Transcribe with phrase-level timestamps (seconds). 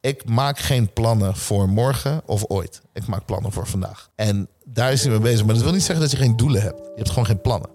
[0.00, 2.80] Ik maak geen plannen voor morgen of ooit.
[2.92, 4.10] Ik maak plannen voor vandaag.
[4.14, 5.44] En daar is hij mee bezig.
[5.44, 6.78] Maar dat wil niet zeggen dat je geen doelen hebt.
[6.78, 7.70] Je hebt gewoon geen plannen.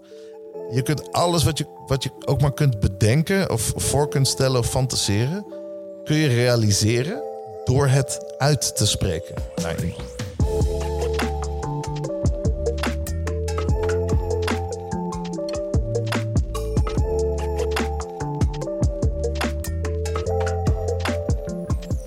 [0.70, 3.50] Je kunt alles wat je, wat je ook maar kunt bedenken...
[3.50, 5.46] of voor kunt stellen of fantaseren...
[6.04, 7.22] kun je realiseren
[7.64, 10.15] door het uit te spreken naar iemand.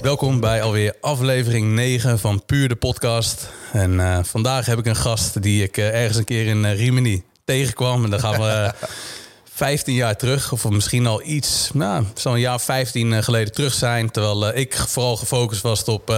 [0.09, 3.49] Welkom bij alweer aflevering 9 van Puur de Podcast.
[3.73, 6.75] En uh, vandaag heb ik een gast die ik uh, ergens een keer in uh,
[6.75, 8.03] Rimini tegenkwam.
[8.03, 8.73] En dan gaan we
[9.53, 14.11] 15 jaar terug, of misschien al iets, nou, zo'n jaar 15 geleden terug zijn.
[14.11, 16.15] Terwijl ik vooral gefocust was op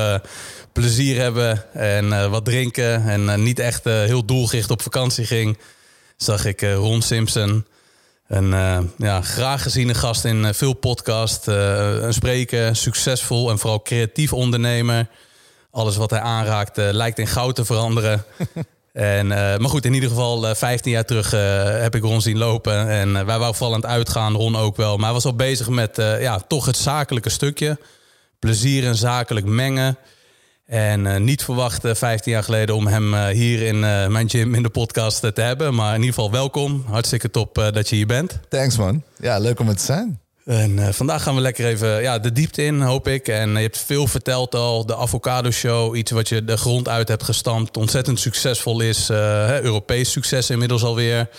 [0.71, 3.07] plezier hebben en wat drinken.
[3.07, 5.57] En niet echt heel doelgericht op vakantie ging.
[6.17, 7.65] Zag ik Ron Simpson
[8.31, 11.47] een uh, ja, graag geziene gast in uh, veel podcasts.
[11.47, 15.07] Uh, een spreker, succesvol en vooral creatief ondernemer.
[15.71, 18.23] Alles wat hij aanraakt lijkt in goud te veranderen.
[18.93, 21.31] en, maar goed, in ieder geval 15 jaar terug
[21.81, 22.87] heb ik Ron zien lopen.
[22.89, 24.95] En wij waren vooral aan het uitgaan, Ron ook wel.
[24.95, 27.77] Maar hij was al bezig met ja, toch het zakelijke stukje.
[28.39, 29.97] Plezier en zakelijk mengen.
[30.71, 33.79] En uh, niet verwacht 15 jaar geleden om hem uh, hier in
[34.11, 35.75] mijn gym in de podcast te hebben.
[35.75, 36.83] Maar in ieder geval welkom.
[36.87, 38.39] Hartstikke top dat je hier bent.
[38.49, 39.03] Thanks man.
[39.19, 40.19] Ja, leuk om het te zijn.
[40.45, 43.27] En vandaag gaan we lekker even ja, de diepte in, hoop ik.
[43.27, 44.85] En je hebt veel verteld al.
[44.85, 47.77] De Avocado Show, iets wat je de grond uit hebt gestampt.
[47.77, 49.09] Ontzettend succesvol is.
[49.09, 51.29] Europees succes inmiddels alweer.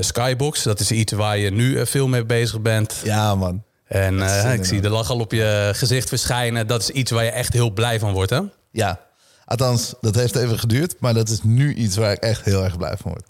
[0.00, 3.00] Skybox, dat is iets waar je nu veel mee bezig bent.
[3.04, 3.62] Ja man.
[3.92, 6.66] En uh, ik zie de lach al op je gezicht verschijnen.
[6.66, 8.40] Dat is iets waar je echt heel blij van wordt, hè?
[8.70, 9.00] Ja,
[9.44, 10.94] althans, dat heeft even geduurd.
[11.00, 13.26] Maar dat is nu iets waar ik echt heel erg blij van word.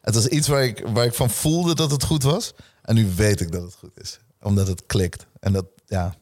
[0.00, 2.54] Het was iets waar ik, waar ik van voelde dat het goed was.
[2.82, 4.18] En nu weet ik dat het goed is.
[4.42, 5.26] Omdat het klikt.
[5.40, 6.14] En dat, ja...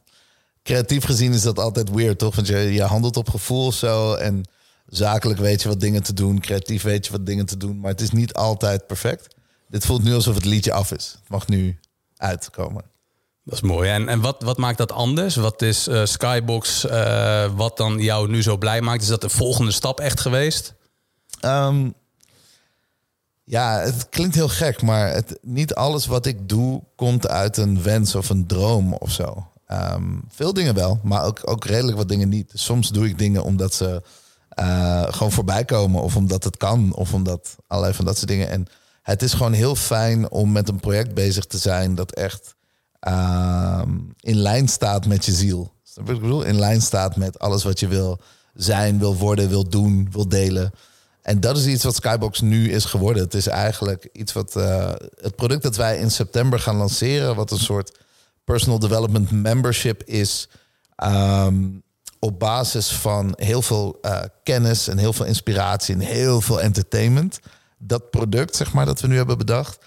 [0.63, 2.35] Creatief gezien is dat altijd weird, toch?
[2.35, 4.13] Want je, je handelt op gevoel of zo.
[4.13, 4.43] En
[4.87, 6.39] zakelijk weet je wat dingen te doen.
[6.39, 7.79] Creatief weet je wat dingen te doen.
[7.79, 9.35] Maar het is niet altijd perfect.
[9.69, 11.15] Dit voelt nu alsof het liedje af is.
[11.19, 11.79] Het mag nu
[12.17, 12.83] uitkomen.
[13.45, 13.89] Dat is mooi.
[13.89, 15.35] En, en wat, wat maakt dat anders?
[15.35, 19.01] Wat is uh, Skybox, uh, wat dan jou nu zo blij maakt?
[19.01, 20.73] Is dat de volgende stap echt geweest?
[21.41, 21.93] Um,
[23.43, 27.83] ja, het klinkt heel gek, maar het, niet alles wat ik doe komt uit een
[27.83, 29.47] wens of een droom of zo.
[29.67, 32.51] Um, veel dingen wel, maar ook, ook redelijk wat dingen niet.
[32.53, 34.01] Soms doe ik dingen omdat ze
[34.59, 38.49] uh, gewoon voorbij komen, of omdat het kan, of omdat allerlei van dat soort dingen.
[38.49, 38.67] En
[39.01, 42.54] het is gewoon heel fijn om met een project bezig te zijn dat echt
[43.07, 43.81] uh,
[44.19, 45.73] in lijn staat met je ziel.
[46.03, 46.43] Bedoel?
[46.43, 48.19] In lijn staat met alles wat je wil
[48.53, 50.71] zijn, wil worden, wil doen, wil delen.
[51.21, 53.23] En dat is iets wat Skybox nu is geworden.
[53.23, 57.51] Het is eigenlijk iets wat uh, het product dat wij in september gaan lanceren, wat
[57.51, 57.99] een soort
[58.43, 60.49] personal development membership is.
[61.03, 61.83] Um,
[62.19, 67.39] op basis van heel veel uh, kennis en heel veel inspiratie en heel veel entertainment.
[67.77, 69.77] Dat product, zeg maar, dat we nu hebben bedacht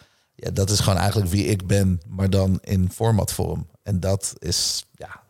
[0.41, 3.67] ja, dat is gewoon eigenlijk wie ik ben, maar dan in formatvorm.
[3.83, 5.21] En dat is, ja,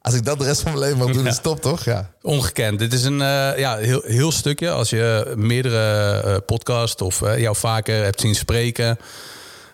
[0.00, 1.84] als ik dat de rest van mijn leven mag doen, is top, toch?
[1.84, 2.10] Ja.
[2.22, 2.78] Ongekend.
[2.78, 4.70] Dit is een uh, ja, heel, heel stukje.
[4.70, 8.98] Als je meerdere uh, podcasts of uh, jou vaker hebt zien spreken,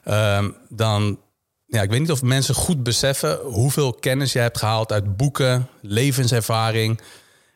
[0.05, 1.21] ehm, dan,
[1.67, 5.69] ja, ik weet niet of mensen goed beseffen hoeveel kennis je hebt gehaald uit boeken,
[5.81, 7.01] levenservaring,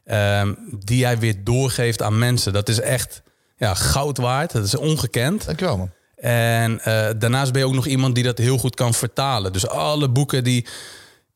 [0.05, 2.53] um, die jij weer doorgeeft aan mensen.
[2.53, 3.23] Dat is echt
[3.57, 4.53] ja, goud waard.
[4.53, 5.45] Dat is ongekend.
[5.45, 5.91] Dankjewel, man.
[6.23, 9.53] En uh, daarnaast ben je ook nog iemand die dat heel goed kan vertalen.
[9.53, 10.67] Dus alle boeken die.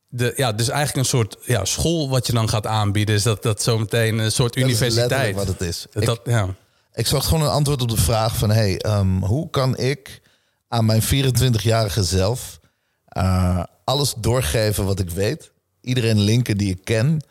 [0.09, 3.15] De, ja, dus eigenlijk een soort ja, school wat je dan gaat aanbieden.
[3.15, 5.35] Is dat, dat zometeen een soort dat universiteit.
[5.35, 5.87] wat het is.
[5.93, 6.55] Dat, ik, ja.
[6.93, 8.51] ik zocht gewoon een antwoord op de vraag van...
[8.51, 10.21] hey, um, hoe kan ik
[10.69, 12.61] aan mijn 24-jarige zelf...
[13.17, 15.53] Uh, alles doorgeven wat ik weet?
[15.81, 17.25] Iedereen linken die ik ken...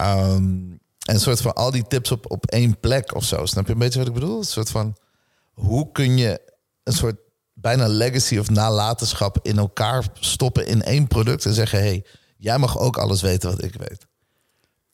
[0.00, 3.46] Um, en een soort van al die tips op, op één plek of zo.
[3.46, 4.38] Snap je een beetje wat ik bedoel?
[4.38, 4.96] Een soort van,
[5.52, 6.40] hoe kun je
[6.86, 7.16] een soort
[7.52, 12.04] bijna legacy of nalatenschap in elkaar stoppen in één product en zeggen: hey,
[12.36, 14.06] jij mag ook alles weten wat ik weet.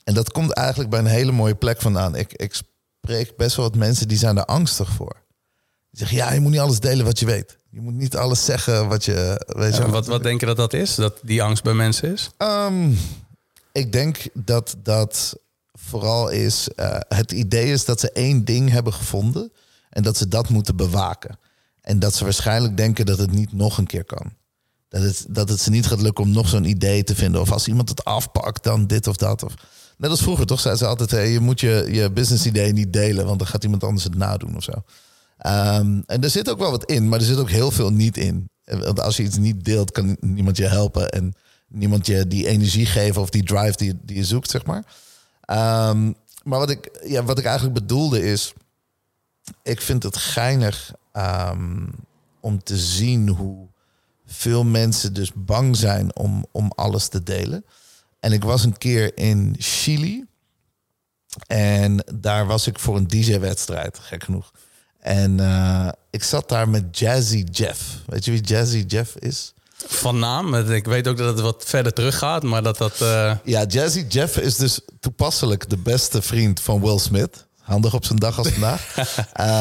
[0.05, 2.17] En dat komt eigenlijk bij een hele mooie plek vandaan.
[2.17, 5.17] Ik, ik spreek best wel wat mensen die zijn er angstig voor.
[5.91, 7.59] Die zeggen: ja, je moet niet alles delen wat je weet.
[7.71, 9.77] Je moet niet alles zeggen wat je weet.
[9.77, 10.95] Ja, wat, wat denk je dat dat is?
[10.95, 12.31] Dat die angst bij mensen is?
[12.38, 12.99] Um,
[13.73, 15.37] ik denk dat dat
[15.73, 16.69] vooral is.
[16.77, 19.53] Uh, het idee is dat ze één ding hebben gevonden
[19.91, 21.38] en dat ze dat moeten bewaken.
[21.82, 24.32] En dat ze waarschijnlijk denken dat het niet nog een keer kan.
[24.88, 27.40] Dat het, dat het ze niet gaat lukken om nog zo'n idee te vinden.
[27.40, 29.43] Of als iemand het afpakt, dan dit of dat.
[29.43, 29.55] Of,
[29.96, 30.61] net als vroeger, toch?
[30.61, 33.64] Zei ze altijd: hey, je moet je, je business idee niet delen, want dan gaat
[33.64, 34.73] iemand anders het nadoen of zo.
[35.46, 38.17] Um, en er zit ook wel wat in, maar er zit ook heel veel niet
[38.17, 38.50] in.
[38.64, 41.11] Want als je iets niet deelt, kan niemand je helpen.
[41.11, 41.35] En
[41.69, 44.85] niemand je die energie geven of die drive die, die je zoekt, zeg maar.
[45.40, 46.12] Ehm,
[46.43, 48.52] maar wat ik, ja, wat ik eigenlijk bedoelde is,
[49.62, 51.87] ik vind het geinig ehm,
[52.41, 53.69] om te zien hoe
[54.26, 57.64] veel mensen dus bang zijn om, om alles te delen.
[58.20, 60.25] En ik was een keer in Chili.
[61.47, 64.50] En daar was ik voor een DJ-wedstrijd, gek genoeg.
[64.99, 67.99] En uh, ik zat daar met Jazzy Jeff.
[68.06, 69.53] Weet je wie Jazzy Jeff is?
[69.87, 70.55] Van naam.
[70.55, 73.00] Ik weet ook dat het wat verder terug gaat, maar dat dat...
[73.00, 73.35] Uh...
[73.44, 77.47] Ja, Jazzy Jeff is dus toepasselijk de beste vriend van Will Smith.
[77.73, 78.97] Handig op zijn dag als vandaag.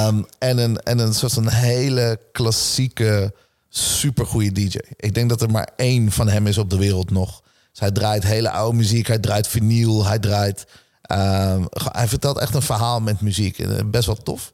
[0.08, 3.34] um, en, een, en een soort van hele klassieke,
[3.70, 4.78] supergoeie DJ.
[4.96, 7.42] Ik denk dat er maar één van hem is op de wereld nog.
[7.72, 10.66] Dus hij draait hele oude muziek, hij draait vinyl, hij draait...
[11.12, 13.90] Um, hij vertelt echt een verhaal met muziek.
[13.92, 14.52] Best wel tof.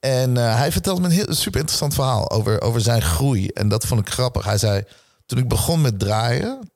[0.00, 3.48] En uh, hij vertelde me een heel super interessant verhaal over, over zijn groei.
[3.48, 4.44] En dat vond ik grappig.
[4.44, 4.82] Hij zei,
[5.26, 6.70] toen ik begon met draaien,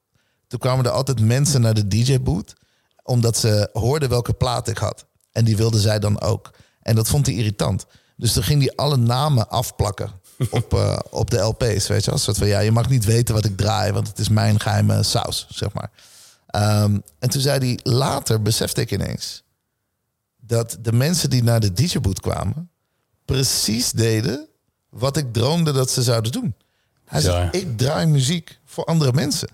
[0.47, 2.55] toen kwamen er altijd mensen naar de DJ-boot.
[3.03, 5.09] Omdat ze hoorden welke plaat ik had.
[5.33, 6.51] En die wilden zij dan ook.
[6.83, 7.87] En dat vond hij irritant.
[8.17, 10.11] Dus toen ging hij alle namen afplakken
[10.51, 11.87] op, uh, op de LP's.
[11.87, 14.19] Weet je, als soort van ja, je mag niet weten wat ik draai, want het
[14.19, 15.91] is mijn geheime saus, zeg maar.
[16.83, 19.43] Um, en toen zei hij, later besefte ik ineens
[20.41, 22.71] dat de mensen die naar de DJ-boot kwamen,
[23.25, 24.49] precies deden
[24.89, 26.55] wat ik droomde dat ze zouden doen.
[27.05, 29.49] Hij zei, ik draai muziek voor andere mensen.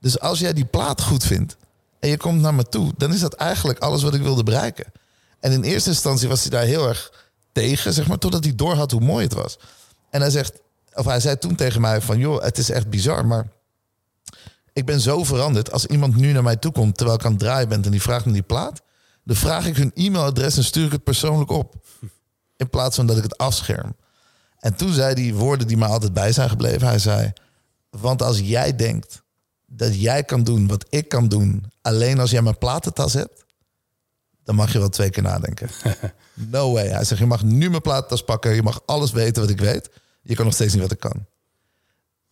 [0.00, 1.56] Dus als jij die plaat goed vindt
[2.00, 4.92] en je komt naar me toe, dan is dat eigenlijk alles wat ik wilde bereiken.
[5.40, 8.90] En in eerste instantie was hij daar heel erg tegen, zeg maar, totdat hij doorhad
[8.90, 9.58] hoe mooi het was.
[10.10, 10.60] En hij zegt,
[10.94, 13.48] of hij zei toen tegen mij van, joh, het is echt bizar, maar
[14.72, 15.72] ik ben zo veranderd.
[15.72, 18.02] Als iemand nu naar mij toe komt terwijl ik aan het draaien ben en die
[18.02, 18.82] vraagt me die plaat,
[19.24, 21.74] dan vraag ik hun e-mailadres en stuur ik het persoonlijk op.
[22.56, 23.96] In plaats van dat ik het afscherm.
[24.58, 26.86] En toen zei hij woorden die mij altijd bij zijn gebleven.
[26.86, 27.32] Hij zei:
[27.90, 29.22] Want als jij denkt
[29.66, 33.44] dat jij kan doen wat ik kan doen, alleen als jij mijn platentas hebt,
[34.50, 35.68] dan mag je wel twee keer nadenken.
[36.34, 36.88] No way.
[36.88, 39.90] Hij zegt: Je mag nu mijn platentas pakken, je mag alles weten wat ik weet.
[40.22, 41.26] Je kan nog steeds niet wat ik kan.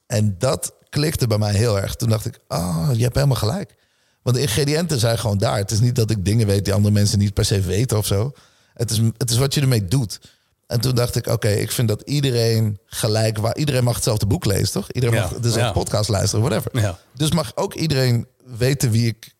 [0.06, 1.94] En dat klikte bij mij heel erg.
[1.94, 3.74] Toen dacht ik: Oh, je hebt helemaal gelijk.
[4.22, 5.56] Want de ingrediënten zijn gewoon daar.
[5.56, 8.06] Het is niet dat ik dingen weet die andere mensen niet per se weten of
[8.06, 8.32] zo.
[8.74, 10.20] Het is, het is wat je ermee doet.
[10.66, 13.38] En toen dacht ik, oké, ik vind dat iedereen gelijk...
[13.38, 14.92] Waar, iedereen mag hetzelfde boek lezen, toch?
[14.92, 16.80] Iedereen mag dus een podcast luisteren, whatever.
[16.80, 16.98] Ja.
[17.14, 19.34] Dus mag ook iedereen weten wie ik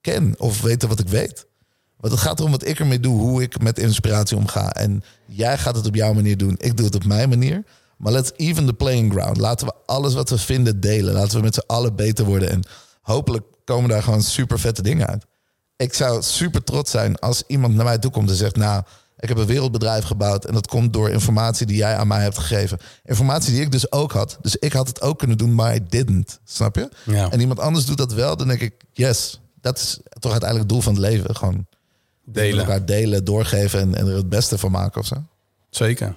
[0.00, 1.46] ken of weten wat ik weet.
[2.00, 4.72] Want het gaat erom wat ik ermee doe, hoe ik met inspiratie omga.
[4.72, 7.64] En jij gaat het op jouw manier doen, ik doe het op mijn manier.
[7.96, 9.36] Maar let's even the playing ground.
[9.36, 11.14] Laten we alles wat we vinden delen.
[11.14, 12.50] Laten we met z'n allen beter worden.
[12.50, 12.62] En
[13.02, 15.26] hopelijk komen daar gewoon super vette dingen uit
[15.78, 18.82] ik zou super trots zijn als iemand naar mij toe komt en zegt: Nou,
[19.18, 22.38] ik heb een wereldbedrijf gebouwd en dat komt door informatie die jij aan mij hebt
[22.38, 22.78] gegeven.
[23.04, 24.38] Informatie die ik dus ook had.
[24.40, 26.38] Dus ik had het ook kunnen doen, maar I didn't.
[26.44, 26.88] Snap je?
[27.04, 27.30] Ja.
[27.30, 30.68] En iemand anders doet dat wel, dan denk ik: Yes, dat is toch uiteindelijk het
[30.68, 31.36] doel van het leven.
[31.36, 31.66] Gewoon
[32.32, 35.16] delen, elkaar delen, doorgeven en, en er het beste van maken of zo.
[35.70, 36.14] Zeker.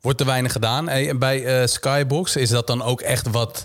[0.00, 0.88] Wordt er weinig gedaan.
[0.88, 3.64] Hey, bij uh, Skybox is dat dan ook echt wat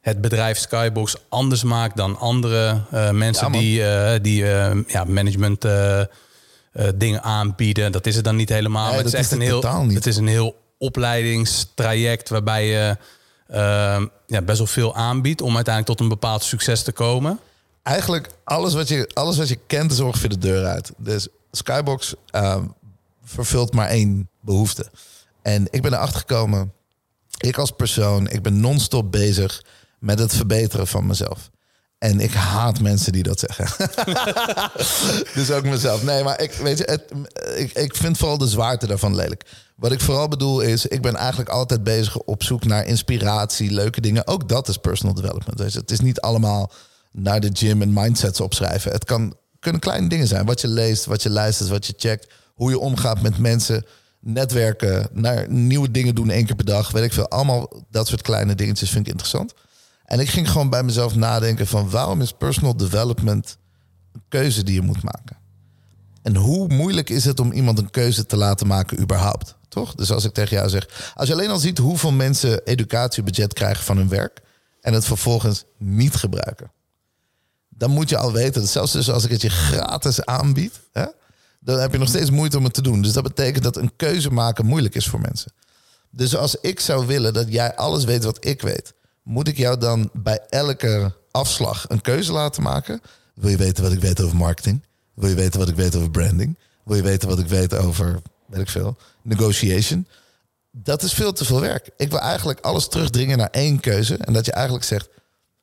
[0.00, 4.44] het bedrijf Skybox anders maakt dan andere uh, mensen die, uh, die
[4.86, 5.66] ja, management
[6.94, 7.92] dingen aanbieden.
[7.92, 8.92] Dat is het dan niet helemaal.
[8.92, 12.96] het is echt een heel, het is een heel opleidingstraject waarbij je
[14.26, 17.38] ja, best wel veel aanbiedt om uiteindelijk tot een bepaald succes te komen.
[17.82, 20.92] Eigenlijk alles wat je, alles wat je kent is ongeveer de deur uit.
[20.96, 22.64] Dus Skybox ehm,
[23.24, 24.90] vervult maar één behoefte.
[25.42, 26.72] En ik ben erachter gekomen,
[27.38, 29.64] ik als persoon, ik ben non-stop bezig
[29.98, 31.50] met het verbeteren van mezelf.
[31.98, 33.90] En ik haat mensen die dat zeggen.
[35.34, 36.02] dus ook mezelf.
[36.02, 37.12] Nee, maar ik, weet je, het,
[37.56, 39.44] ik, ik vind vooral de zwaarte daarvan lelijk.
[39.76, 44.00] Wat ik vooral bedoel is, ik ben eigenlijk altijd bezig op zoek naar inspiratie, leuke
[44.00, 44.26] dingen.
[44.26, 45.58] Ook dat is personal development.
[45.58, 46.70] Dus het is niet allemaal
[47.12, 48.92] naar de gym en mindsets opschrijven.
[48.92, 49.34] Het kan,
[49.70, 50.46] kunnen kleine dingen zijn.
[50.46, 52.32] Wat je leest, wat je luistert, wat je checkt.
[52.54, 53.84] Hoe je omgaat met mensen.
[54.20, 56.90] Netwerken, naar nieuwe dingen doen één keer per dag.
[56.90, 57.28] Weet ik veel.
[57.28, 59.54] Allemaal dat soort kleine dingetjes vind ik interessant.
[60.04, 63.58] En ik ging gewoon bij mezelf nadenken van waarom is personal development
[64.12, 65.36] een keuze die je moet maken?
[66.22, 69.56] En hoe moeilijk is het om iemand een keuze te laten maken überhaupt?
[69.68, 69.94] Toch?
[69.94, 73.84] Dus als ik tegen jou zeg, als je alleen al ziet hoeveel mensen educatiebudget krijgen
[73.84, 74.40] van hun werk
[74.80, 76.70] en het vervolgens niet gebruiken.
[77.78, 81.04] Dan moet je al weten, dat zelfs dus als ik het je gratis aanbied, hè,
[81.60, 83.02] dan heb je nog steeds moeite om het te doen.
[83.02, 85.52] Dus dat betekent dat een keuze maken moeilijk is voor mensen.
[86.10, 89.78] Dus als ik zou willen dat jij alles weet wat ik weet, moet ik jou
[89.78, 93.00] dan bij elke afslag een keuze laten maken?
[93.34, 94.82] Wil je weten wat ik weet over marketing?
[95.14, 96.56] Wil je weten wat ik weet over branding?
[96.84, 100.06] Wil je weten wat ik weet over, weet ik veel, negotiation?
[100.70, 101.90] Dat is veel te veel werk.
[101.96, 104.16] Ik wil eigenlijk alles terugdringen naar één keuze.
[104.16, 105.08] En dat je eigenlijk zegt,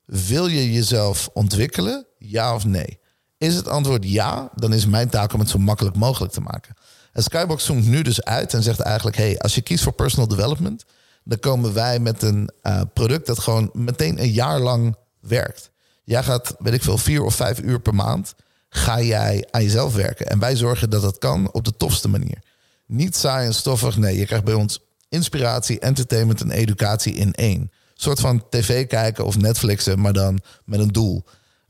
[0.05, 2.05] Wil je jezelf ontwikkelen?
[2.17, 2.99] Ja of nee?
[3.37, 6.75] Is het antwoord ja, dan is mijn taak om het zo makkelijk mogelijk te maken.
[7.11, 10.27] En Skybox zoomt nu dus uit en zegt eigenlijk: hey, als je kiest voor personal
[10.27, 10.85] development,
[11.23, 15.71] dan komen wij met een uh, product dat gewoon meteen een jaar lang werkt.
[16.03, 18.35] Jij gaat, weet ik veel, vier of vijf uur per maand
[18.69, 20.25] ga jij aan jezelf werken.
[20.25, 22.43] En wij zorgen dat dat kan op de tofste manier.
[22.85, 23.97] Niet saai en stoffig.
[23.97, 27.71] Nee, je krijgt bij ons inspiratie, entertainment en educatie in één.
[27.97, 31.23] Soort van tv kijken of Netflixen, maar dan met een doel.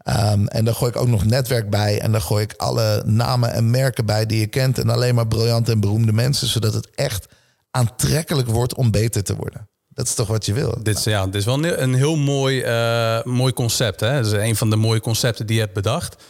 [0.07, 1.99] Um, en daar gooi ik ook nog netwerk bij.
[2.01, 4.79] En dan gooi ik alle namen en merken bij die je kent.
[4.79, 6.47] En alleen maar briljante en beroemde mensen.
[6.47, 7.27] Zodat het echt
[7.71, 9.69] aantrekkelijk wordt om beter te worden.
[9.89, 10.77] Dat is toch wat je wil?
[10.83, 13.99] Dit is, ja, dit is wel een, heel mooi, uh, mooi concept.
[13.99, 14.21] Hè?
[14.21, 16.23] Dat is een van de mooie concepten die je hebt bedacht.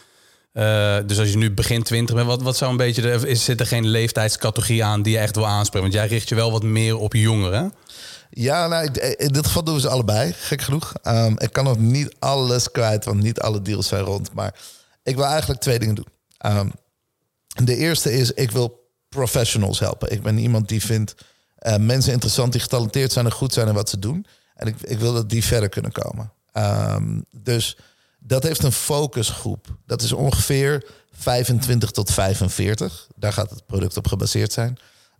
[0.53, 3.01] Uh, dus als je nu begin 20 bent, wat, wat zou een beetje.
[3.01, 5.89] De, is, zit er geen leeftijdscategorie aan die je echt wil aanspreken?
[5.89, 7.73] Want jij richt je wel wat meer op jongeren.
[8.29, 10.93] Ja, nou, in dit geval doen we ze allebei, gek genoeg.
[11.03, 14.33] Um, ik kan nog niet alles kwijt, want niet alle deals zijn rond.
[14.33, 14.55] Maar
[15.03, 16.07] ik wil eigenlijk twee dingen doen.
[16.45, 16.71] Um,
[17.63, 20.11] de eerste is, ik wil professionals helpen.
[20.11, 21.15] Ik ben iemand die vindt
[21.59, 24.25] uh, mensen interessant die getalenteerd zijn en goed zijn in wat ze doen.
[24.55, 26.31] En ik, ik wil dat die verder kunnen komen.
[26.53, 27.77] Um, dus
[28.19, 29.67] dat heeft een focusgroep.
[29.85, 33.07] Dat is ongeveer 25 tot 45.
[33.15, 34.77] Daar gaat het product op gebaseerd zijn.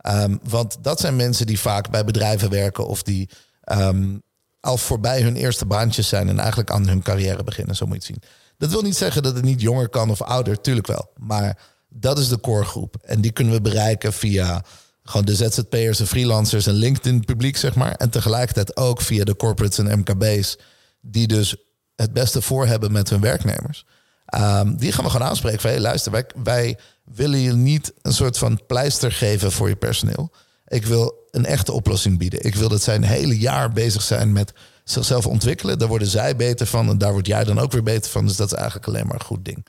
[0.10, 3.30] Um, want dat zijn mensen die vaak bij bedrijven werken of die
[3.72, 4.22] um,
[4.60, 7.76] al voorbij hun eerste baantjes zijn en eigenlijk aan hun carrière beginnen.
[7.76, 8.32] Zo moet je het zien.
[8.58, 11.12] Dat wil niet zeggen dat het niet jonger kan of ouder, tuurlijk wel.
[11.18, 11.58] Maar
[11.90, 12.96] dat is de core groep.
[13.02, 14.64] En die kunnen we bereiken via
[15.04, 17.92] gewoon de ZZP'ers en freelancers en LinkedIn publiek, zeg maar.
[17.92, 20.58] En tegelijkertijd ook via de corporates en MKB's,
[21.02, 21.56] die dus
[21.96, 23.86] het beste voor hebben met hun werknemers.
[24.36, 28.14] Um, die gaan we gewoon aanspreken van, hey, luister, wij, wij willen je niet een
[28.14, 30.32] soort van pleister geven voor je personeel.
[30.68, 32.44] Ik wil een echte oplossing bieden.
[32.44, 35.80] Ik wil dat zij een hele jaar bezig zijn met zichzelf ontwikkelen.
[35.80, 38.26] Daar worden zij beter van en daar word jij dan ook weer beter van.
[38.26, 39.66] Dus dat is eigenlijk alleen maar een goed ding.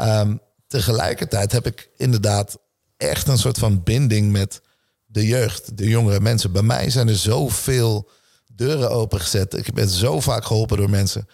[0.00, 2.58] Um, tegelijkertijd heb ik inderdaad
[2.96, 4.60] echt een soort van binding met
[5.06, 6.52] de jeugd, de jongere mensen.
[6.52, 8.10] Bij mij zijn er zoveel
[8.52, 9.54] deuren opengezet.
[9.54, 11.28] Ik ben zo vaak geholpen door mensen.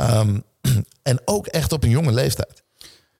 [0.00, 0.42] Um,
[1.02, 2.62] en ook echt op een jonge leeftijd.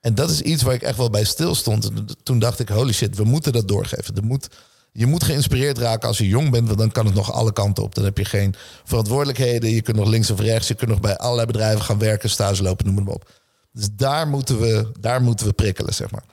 [0.00, 1.90] En dat is iets waar ik echt wel bij stil stond.
[2.22, 4.26] Toen dacht ik, holy shit, we moeten dat doorgeven.
[4.26, 4.48] Moet,
[4.92, 7.82] je moet geïnspireerd raken als je jong bent, want dan kan het nog alle kanten
[7.82, 7.94] op.
[7.94, 9.70] Dan heb je geen verantwoordelijkheden.
[9.70, 10.68] Je kunt nog links of rechts.
[10.68, 13.30] Je kunt nog bij allerlei bedrijven gaan werken, stage lopen, noem maar op.
[13.72, 16.24] Dus daar moeten we, daar moeten we prikkelen, zeg maar.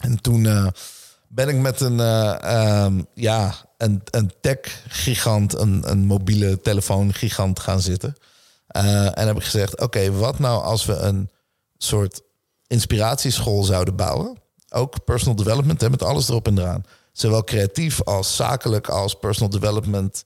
[0.00, 0.66] En toen uh,
[1.28, 7.80] ben ik met een, uh, um, ja, een, een tech-gigant, een, een mobiele telefoon-gigant gaan
[7.80, 8.16] zitten.
[8.76, 11.30] Uh, en heb ik gezegd: Oké, wat nou als we een
[11.76, 12.22] soort
[12.66, 14.38] inspiratieschool zouden bouwen?
[14.68, 16.84] Ook personal development, hè, met alles erop en eraan.
[17.12, 20.24] Zowel creatief als zakelijk als personal development.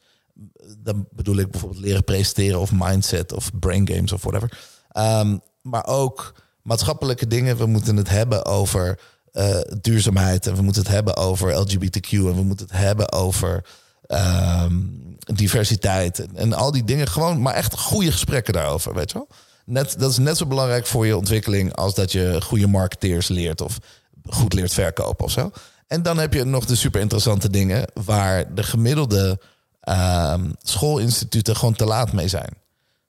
[0.79, 4.59] Dan bedoel ik bijvoorbeeld leren presenteren of mindset of brain games of whatever.
[4.97, 7.57] Um, maar ook maatschappelijke dingen.
[7.57, 8.99] We moeten het hebben over
[9.33, 10.47] uh, duurzaamheid.
[10.47, 12.11] En we moeten het hebben over LGBTQ.
[12.11, 13.65] En we moeten het hebben over
[14.07, 16.19] um, diversiteit.
[16.19, 17.09] En, en, al die dingen.
[17.09, 19.29] Gewoon, maar echt goede gesprekken daarover, weet je wel.
[19.69, 23.61] Net, dat is net zo belangrijk voor je ontwikkeling als dat je goede marketeers leert
[23.61, 23.79] of
[24.25, 25.51] goed leert verkopen of zo.
[25.87, 29.41] En dan heb je nog de super interessante dingen waar de gemiddelde
[29.89, 32.57] um, schoolinstituten gewoon te laat mee zijn.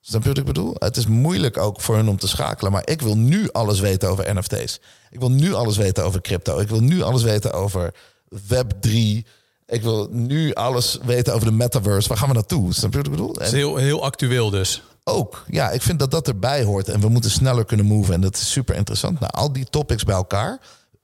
[0.02, 0.76] Snap je wat ik bedoel?
[0.78, 2.72] Het is moeilijk ook voor hun om te schakelen.
[2.72, 4.80] Maar ik wil nu alles weten over NFT's.
[5.10, 6.60] Ik wil nu alles weten over crypto.
[6.60, 7.94] Ik wil nu alles weten over
[8.36, 8.94] Web3.
[9.66, 12.08] Ik wil nu alles weten over de metaverse.
[12.08, 12.74] Waar gaan we naartoe?
[12.74, 13.34] Snap je wat ik bedoel?
[13.34, 14.82] Het is heel, heel actueel dus.
[15.48, 16.90] Ja, ik vind dat dat erbij hoort.
[16.90, 18.14] En we moeten sneller kunnen move.
[18.14, 19.20] En dat is super interessant.
[19.20, 20.60] Nou, al die topics bij elkaar.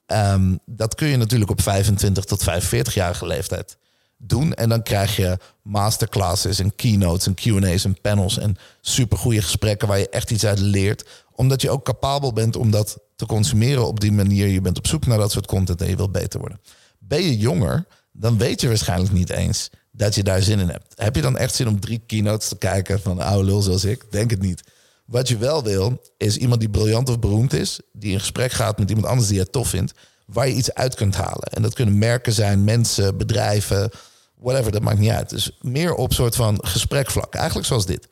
[0.07, 3.77] Um, dat kun je natuurlijk op 25 tot 45-jarige leeftijd
[4.17, 4.53] doen.
[4.53, 9.99] En dan krijg je masterclasses en keynotes en Q&A's en panels en supergoeie gesprekken waar
[9.99, 11.05] je echt iets uit leert.
[11.31, 14.47] Omdat je ook capabel bent om dat te consumeren op die manier.
[14.47, 16.61] Je bent op zoek naar dat soort content en je wilt beter worden.
[16.99, 20.93] Ben je jonger, dan weet je waarschijnlijk niet eens dat je daar zin in hebt.
[20.95, 23.85] Heb je dan echt zin om drie keynotes te kijken van een oude lul zoals
[23.85, 24.05] ik?
[24.09, 24.63] Denk het niet.
[25.05, 28.77] Wat je wel wil, is iemand die briljant of beroemd is, die in gesprek gaat
[28.77, 29.93] met iemand anders die je tof vindt,
[30.25, 31.43] waar je iets uit kunt halen.
[31.49, 33.89] En dat kunnen merken zijn, mensen, bedrijven,
[34.35, 35.29] whatever, dat maakt niet uit.
[35.29, 37.35] Dus meer op soort van gesprekvlak.
[37.35, 38.07] Eigenlijk zoals dit.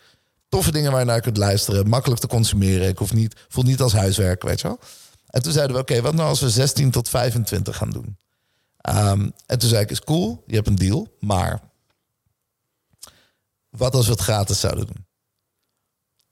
[0.49, 2.87] Toffe dingen waar je naar kunt luisteren, makkelijk te consumeren.
[2.87, 4.79] Ik hoef niet, voel niet als huiswerk, weet je wel.
[5.27, 8.17] En toen zeiden we, oké, wat nou als we 16 tot 25 gaan doen?
[8.89, 11.61] Um, en toen zei ik, is cool, je hebt een deal, maar
[13.77, 15.05] wat als we het gratis zouden doen?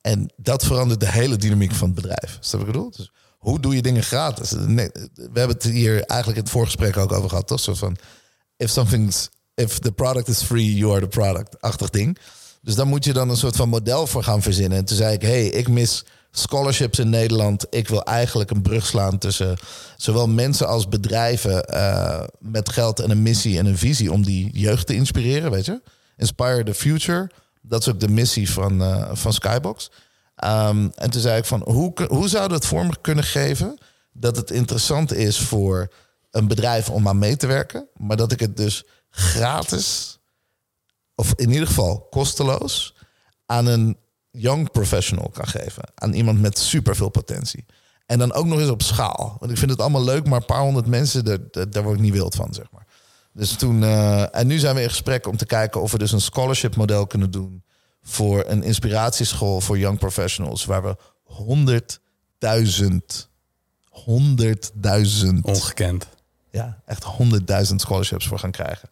[0.02, 2.40] En dat verandert de hele dynamiek van het bedrijf.
[2.52, 2.92] Wat ik bedoel?
[2.92, 4.52] Dus hoe doe je dingen gratis?
[4.52, 4.92] we
[5.34, 7.60] hebben het hier eigenlijk in het voorgesprek ook over gehad, toch?
[7.60, 7.98] Zo van,
[8.58, 12.18] if something's, if the product is free, you are the product, achtig ding.
[12.62, 14.78] Dus daar moet je dan een soort van model voor gaan verzinnen.
[14.78, 17.66] En toen zei ik, hey, ik mis scholarships in Nederland.
[17.70, 19.58] Ik wil eigenlijk een brug slaan tussen
[19.98, 24.50] zowel mensen als bedrijven eh, met geld en een missie en een visie om die
[24.54, 25.82] jeugd te inspireren, weet je?
[26.18, 27.30] Inspire the future.
[27.62, 29.92] Dat is ook de missie van, uh, van Skybox.
[30.36, 33.78] Ehm, en toen zei ik van, hoe, hoe we het vorm kunnen geven
[34.12, 35.92] dat het interessant is voor
[36.32, 40.20] een bedrijf om aan mee te werken, maar dat ik het dus gratis,
[41.16, 42.96] of in ieder geval kosteloos,
[43.46, 43.98] aan een
[44.32, 45.84] young professional kan geven.
[45.96, 47.66] Aan iemand met superveel potentie.
[48.06, 49.36] En dan ook nog eens op schaal.
[49.40, 52.02] Want ik vind het allemaal leuk, maar een paar honderd mensen, daar, daar word ik
[52.02, 52.86] niet wild van, zeg maar.
[53.34, 56.12] Dus toen, uh, en nu zijn we in gesprek om te kijken of we dus
[56.12, 57.64] een scholarship model kunnen doen
[58.02, 60.96] voor een inspiratieschool voor young professionals, waar we
[62.42, 63.28] 100.000,
[65.26, 65.40] 100.000.
[65.42, 66.08] Ongekend.
[66.52, 67.06] Ja, echt
[67.70, 68.90] 100.000 scholarships voor gaan krijgen.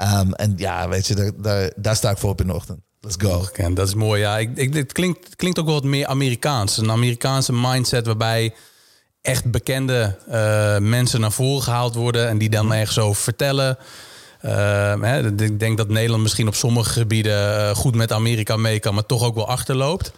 [0.00, 2.80] Um, en ja, weet je, daar, daar, daar sta ik voor op in de ochtend.
[3.00, 3.36] Let's go.
[3.36, 4.20] Ongekend, dat is mooi.
[4.20, 6.76] Ja, ik, ik, het, klinkt, het klinkt ook wel wat meer Amerikaans.
[6.76, 8.54] Een Amerikaanse mindset waarbij
[9.28, 13.78] echt bekende uh, mensen naar voren gehaald worden en die dan ergens over vertellen.
[14.44, 14.50] Uh,
[15.00, 18.94] hè, ik denk dat Nederland misschien op sommige gebieden uh, goed met Amerika mee kan,
[18.94, 20.12] maar toch ook wel achterloopt.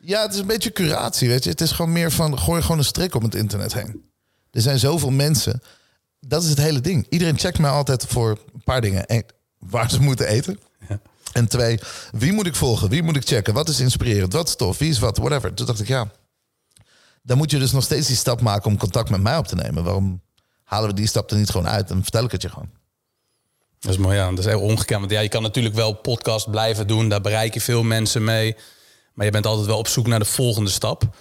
[0.00, 1.50] Ja, het is een beetje curatie, weet je.
[1.50, 4.02] Het is gewoon meer van, gooi gewoon een strik om het internet heen.
[4.50, 5.62] Er zijn zoveel mensen.
[6.20, 7.06] Dat is het hele ding.
[7.08, 9.04] Iedereen checkt mij altijd voor een paar dingen.
[9.06, 9.24] Eén,
[9.58, 10.60] waar ze moeten eten.
[10.88, 11.00] Ja.
[11.32, 11.78] En twee,
[12.12, 12.88] wie moet ik volgen?
[12.88, 13.54] Wie moet ik checken?
[13.54, 14.32] Wat is inspirerend?
[14.32, 14.78] Wat is tof?
[14.78, 15.18] Wie is wat?
[15.18, 15.54] Whatever.
[15.54, 16.10] Toen dacht ik, ja,
[17.28, 19.54] dan moet je dus nog steeds die stap maken om contact met mij op te
[19.54, 19.84] nemen.
[19.84, 20.22] Waarom
[20.64, 22.70] halen we die stap er niet gewoon uit en vertel ik het je gewoon?
[23.78, 24.30] Dat is mooi, ja.
[24.30, 25.00] Dat is heel ongekend.
[25.00, 27.08] Want ja, je kan natuurlijk wel podcast blijven doen.
[27.08, 28.56] Daar bereik je veel mensen mee.
[29.14, 31.16] Maar je bent altijd wel op zoek naar de volgende stap.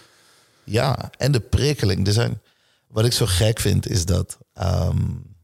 [0.64, 2.08] Ja, en de prikkeling.
[2.08, 2.42] Er zijn,
[2.88, 4.38] wat ik zo gek vind, is dat...
[4.62, 5.36] Um,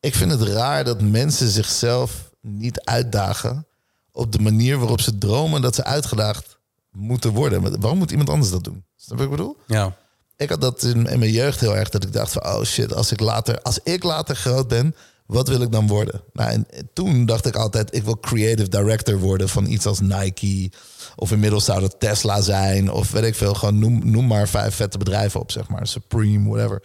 [0.00, 3.66] ik vind het raar dat mensen zichzelf niet uitdagen...
[4.10, 6.60] op de manier waarop ze dromen dat ze uitgedaagd
[6.92, 7.80] moeten worden.
[7.80, 8.84] Waarom moet iemand anders dat doen?
[8.96, 9.56] Snap je wat ik bedoel?
[9.66, 9.96] Ja.
[10.36, 12.94] Ik had dat in, in, mijn jeugd heel erg dat ik dacht van oh shit,
[12.94, 14.94] als ik later, als ik later groot ben,
[15.26, 16.22] wat wil ik dan worden?
[16.32, 20.72] Nou, en toen dacht ik altijd, ik wil creative director worden van iets als Nike.
[21.16, 22.90] Of inmiddels zou dat Tesla zijn.
[22.90, 25.86] Of weet ik veel, gewoon noem, noem maar vijf vette bedrijven op, zeg maar.
[25.86, 26.82] Supreme, whatever.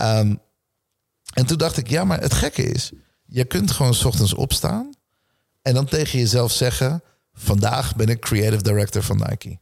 [0.00, 0.40] Um,
[1.34, 2.92] en toen dacht ik, ja, maar het gekke is,
[3.26, 4.90] je kunt gewoon s ochtends opstaan
[5.62, 7.02] en dan tegen jezelf zeggen,
[7.42, 9.58] vandaag ben ik creative director van Nike.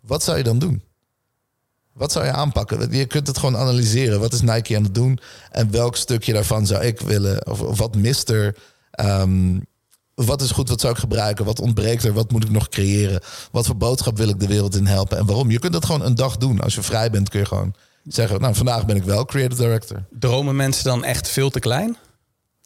[0.00, 0.82] Wat zou je dan doen?
[1.92, 2.92] Wat zou je aanpakken?
[2.92, 4.20] Je kunt het gewoon analyseren.
[4.20, 5.18] Wat is Nike aan het doen?
[5.50, 7.46] En welk stukje daarvan zou ik willen?
[7.46, 8.56] Of, wat mist er?
[9.00, 9.66] Um,
[10.14, 10.68] wat is goed?
[10.68, 11.44] Wat zou ik gebruiken?
[11.44, 12.12] Wat ontbreekt er?
[12.12, 13.20] Wat moet ik nog creëren?
[13.50, 15.18] Wat voor boodschap wil ik de wereld in helpen?
[15.18, 15.50] En waarom?
[15.50, 16.60] Je kunt dat gewoon een dag doen.
[16.60, 18.40] Als je vrij bent kun je gewoon zeggen...
[18.40, 20.04] nou, vandaag ben ik wel creative director.
[20.10, 21.96] Dromen mensen dan echt veel te klein?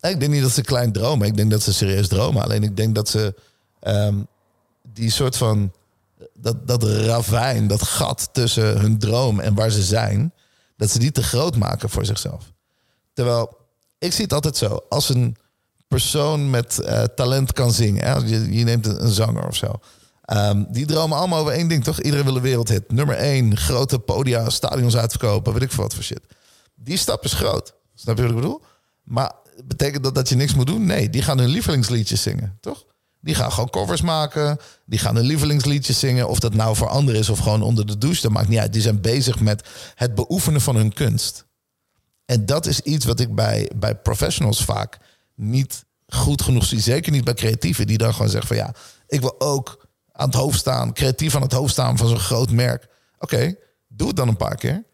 [0.01, 1.27] Ik denk niet dat ze klein dromen.
[1.27, 2.43] Ik denk dat ze serieus dromen.
[2.43, 3.35] Alleen ik denk dat ze
[3.87, 4.27] um,
[4.97, 5.73] die soort van
[6.35, 10.33] dat, dat ravijn, dat gat tussen hun droom en waar ze zijn,
[10.77, 12.53] dat ze die te groot maken voor zichzelf.
[13.13, 13.57] Terwijl
[13.99, 15.37] ik zie het altijd zo: als een
[15.89, 19.73] persoon met uh, talent kan zingen, hè, je, je neemt een, zanger of zo.
[20.33, 22.01] Um, die dromen allemaal over één ding, toch?
[22.01, 22.93] Iedereen wil een wereldhit.
[22.93, 26.21] Nummer één, grote podia, stadions uitverkopen, weet ik veel wat voor shit.
[26.75, 27.75] Die stap is groot.
[27.95, 28.63] Snap je wat ik bedoel?
[29.03, 29.33] Maar
[29.65, 30.87] betekent dat dat je niks moet doen?
[30.87, 32.85] Nee, die gaan hun lievelingsliedjes zingen, toch?
[33.27, 34.59] Die gaan gewoon covers maken.
[34.85, 36.29] Die gaan hun lievelingsliedjes zingen.
[36.29, 38.23] Of dat nou voor anderen is of gewoon onder de douche.
[38.23, 38.73] Dat maakt niet uit.
[38.73, 41.47] Die zijn bezig met het beoefenen van hun kunst.
[42.25, 44.99] En dat is iets wat ik bij, bij professionals vaak
[45.35, 46.81] niet goed genoeg zie.
[46.81, 47.87] Zeker niet bij creatieven.
[47.87, 48.75] Die dan gewoon zeggen van ja,
[49.07, 50.93] ik wil ook aan het hoofd staan.
[50.93, 52.89] Creatief aan het hoofd staan van zo'n groot merk.
[53.19, 53.55] Oké,
[53.89, 54.85] doe het dan een paar keer.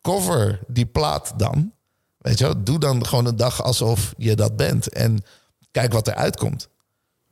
[0.00, 1.72] Cover die plaat dan.
[2.18, 2.64] Weet je wel?
[2.64, 4.88] Doe dan gewoon een dag alsof je dat bent.
[4.88, 5.24] En
[5.70, 6.68] kijk wat er uitkomt.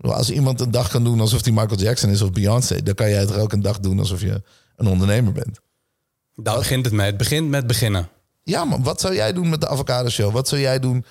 [0.00, 3.08] Als iemand een dag kan doen alsof hij Michael Jackson is of Beyoncé, dan kan
[3.08, 4.42] jij het ook een dag doen alsof je
[4.76, 5.60] een ondernemer bent.
[6.34, 7.06] Daar begint het mee.
[7.06, 8.08] Het begint met beginnen.
[8.42, 10.32] Ja, maar wat zou jij doen met de Avocado Show?
[10.32, 11.04] Wat zou jij doen?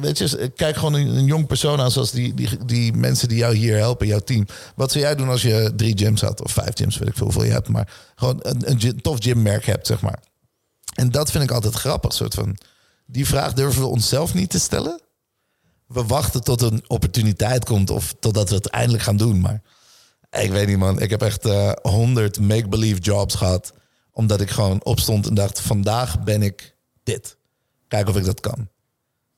[0.00, 3.38] Weet je, kijk gewoon een, een jong persoon aan, zoals die, die, die mensen die
[3.38, 4.46] jou hier helpen, jouw team.
[4.74, 7.24] Wat zou jij doen als je drie gyms had, of vijf gyms, weet ik veel
[7.24, 10.18] hoeveel je hebt, maar gewoon een, een tof gymmerk hebt, zeg maar.
[10.94, 12.56] En dat vind ik altijd grappig, soort van.
[13.06, 15.00] Die vraag durven we onszelf niet te stellen
[15.86, 19.40] we wachten tot een opportuniteit komt of totdat we het eindelijk gaan doen.
[19.40, 19.62] Maar
[20.30, 21.00] ik weet niet, man.
[21.00, 23.72] Ik heb echt uh, eh, 100 make-believe jobs gehad.
[24.12, 27.36] Omdat ik gewoon opstond en dacht: vandaag ben ik dit.
[27.88, 28.68] Kijk of ik dat kan.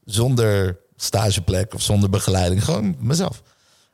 [0.05, 2.65] Zonder stageplek of zonder begeleiding.
[2.65, 3.43] Gewoon mezelf.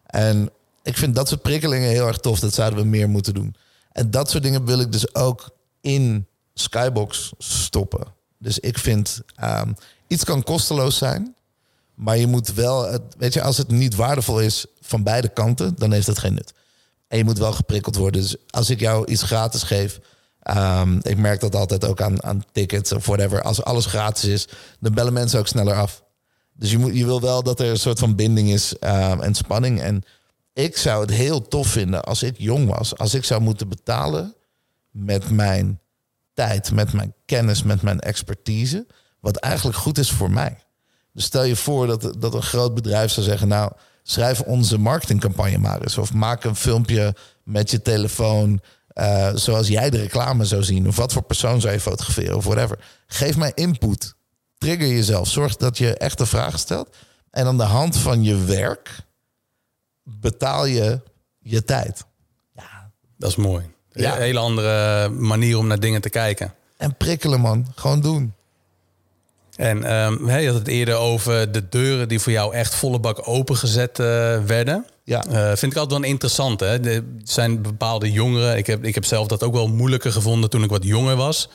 [0.06, 0.50] En
[0.82, 2.40] ik vind dat soort prikkelingen heel erg tof.
[2.40, 3.54] Dat zouden we meer moeten doen.
[3.92, 8.06] En dat soort dingen wil ik dus ook in Skybox stoppen.
[8.38, 9.74] Dus ik vind um,
[10.06, 11.34] iets kan kosteloos zijn.
[11.94, 15.92] Maar je moet wel, weet je, als het niet waardevol is van beide kanten, dan
[15.92, 16.52] heeft het geen nut.
[17.08, 18.20] En je moet wel geprikkeld worden.
[18.20, 20.00] Dus als ik jou iets gratis geef,
[20.42, 23.42] ehm, ik merk dat altijd ook aan, aan tickets of whatever.
[23.42, 24.48] Als alles gratis is,
[24.80, 26.02] dan bellen mensen ook sneller af.
[26.52, 29.34] Dus je, moet, je wil wel dat er een soort van binding is ehm, en
[29.34, 29.80] spanning.
[29.80, 30.04] En
[30.52, 34.34] ik zou het heel tof vinden als ik jong was, als ik zou moeten betalen
[34.90, 35.80] met mijn
[36.34, 38.86] tijd, met mijn kennis, met mijn expertise,
[39.20, 40.58] wat eigenlijk goed is voor mij.
[41.12, 43.72] Dus stel je voor dat, dat een groot bedrijf zou zeggen, nou,
[44.02, 45.98] schrijf onze marketingcampagne maar eens.
[45.98, 50.88] Of maak een filmpje met je telefoon, eh, zoals jij de reclame zou zien.
[50.88, 52.78] Of wat voor persoon zou je fotograferen of whatever.
[53.06, 54.14] Geef mij input.
[54.58, 55.28] Trigger jezelf.
[55.28, 56.96] Zorg dat je echte vragen stelt.
[57.30, 58.96] En aan de hand van je werk
[60.02, 61.00] betaal je
[61.38, 62.04] je tijd.
[63.16, 63.70] Dat is mooi.
[63.92, 64.14] Ja.
[64.14, 66.54] Een hele andere manier om naar dingen te kijken.
[66.76, 67.66] En prikkelen, man.
[67.74, 68.34] Gewoon doen.
[69.56, 73.28] En ehm, je had het eerder over de deuren die voor jou echt volle bak
[73.28, 74.06] opengezet eh,
[74.46, 74.86] werden.
[75.04, 75.24] Ja.
[75.24, 76.60] Eh, vind ik altijd wel interessant.
[76.60, 76.80] Hè?
[76.88, 78.56] Er zijn bepaalde jongeren.
[78.56, 81.48] Ik heb, ik heb zelf dat ook wel moeilijker gevonden toen ik wat jonger was.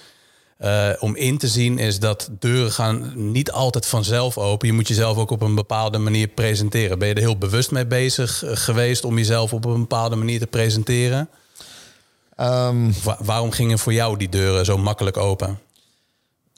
[0.58, 4.68] Eh, om in te zien is dat deuren gaan niet altijd vanzelf open.
[4.68, 7.00] Je moet jezelf ook op een bepaalde manier presenteren.
[7.00, 10.48] Ben je er heel bewust mee bezig geweest om jezelf op een bepaalde manier te
[10.48, 11.30] presenteren?
[12.36, 15.60] Ehm, Wa- waarom gingen voor jou die deuren zo makkelijk open?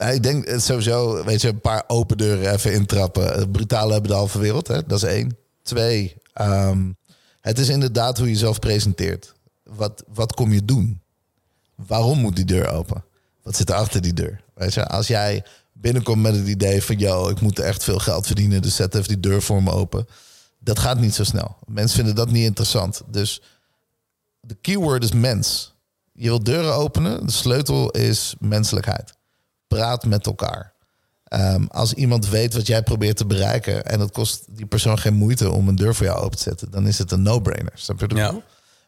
[0.00, 3.34] Nou, ik denk eh, sowieso, weet je, een paar open deuren even intrappen.
[3.34, 4.86] Eh, Brutale hebben de halve wereld, hè?
[4.86, 5.36] dat is één.
[5.62, 6.92] Twee, ehm,
[7.40, 9.34] het is inderdaad hoe je jezelf presenteert.
[9.62, 11.00] Wat, wat kom je doen?
[11.74, 13.04] Waarom moet die deur open?
[13.42, 14.40] Wat zit er achter die deur?
[14.54, 18.26] Weet je, als jij binnenkomt met het idee van, yo, ik moet echt veel geld
[18.26, 20.06] verdienen, dus zet even die deur voor me open.
[20.58, 21.56] Dat gaat niet zo snel.
[21.66, 23.02] Mensen vinden dat niet interessant.
[23.06, 23.42] Dus
[24.40, 25.74] de keyword is mens.
[26.12, 27.26] Je wilt deuren openen.
[27.26, 29.18] De sleutel is menselijkheid.
[29.76, 30.72] Praat met elkaar.
[31.24, 35.14] Ehm, als iemand weet wat jij probeert te bereiken en het kost die persoon geen
[35.14, 37.72] moeite om een deur voor jou open te zetten, dan is het een no-brainer.
[37.74, 38.34] Snap je ik Ja.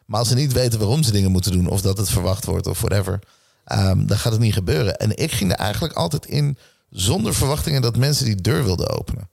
[0.05, 2.67] Maar als ze niet weten waarom ze dingen moeten doen of dat het verwacht wordt
[2.67, 3.19] of whatever,
[3.65, 4.97] ehm, dan gaat het niet gebeuren.
[4.97, 6.57] En ik ging er eigenlijk altijd in
[6.89, 9.29] zonder verwachtingen dat mensen die deur wilden openen.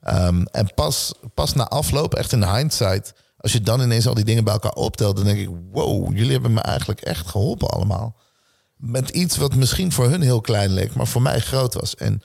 [0.00, 4.24] Ehm, en pas, pas na afloop, echt in hindsight, als je dan ineens al die
[4.24, 8.16] dingen bij elkaar optelt, dan denk ik, wow, jullie hebben me eigenlijk echt geholpen allemaal.
[8.78, 11.94] Met iets wat misschien voor hun heel klein leek, maar voor mij groot was.
[11.94, 12.22] En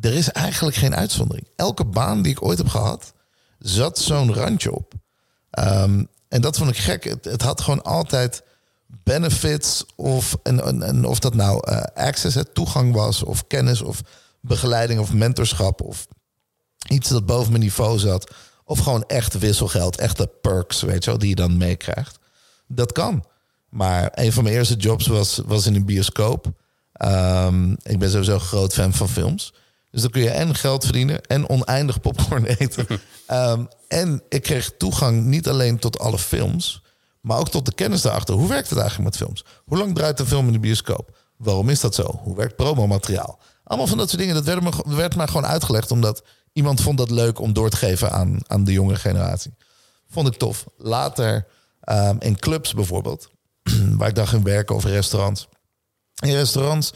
[0.00, 1.48] er is eigenlijk geen uitzondering.
[1.56, 3.12] Elke baan die ik ooit heb gehad,
[3.58, 4.92] zat zo'n randje op.
[5.50, 7.04] Ehm, en dat vond ik gek.
[7.04, 8.42] Het, had gewoon altijd
[8.86, 14.00] benefits of, en, of dat nou eh, access, toegang was, of kennis, of
[14.40, 16.06] begeleiding, of mentorschap, of
[16.88, 18.34] iets dat boven mijn niveau zat.
[18.64, 22.18] Of gewoon echt wisselgeld, echte perks, weet je wel, die je dan meekrijgt.
[22.66, 23.24] Dat kan.
[23.68, 26.52] Maar een van mijn eerste jobs was, was in een bioscoop.
[26.92, 29.52] Ehm, ik ben sowieso een groot fan van films.
[29.90, 32.86] Dus dan kun je en geld verdienen en oneindig popcorn eten.
[33.26, 36.82] Ehm, en ik kreeg toegang niet alleen tot alle films,
[37.20, 38.34] maar ook tot de kennis daarachter.
[38.34, 39.44] Hoe werkt het eigenlijk met films?
[39.64, 41.16] Hoe lang draait een film in de bioscoop?
[41.36, 42.20] Waarom is dat zo?
[42.22, 43.38] Hoe werkt promomateriaal?
[43.64, 44.34] Allemaal van dat soort dingen.
[44.34, 48.12] Dat werd, me, werd gewoon uitgelegd omdat iemand vond dat leuk om door te geven
[48.12, 49.54] aan, aan de jonge generatie.
[50.08, 50.64] Vond ik tof.
[50.76, 51.46] Later
[51.80, 53.30] ehm, in clubs bijvoorbeeld,
[53.98, 55.48] waar ik dan ging werken of restaurants.
[56.22, 56.92] In restaurants,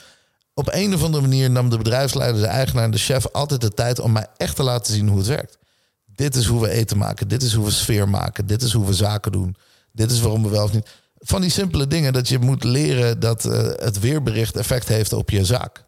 [0.55, 3.99] op een of andere manier nam de bedrijfsleider, de eigenaar, de chef altijd de tijd
[3.99, 5.59] om mij echt te laten zien hoe het werkt.
[6.05, 8.87] Dit is hoe we eten maken, dit is hoe we sfeer maken, dit is hoe
[8.87, 9.57] we zaken doen,
[9.93, 10.89] dit is waarom we wel of niet.
[11.19, 15.31] Van die simpele dingen dat je moet leren dat eh, het weerbericht effect heeft op
[15.31, 15.85] je zaak.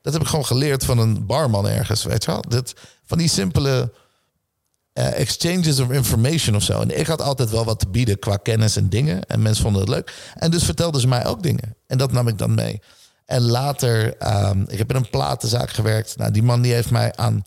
[0.00, 2.44] Dat heb ik gewoon geleerd van een barman ergens, weet je wel.
[2.48, 3.92] Dat, van die simpele
[4.96, 6.80] eh, exchanges of information of zo.
[6.80, 9.24] En ik had altijd wel wat te bieden qua kennis en dingen.
[9.26, 10.12] En mensen vonden het leuk.
[10.34, 11.76] En dus vertelden ze mij ook dingen.
[11.86, 12.80] En dat nam ik dan mee.
[13.24, 16.16] En later, ehm, ik heb in een platenzaak gewerkt.
[16.16, 17.44] Nou, die man die heeft mij aan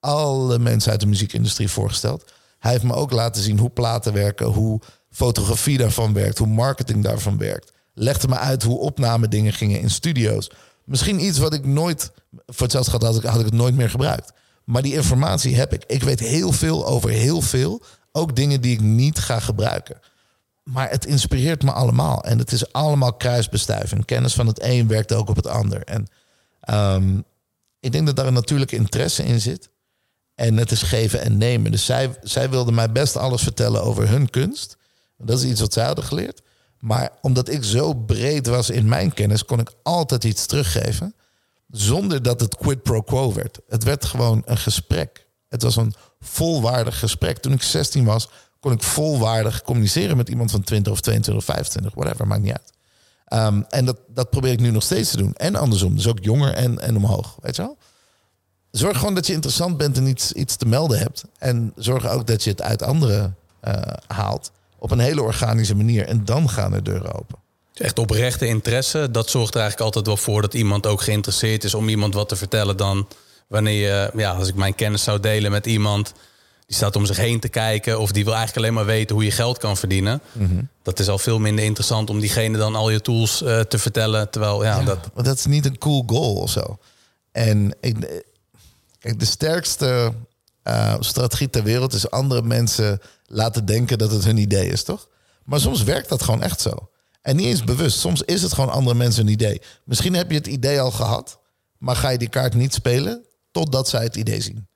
[0.00, 2.24] alle mensen uit de muziekindustrie voorgesteld.
[2.58, 4.80] Hij heeft me ook laten zien hoe platen werken, hoe
[5.10, 7.72] fotografie daarvan werkt, hoe marketing daarvan werkt.
[7.94, 10.50] Legde me uit hoe opname dingen gingen in studio's.
[10.84, 12.10] Misschien iets wat ik nooit,
[12.46, 14.32] voor hetzelfde gehad had ik, had ik het nooit meer gebruikt.
[14.68, 15.84] Maar die informatie heb ik.
[15.86, 17.82] Ik weet heel veel over heel veel.
[18.12, 20.00] Ook dingen die ik niet ga gebruiken.
[20.62, 22.24] Maar het inspireert me allemaal.
[22.24, 24.04] En het is allemaal kruisbestuiving.
[24.04, 25.84] Kennis van het een werkt ook op het ander.
[25.84, 26.06] En
[26.60, 27.20] ehm,
[27.80, 29.70] ik denk dat daar een natuurlijke interesse in zit.
[30.34, 31.70] En het is geven en nemen.
[31.70, 34.76] Dus zij, zij wilde mij best alles vertellen over hun kunst.
[35.18, 36.42] Dat is iets wat zij hadden geleerd.
[36.78, 41.14] Maar omdat ik zo breed was in mijn kennis, kon ik altijd iets teruggeven.
[41.70, 43.60] Zonder dat het quid pro quo werd.
[43.68, 45.26] Het werd gewoon een gesprek.
[45.48, 47.38] Het was een volwaardig gesprek.
[47.38, 48.28] Toen ik 16 was,
[48.60, 52.52] kon ik volwaardig communiceren met iemand van 20 of 22 of 25, whatever, maakt niet
[52.52, 52.72] uit.
[53.46, 55.34] Um, en dat, dat probeer ik nu nog steeds te doen.
[55.34, 57.76] En andersom, dus ook jonger en, en omhoog, weet je wel?
[58.70, 61.24] zorg gewoon dat je interessant bent en iets, iets te melden hebt.
[61.38, 64.52] En zorg ook dat je het uit anderen eh, haalt.
[64.78, 66.06] Op een hele organische manier.
[66.06, 67.38] En dan gaan er deuren open.
[67.78, 69.10] Echt oprechte interesse.
[69.10, 72.28] Dat zorgt er eigenlijk altijd wel voor dat iemand ook geïnteresseerd is om iemand wat
[72.28, 73.08] te vertellen dan
[73.46, 76.12] wanneer je, ja, als ik mijn kennis zou delen met iemand
[76.68, 79.24] die staat om zich heen te kijken of die wil eigenlijk alleen maar weten hoe
[79.24, 80.20] je geld kan verdienen.
[80.32, 80.62] Mhm.
[80.82, 84.30] Dat is al veel minder interessant om diegene dan al je tools eh, te vertellen.
[84.30, 84.98] Terwijl, ja, dat.
[85.14, 86.78] Dat is niet een cool goal of zo.
[87.32, 88.24] En ik,
[88.98, 90.12] kijk, de sterkste
[90.62, 95.08] eh, strategie ter wereld is andere mensen laten denken dat het hun idee is, toch?
[95.44, 96.88] Maar soms werkt dat gewoon echt zo.
[97.28, 97.98] En niet eens bewust.
[97.98, 99.62] Soms is het gewoon andere mensen een idee.
[99.84, 101.40] Misschien heb je het idee al gehad,
[101.78, 104.68] maar ga je die kaart niet spelen totdat zij het idee zien.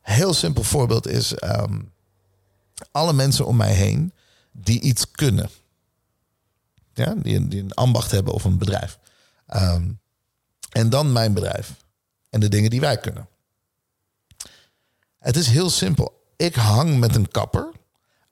[0.00, 1.80] Heel simpel voorbeeld is ehm,
[2.90, 4.12] alle mensen om mij heen
[4.52, 5.50] die iets kunnen.
[6.94, 8.98] Ja, die, een, ambacht hebben of een bedrijf.
[9.46, 9.90] Ehm,
[10.70, 11.74] en dan mijn bedrijf.
[12.30, 13.28] En de dingen die wij kunnen.
[15.18, 16.32] Het is heel simpel.
[16.36, 17.72] Ik hang met een kapper.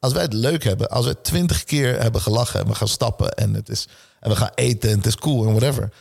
[0.04, 3.34] Als wij het leuk hebben, als we twintig keer hebben gelachen en we gaan stappen
[3.34, 3.88] en, het is,
[4.20, 5.92] en we gaan eten en het is cool en whatever.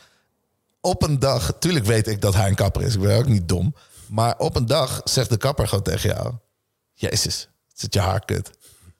[0.80, 2.94] Op een dag, tuurlijk weet ik dat hij een kapper is.
[2.94, 3.74] Ik ben ook niet dom.
[4.08, 6.34] Maar op een dag zegt de kapper gewoon tegen jou:
[6.92, 8.50] Jezus, zit je haar kut.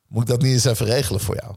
[0.09, 1.55] Moet ik dat niet eens even regelen voor jou?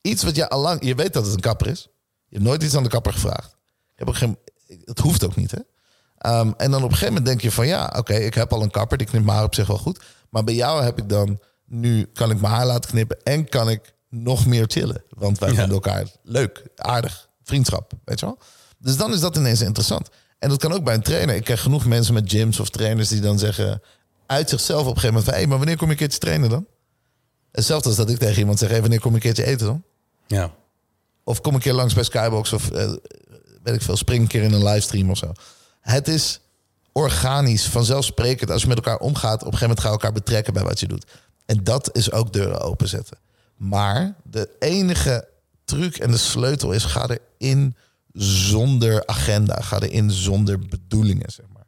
[0.00, 1.88] Iets wat je al lang, je weet dat het een kapper is.
[2.28, 3.56] Je hebt nooit iets aan de kapper gevraagd.
[3.66, 4.38] Je hebt ook geen,
[4.84, 5.60] het hoeft ook niet, hè?
[6.40, 8.62] Um, en dan op een gegeven moment denk je van ja, oké, ik heb al
[8.62, 10.00] een kapper, die knipt mijn haar op zich wel goed.
[10.30, 13.70] Maar bij jou heb ik dan, nu kan ik mijn haar laten knippen en kan
[13.70, 15.02] ik nog meer chillen.
[15.08, 18.38] Want wij vinden elkaar leuk, aardig, vriendschap, weet je wel.
[18.78, 20.08] Dus dan is dat ineens interessant.
[20.38, 21.34] En dat kan ook bij een trainer.
[21.34, 23.82] Ik krijg genoeg mensen met gyms of trainers die dan zeggen
[24.26, 26.50] uit zichzelf op een gegeven moment van, hé, maar wanneer kom je een keertje trainen
[26.50, 26.66] dan?
[27.52, 29.82] Hetzelfde als dat ik tegen iemand zeg, hey, wanneer kom je een keertje eten dan?
[30.26, 30.54] Ja.
[31.24, 32.92] Of kom een keer langs bij Skybox of uh,
[33.62, 35.32] weet ik veel, spring een keer in een livestream of zo.
[35.80, 36.40] Het is
[36.92, 38.50] organisch, vanzelfsprekend.
[38.50, 40.80] Als je met elkaar omgaat, op een gegeven moment ga je elkaar betrekken bij wat
[40.80, 41.06] je doet.
[41.48, 43.18] En dat is ook deuren openzetten.
[43.56, 45.28] Maar de enige
[45.64, 47.08] truc en de sleutel is: ga
[47.38, 47.76] erin
[48.12, 49.54] zonder agenda.
[49.60, 51.66] Ga erin zonder bedoelingen, zeg maar.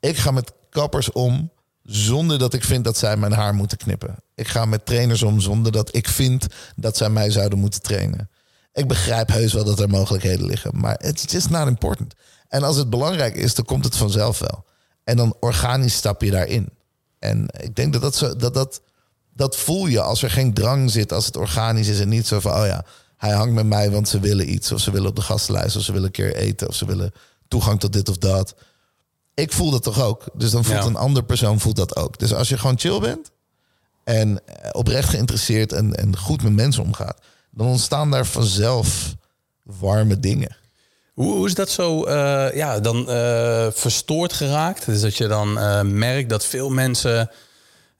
[0.00, 1.50] Ik ga met kappers om
[1.82, 4.16] zonder dat ik vind dat zij mijn haar moeten knippen.
[4.34, 8.30] Ik ga met trainers om zonder dat ik vind dat zij mij zouden moeten trainen.
[8.72, 12.14] Ik begrijp heus wel dat er mogelijkheden liggen, maar it's just not important.
[12.48, 14.64] En als het belangrijk is, dan komt het vanzelf wel.
[15.04, 16.68] En dan organisch stap je daarin.
[17.18, 18.80] En ik denk dat dat, zo, dat, dat,
[19.36, 22.40] dat voel je als er geen drang zit, als het organisch is en niet zo
[22.40, 22.84] van, oh ja,
[23.16, 24.72] hij hangt met mij, want ze willen iets.
[24.72, 27.12] Of ze willen op de gastenlijst, of ze willen een keer eten, of ze willen
[27.48, 28.54] toegang tot dit of dat.
[29.34, 30.24] Ik voel dat toch ook.
[30.34, 32.18] Dus dan voelt een andere persoon voelt dat ook.
[32.18, 33.30] Dus als je gewoon chill bent
[34.04, 34.40] en
[34.72, 37.20] oprecht geïnteresseerd en, en goed met mensen omgaat,
[37.50, 39.14] dan ontstaan daar vanzelf
[39.62, 40.56] warme dingen.
[41.12, 44.86] Hoe, hoe is dat zo uh, ja, dan uh, verstoord geraakt?
[44.86, 47.30] Dus dat je dan uh, merkt dat veel mensen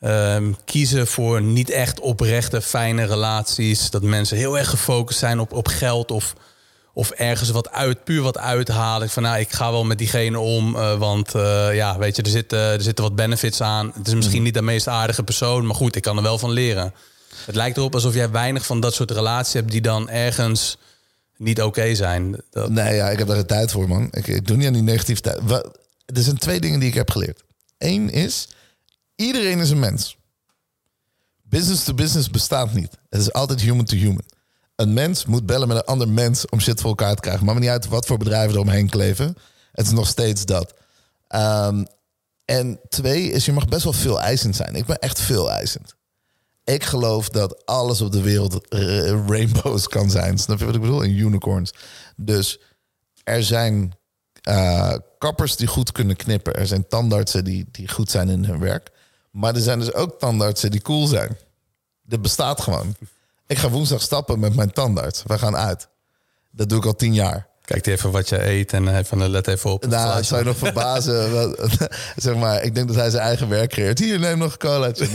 [0.01, 3.91] Ehm, kiezen voor niet echt oprechte, fijne relaties.
[3.91, 6.35] Dat mensen heel erg gefocust zijn op, op geld of,
[6.93, 9.11] of ergens wat uit, puur wat uithalen.
[9.11, 12.29] Van nou, ik ga wel met diegene om, uh, want uh, ja, weet je, er
[12.29, 13.93] zitten, er zitten wat benefits aan.
[13.95, 16.51] Het is misschien niet de meest aardige persoon, maar goed, ik kan er wel van
[16.51, 16.95] leren.
[17.47, 20.77] Het lijkt erop alsof jij weinig van dat soort relaties hebt die dan ergens
[21.37, 22.37] niet oké zijn.
[22.51, 22.71] Dat...
[22.71, 24.09] Nee, ja, ik heb daar de tijd voor, man.
[24.11, 25.41] Ik, ik doe niet aan die negativiteit.
[26.07, 27.45] Er zijn twee dingen die ik heb geleerd.
[27.79, 28.49] Eén is,
[29.17, 30.17] Iedereen is een mens.
[31.43, 32.99] Business to business bestaat niet.
[33.09, 34.25] Het is altijd human to human.
[34.77, 37.47] Een mens moet bellen met een ander mens om shit voor elkaar te krijgen.
[37.47, 39.37] Maar niet uit wat voor bedrijven er omheen kleven.
[39.73, 40.75] Het is nog steeds dat.
[41.35, 41.87] Um,
[42.45, 44.75] en twee is, je mag best wel veel eisend zijn.
[44.75, 45.95] Ik ben echt veel eisend.
[46.65, 48.67] Ik geloof dat alles op de wereld
[49.29, 50.39] rainbows kan zijn.
[50.39, 51.03] Snap je wat ik bedoel?
[51.03, 51.73] En unicorns.
[52.17, 52.61] Dus
[53.25, 53.93] er zijn
[54.49, 56.55] uh, kappers die goed kunnen knippen.
[56.55, 58.91] Er zijn tandartsen die, die goed zijn in hun werk.
[59.37, 61.37] Maar er zijn dus ook tandartsen die cool zijn.
[62.03, 62.97] Dit bestaat gewoon.
[63.47, 65.23] Ik ga woensdag stappen met mijn tandarts.
[65.27, 65.89] We gaan uit.
[66.51, 67.47] Dat doe ik al tien jaar.
[67.65, 69.87] Kijkt even wat je eet en even let even op.
[69.87, 71.55] Nou, dat zou je nog verbazen.
[72.17, 73.99] zeg maar, ik denk dat hij zijn eigen werk creëert.
[73.99, 75.09] Hier, neem nog een colaatje.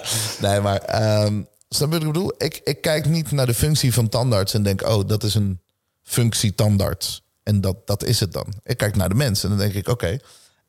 [0.40, 2.34] nee, maar um, snap je wat ik bedoel?
[2.38, 4.88] Ik, ik kijk niet naar de functie van tandarts en denk...
[4.88, 5.60] oh, dat is een
[6.02, 7.22] functie tandarts.
[7.42, 8.46] En dat, dat is het dan.
[8.64, 9.88] Ik kijk naar de mensen en dan denk ik...
[9.88, 10.18] oké,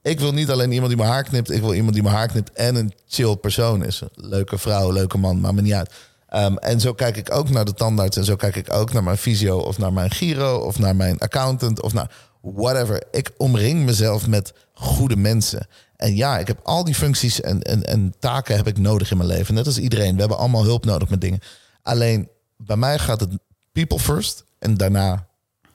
[0.01, 1.51] ik wil niet alleen iemand die mijn haar knipt.
[1.51, 4.01] Ik wil iemand die mijn haar knipt en een chill persoon is.
[4.13, 5.91] leuke vrouw, leuke man, maakt me niet uit.
[6.35, 8.17] Um, en zo kijk ik ook naar de tandarts.
[8.17, 11.19] En zo kijk ik ook naar mijn fysio of naar mijn giro of naar mijn
[11.19, 13.03] accountant of naar whatever.
[13.11, 15.67] Ik omring mezelf met goede mensen.
[15.95, 19.17] En ja, ik heb al die functies en, en, en taken heb ik nodig in
[19.17, 19.53] mijn leven.
[19.53, 20.13] Net als iedereen.
[20.13, 21.39] We hebben allemaal hulp nodig met dingen.
[21.81, 23.37] Alleen bij mij gaat het
[23.71, 25.27] people first en daarna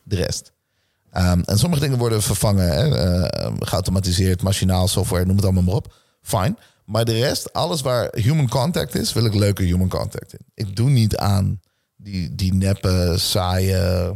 [0.03, 0.52] de rest.
[1.13, 5.75] Ehm, en sommige dingen worden vervangen, hè, eh, geautomatiseerd, machinaal, software, noem het allemaal maar
[5.75, 5.95] op.
[6.23, 6.55] Fine.
[6.85, 10.39] Maar de rest, alles waar human contact is, wil ik leuke human contact in.
[10.55, 11.61] Ik doe niet aan
[11.97, 14.13] die, die neppe, saaie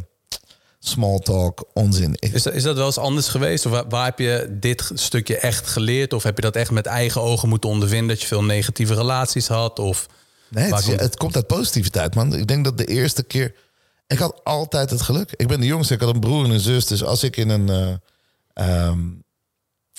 [0.78, 2.12] small talk onzin.
[2.18, 3.66] Ik, Is dat, is dat wel eens anders geweest?
[3.66, 6.12] Of waar, waar heb je dit stukje echt geleerd?
[6.12, 8.09] Of heb je dat echt met eigen ogen moeten ondervinden?
[8.09, 9.78] Dat je veel negatieve relaties had?
[9.78, 10.06] Of
[10.48, 12.35] Nee, het, komt- het komt uit positiviteit, man.
[12.35, 13.54] Ik denk dat de eerste keer...
[14.07, 15.33] Ik had altijd het geluk.
[15.37, 16.87] Ik ben de jongste, ik had een broer en een zus.
[16.87, 17.69] Dus als ik in een...
[17.69, 17.95] eh,
[18.88, 19.01] ehm,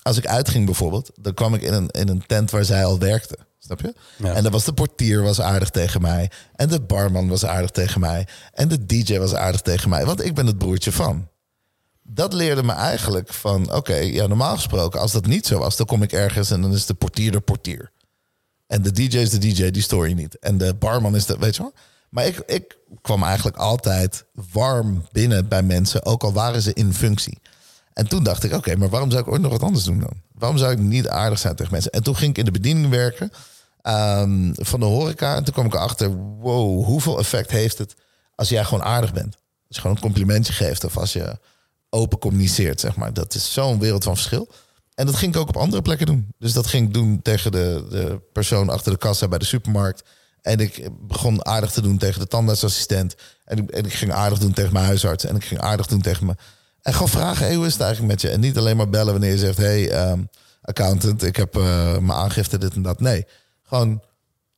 [0.02, 3.00] als ik uitging bijvoorbeeld, dan kwam ik in een, in een tent waar zij al
[3.00, 3.38] werkte.
[3.60, 3.94] Snap je?
[4.18, 4.34] Ja.
[4.34, 6.32] En dan was de portier was aardig tegen mij.
[6.56, 8.28] En de barman was aardig tegen mij.
[8.54, 10.06] En de DJ was aardig tegen mij.
[10.06, 11.28] Want ik ben het broertje van.
[12.04, 13.74] Dat leerde me eigenlijk van...
[13.74, 15.76] Oké, ja, normaal gesproken, als dat niet zo was...
[15.78, 17.92] dan kom ik ergens en dan is de portier de portier.
[18.68, 20.40] En de DJ is de DJ, die stoor je niet.
[20.40, 21.74] En de barman is de, weet je wel.
[22.10, 26.94] Maar ik, ik kwam eigenlijk altijd warm binnen bij mensen, ook al waren ze in
[26.94, 27.40] functie.
[27.94, 30.22] En toen dacht ik, oké, maar waarom zou ik ooit nog wat anders doen dan?
[30.34, 31.92] Waarom zou ik niet aardig zijn tegen mensen?
[31.92, 33.32] En toen ging ik in de bediening werken
[33.82, 35.36] ehm, van de horeca.
[35.36, 37.96] En toen kwam ik erachter, wow, hoeveel effect heeft het
[38.36, 39.34] als jij gewoon aardig bent?
[39.68, 41.40] Als je gewoon een complimentje geeft of als je
[41.90, 43.14] open communiceert, zeg maar.
[43.14, 44.50] Dat is zo'n wereld van verschil.
[44.94, 46.34] En dat ging ik ook op andere plekken doen.
[46.40, 50.04] Dus dat ging ik doen tegen de, de persoon achter de kassa bij de supermarkt.
[50.48, 53.16] En ik begon aardig te doen tegen de tandartsassistent.
[53.46, 55.26] En ik, en ik ging aardig doen tegen mijn huisarts.
[55.26, 56.36] En ik ging aardig doen tegen me.
[56.82, 58.30] En gewoon vragen, hey, hoe is het eigenlijk met je?
[58.30, 59.58] En niet alleen maar bellen wanneer je zegt...
[59.58, 60.22] hey, ehm,
[60.62, 63.00] accountant, ik heb eh, mijn aangifte, dit en dat.
[63.00, 63.26] Nee,
[63.64, 64.02] gewoon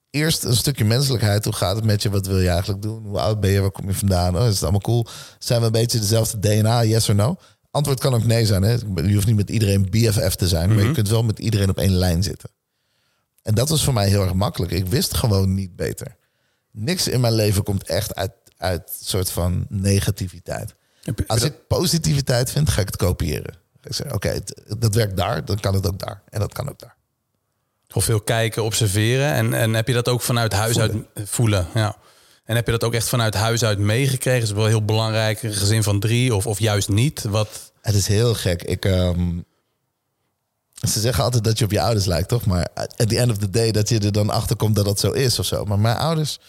[0.09, 1.43] eerst een stukje menselijkheid.
[1.43, 2.09] Hoe gaat het met je?
[2.09, 3.03] Wat wil je eigenlijk doen?
[3.05, 3.61] Hoe oud ben je?
[3.61, 4.37] Waar kom je vandaan?
[4.37, 5.07] Oh, is het allemaal cool?
[5.39, 6.83] Zijn we een beetje dezelfde DNA?
[6.83, 7.35] Yes or no?
[7.71, 8.63] Antwoord kan ook nee zijn.
[8.63, 8.71] Hè?
[8.95, 11.77] Je hoeft niet met iedereen BFF te zijn, maar je kunt wel met iedereen op
[11.77, 12.49] één lijn zitten.
[13.43, 14.71] En dat was voor mij heel erg makkelijk.
[14.71, 16.15] Ik wist gewoon niet beter.
[16.71, 20.75] Niks in mijn leven komt echt uit, uit soort van negativiteit.
[21.27, 23.53] Als ik positiviteit vind, ga ik het kopiëren.
[23.83, 24.39] Ik zeg, oké,
[24.77, 26.21] dat werkt daar, dan kan het ook daar.
[26.29, 26.95] En dat kan ook daar.
[27.93, 29.33] Of veel kijken, observeren.
[29.33, 31.07] En, en heb je dat ook vanuit huis Voelen.
[31.13, 31.67] uit voelen?
[31.73, 31.97] Ja.
[32.43, 34.43] En heb je dat ook echt vanuit huis uit meegekregen?
[34.43, 37.23] Is wel heel belangrijk, een gezin van drie of, of juist niet?
[37.23, 38.63] Wat, Het is heel gek.
[38.63, 39.39] Ik, ehm,
[40.87, 42.45] ze zeggen altijd dat je op je ouders lijkt, toch?
[42.45, 44.99] Maar at the end of the day dat je er dan achter komt dat dat
[44.99, 45.65] zo is of zo.
[45.65, 46.39] Maar mijn ouders,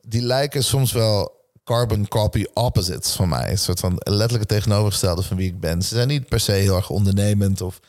[0.00, 3.50] die lijken soms wel carbon copy opposites van mij.
[3.50, 5.82] Een soort van letterlijke tegenovergestelde van wie ik ben.
[5.82, 7.80] Ze zijn niet per se heel erg ondernemend of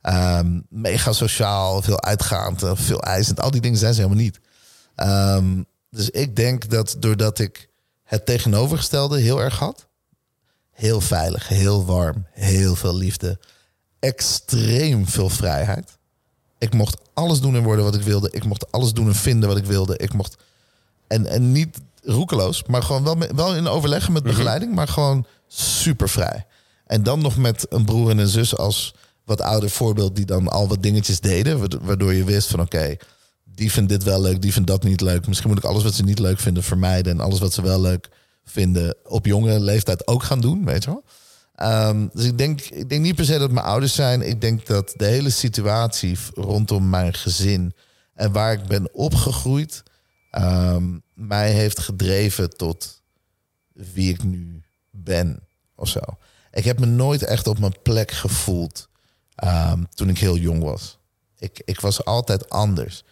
[0.00, 3.40] ehm, mega sociaal, veel uitgaand, of veel eisend.
[3.40, 4.40] Al die dingen zijn ze helemaal niet.
[4.94, 7.68] Ehm, dus ik denk dat doordat ik
[8.02, 9.86] het tegenovergestelde heel erg had,
[10.70, 13.38] heel veilig, heel warm, heel veel liefde,
[14.04, 15.98] extreem veel vrijheid.
[16.58, 18.28] Ik mocht alles doen en worden wat ik wilde.
[18.30, 19.96] Ik mocht alles doen en vinden wat ik wilde.
[19.96, 20.36] Ik mocht
[21.06, 26.08] en, en niet roekeloos, maar gewoon wel, wel in overleggen met begeleiding, maar gewoon super
[26.08, 26.46] vrij.
[26.86, 30.48] En dan nog met een broer en een zus als wat ouder voorbeeld die dan
[30.48, 32.96] al wat dingetjes deden, waardo- waardoor je wist van oké,
[33.44, 35.26] die vindt dit wel leuk, die vindt dat niet leuk.
[35.26, 37.80] Misschien moet ik alles wat ze niet leuk vinden vermijden en alles wat ze wel
[37.80, 38.08] leuk
[38.44, 41.04] vinden op jonge leeftijd ook gaan doen, weet je wel.
[41.54, 44.22] Ehm, dus ik denk, ik denk niet per se dat mijn ouders zijn.
[44.22, 47.74] Ik denk dat de hele situatie rondom mijn gezin
[48.14, 49.82] en waar ik ben opgegroeid,
[50.30, 53.02] ehm, mij heeft gedreven tot
[53.72, 56.00] wie ik nu ben of zo.
[56.52, 58.88] Ik heb me nooit echt op mijn plek gevoeld
[59.34, 60.98] ehm, toen ik heel jong was.
[61.38, 63.04] Ik, ik was altijd anders.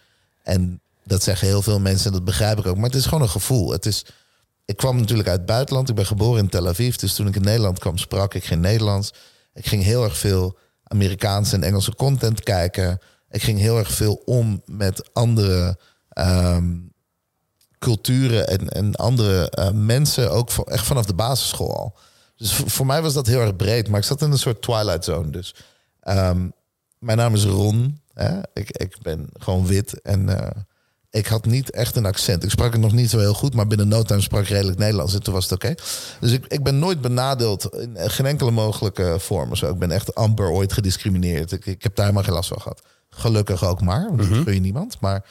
[0.43, 2.77] En dat zeggen heel veel mensen en dat begrijp ik ook.
[2.77, 3.71] Maar het is gewoon een gevoel.
[3.71, 4.05] Het is,
[4.73, 5.89] ik kwam natuurlijk uit het buitenland.
[5.89, 6.97] Ik ben geboren in Tel Aviv.
[6.97, 9.13] Dus toen ik in Nederland kwam, sprak ik geen Nederlands.
[9.55, 12.99] Ik ging heel erg veel Amerikaanse en Engelse content kijken.
[13.31, 16.77] Ik ging heel erg veel om met andere ehm,
[17.79, 20.31] culturen en, en andere eh, mensen.
[20.31, 21.99] Ook echt vanaf de basisschool al.
[22.37, 23.89] Dus voor, voor mij was dat heel erg breed.
[23.89, 25.31] Maar ik zat in een soort twilight zone.
[25.31, 25.55] Dus
[26.01, 26.49] ehm,
[26.99, 28.01] mijn naam is Ron.
[28.15, 28.39] Hè?
[28.53, 30.01] Ik, ik ben gewoon wit.
[30.03, 30.63] En eh,
[31.13, 32.45] ik had niet echt een accent.
[32.45, 34.79] Ik sprak het nog niet zo heel goed, maar binnen no time sprak ik redelijk
[34.79, 35.15] Nederlands.
[35.15, 35.75] En toen was het oké.
[36.21, 39.51] Dus ik, ik ben nooit benadeeld in geen enkele mogelijke vorm.
[39.51, 39.71] of Zo.
[39.71, 41.53] Ik ben echt amper ooit gediscrimineerd.
[41.53, 42.83] Ik, ik heb daar helemaal geen last van gehad.
[43.11, 45.01] Gelukkig ook maar, want dat wil je niemand.
[45.01, 45.25] Maar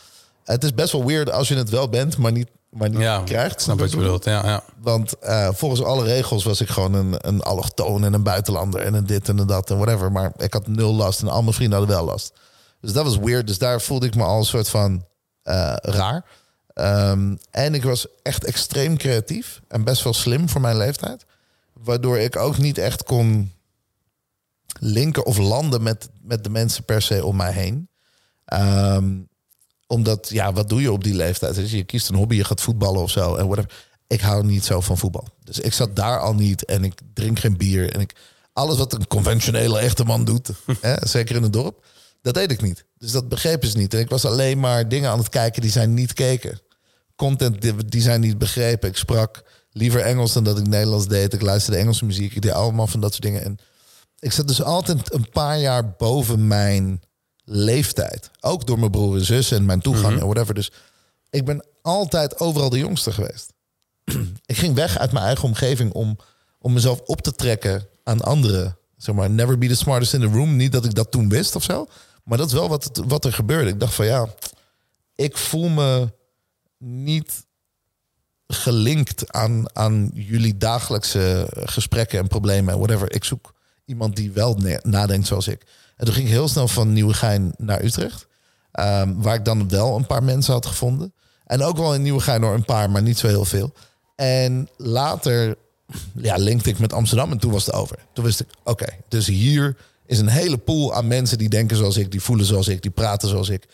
[0.43, 3.21] het is best wel weird als je het wel bent, maar niet, maar niet ja,
[3.25, 3.61] krijgt.
[3.61, 4.25] snap wat je bedoelt.
[4.25, 4.63] Ja, ja.
[4.81, 8.93] Want eh, volgens alle regels was ik gewoon een, een allochtoon en een buitenlander en
[8.93, 10.11] een dit en een dat en whatever.
[10.11, 12.33] Maar ik had nul last en al mijn vrienden hadden wel last.
[12.81, 13.47] Dus dat was weird.
[13.47, 15.05] Dus daar voelde ik me al een soort van
[15.43, 16.25] eh, raar.
[16.73, 21.25] Ehm, en ik was echt extreem creatief en best wel slim voor mijn leeftijd.
[21.73, 23.51] Waardoor ik ook niet echt kon
[24.79, 27.89] linken of landen met, met de mensen per se om mij heen.
[28.45, 29.19] Ehm,
[29.87, 31.55] omdat, ja, wat doe je op die leeftijd?
[31.55, 33.35] Dus je kiest een hobby, je gaat voetballen of zo.
[33.35, 33.71] En whatever.
[34.07, 35.27] Ik hou niet zo van voetbal.
[35.43, 37.93] Dus ik zat daar al niet en ik drink geen bier.
[37.93, 38.15] En ik,
[38.53, 40.49] alles wat een conventionele echte man doet,
[40.81, 41.85] hè, zeker in het dorp,
[42.21, 42.85] dat deed ik niet.
[42.97, 43.93] Dus dat begrepen ze niet.
[43.93, 46.61] En ik was alleen maar dingen aan het kijken die zij niet keken.
[47.15, 48.89] Content die, die zij niet begrepen.
[48.89, 51.33] Ik sprak liever Engels dan dat ik Nederlands deed.
[51.33, 52.35] Ik luisterde Engelse muziek.
[52.35, 53.43] Ik deed allemaal van dat soort dingen.
[53.43, 53.57] En
[54.19, 57.01] ik zat dus altijd een paar jaar boven mijn
[57.43, 58.31] leeftijd.
[58.39, 60.53] Ook door mijn broer en zus en mijn toegang en whatever.
[60.53, 60.71] Dus
[61.29, 63.53] ik ben altijd overal de jongste geweest.
[64.45, 66.17] ik ging weg uit mijn eigen omgeving om,
[66.59, 68.77] om mezelf op te trekken aan anderen.
[68.97, 70.55] Zeg maar, never be the smartest in the room.
[70.55, 71.87] Niet dat ik dat toen wist of zo.
[72.31, 73.69] Maar dat is wel wat, wat er gebeurde.
[73.69, 74.27] Ik dacht van ja,
[75.15, 76.13] ik voel me
[76.77, 77.45] niet
[78.47, 83.13] gelinkt aan, aan jullie dagelijkse gesprekken en problemen en whatever.
[83.13, 83.53] Ik zoek
[83.85, 85.61] iemand die wel nadenkt zoals ik.
[85.95, 88.27] En toen ging ik heel snel van Nieuwegein naar Utrecht.
[88.71, 91.13] ehm, waar ik dan wel een paar mensen had gevonden.
[91.45, 93.73] En ook wel in Nieuwegein door een paar, maar niet zo heel veel.
[94.15, 95.57] En later
[96.13, 97.97] ja, linkte ik met Amsterdam en toen was het over.
[98.13, 99.77] Toen wist ik, oké, dus hier
[100.11, 102.91] is een hele pool aan mensen die denken zoals ik, die voelen zoals ik, die
[102.91, 103.67] praten zoals ik.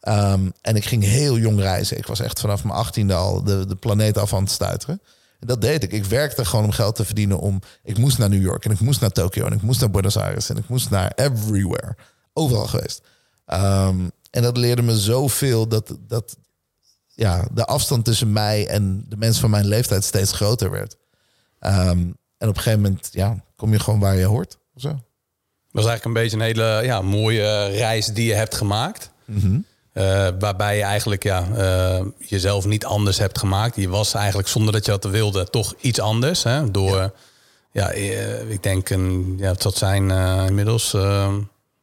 [0.00, 1.98] Ehm, en ik ging heel jong reizen.
[1.98, 5.00] Ik was echt vanaf mijn achttiende al de, de planeet af aan het stuiteren.
[5.40, 5.92] En dat deed ik.
[5.92, 7.38] Ik werkte gewoon om geld te verdienen.
[7.38, 9.90] Om, ik moest naar New York en ik moest naar Tokio en ik moest naar
[9.90, 11.96] Buenos Aires en ik moest naar everywhere.
[12.32, 13.02] Overal geweest.
[13.44, 13.98] Ehm,
[14.30, 16.36] en dat leerde me zoveel dat, dat
[17.06, 20.96] ja, de afstand tussen mij en de mensen van mijn leeftijd steeds groter werd.
[21.58, 21.98] Ehm,
[22.38, 24.58] en op een gegeven moment ja, kom je gewoon waar je hoort.
[24.74, 25.00] Of zo.
[25.76, 29.10] Dat was eigenlijk een beetje een hele ja, mooie reis die je hebt gemaakt.
[29.92, 33.76] Eh, waarbij je eigenlijk ja, eh, jezelf niet anders hebt gemaakt.
[33.76, 36.42] Je was eigenlijk zonder dat je dat wilde toch iets anders.
[36.42, 36.70] Hè?
[36.70, 37.12] Door,
[37.72, 40.10] ja, eh, ik denk, een, ja, het zal zijn
[40.46, 40.94] inmiddels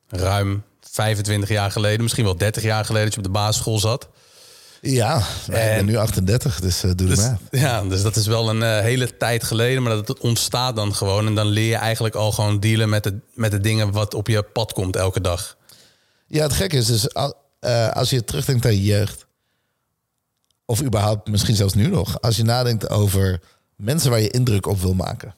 [0.10, 4.10] ruim 25 jaar geleden, misschien wel 30 jaar geleden dat je op de basisschool zat.
[4.86, 7.40] Ja, ik ben En- nu 38, dus eh, doe Dus, de math.
[7.62, 10.96] ja, dus dat is wel een eh, hele tijd geleden, maar dat het ontstaat dan
[10.96, 11.26] gewoon.
[11.28, 14.28] En dan leer je eigenlijk al gewoon dealen met de, met de dingen wat op
[14.28, 15.58] je pad komt elke dag.
[16.28, 19.26] Ja, het gekke is dus eh, als je terugdenkt aan je jeugd,
[20.66, 23.42] of überhaupt misschien zelfs nu nog, als je nadenkt over
[23.76, 25.36] mensen waar je indruk op wil maken.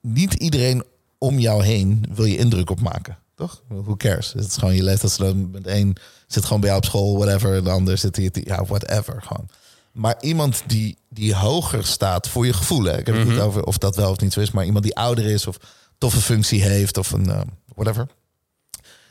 [0.00, 0.84] Niet iedereen
[1.18, 3.62] om jou heen wil je indruk op maken, toch?
[3.68, 4.32] Who cares?
[4.32, 5.94] Het is gewoon je leeftijdsgenoot met één
[6.26, 9.48] zit gewoon bij jou op school, whatever, en de ander zit hier, ja, whatever, gewoon.
[9.92, 12.98] Maar iemand die, die hoger staat voor je gevoel, hè?
[12.98, 14.96] ik heb het niet over of dat wel of niet zo is, maar iemand die
[14.96, 15.56] ouder is of
[15.98, 17.40] toffe functie heeft of een eh,
[17.74, 18.06] whatever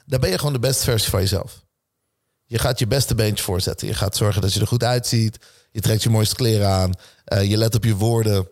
[0.05, 1.65] dan ben je gewoon de beste versie van jezelf.
[2.45, 3.87] Je gaat je beste beentje voorzetten.
[3.87, 5.37] Je gaat zorgen dat je er goed uitziet.
[5.71, 6.93] Je trekt je mooiste kleren aan.
[7.25, 8.47] Eh, je let op je woorden.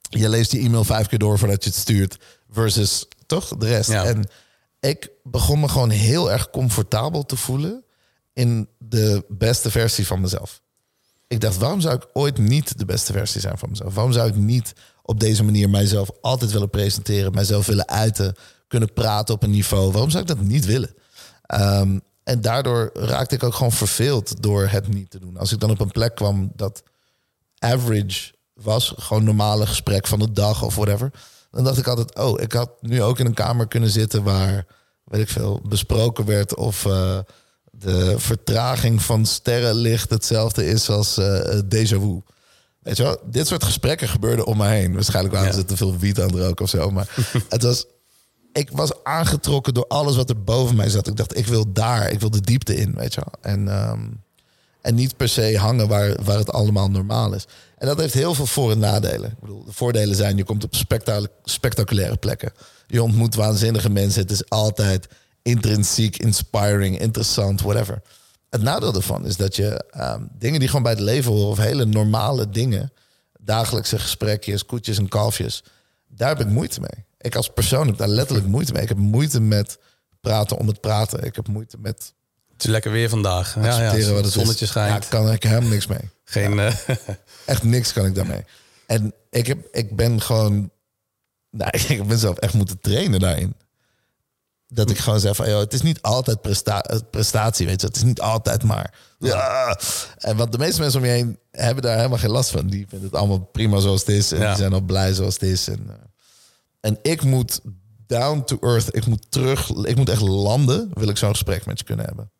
[0.00, 2.16] Je leest die e-mail vijf keer door voordat je het stuurt.
[2.50, 3.90] Versus toch de rest.
[3.90, 4.04] Ja.
[4.04, 4.28] En
[4.80, 7.84] ik begon me gewoon heel erg comfortabel te voelen
[8.32, 10.60] in de beste versie van mezelf.
[11.26, 13.94] Ik dacht, waarom zou ik ooit niet de beste versie zijn van mezelf?
[13.94, 14.72] Waarom zou ik niet
[15.02, 18.34] op deze manier mijzelf altijd willen presenteren, mijzelf willen uiten,
[18.68, 19.92] kunnen praten op een niveau?
[19.92, 20.94] Waarom zou ik dat niet willen?
[21.42, 25.36] Ehm, en daardoor raakte ik ook gewoon verveeld door het niet te doen.
[25.36, 26.82] Als ik dan op een plek kwam dat
[27.58, 31.10] average was, gewoon normale gesprek van de dag of whatever,
[31.50, 34.66] dan dacht ik altijd, oh, ik had nu ook in een kamer kunnen zitten waar,
[35.04, 37.18] weet ik veel, besproken werd of eh,
[37.70, 42.20] de vertraging van sterrenlicht hetzelfde is als eh déjà vu.
[42.78, 44.94] Weet je wel, dit soort gesprekken gebeurden om me heen.
[44.94, 45.54] Waarschijnlijk waren Ja.
[45.56, 46.90] ze te veel wiet aan het roken of zo.
[46.90, 47.08] Maar
[47.48, 47.86] het was,
[48.52, 51.06] ik was aangetrokken door alles wat er boven mij zat.
[51.06, 53.52] Ik dacht, ik wil daar, ik wil de diepte in, weet je wel.
[53.52, 54.06] En, ehm,
[54.88, 57.46] en niet per se hangen waar, waar het allemaal normaal is.
[57.78, 59.30] En dat heeft heel veel voor- en nadelen.
[59.30, 62.52] Ik bedoel, de voordelen zijn, je komt op spectac- spectaculaire plekken.
[62.86, 64.22] Je ontmoet waanzinnige mensen.
[64.22, 65.08] Het is altijd
[65.42, 68.02] intrinsiek, inspiring, interessant, whatever.
[68.50, 71.48] Het nadeel ervan is dat je ehm, dingen die gewoon bij het leven horen...
[71.48, 72.92] of hele normale dingen,
[73.40, 75.64] dagelijkse gesprekjes, koetjes en kalfjes...
[76.08, 77.04] daar heb ik moeite mee.
[77.18, 78.82] Ik als persoon heb daar letterlijk moeite mee.
[78.82, 79.78] Ik heb moeite met
[80.20, 81.24] praten om het praten.
[81.24, 82.12] Ik heb moeite met
[82.58, 83.54] Het is lekker weer vandaag.
[83.54, 84.70] Ja, ja, wat het zonnetje is.
[84.70, 85.02] schijnt.
[85.04, 86.10] Ja, kan ik helemaal niks mee.
[86.24, 86.74] Geen, eh,
[87.46, 88.44] Echt niks kan ik daarmee.
[88.86, 90.70] En ik, heb, ik ben gewoon...
[91.50, 93.54] Nou, ik ben zelf echt moeten trainen daarin.
[94.68, 97.86] Dat ik gewoon zeg van, joh, het is niet altijd presta prestatie, weet je.
[97.86, 98.94] Het is niet altijd maar...
[99.18, 99.78] Ja.
[100.18, 102.66] En want de meeste mensen om je heen hebben daar helemaal geen last van.
[102.66, 104.32] Die vinden het allemaal prima zoals het is.
[104.32, 104.48] En Ja.
[104.48, 105.68] die zijn al blij zoals het is.
[105.68, 105.94] En, eh,
[106.80, 107.60] en ik moet
[108.06, 108.96] down to earth.
[108.96, 109.70] Ik moet terug.
[109.70, 110.90] Ik moet echt landen.
[110.94, 112.30] Wil ik zo'n gesprek met je kunnen hebben.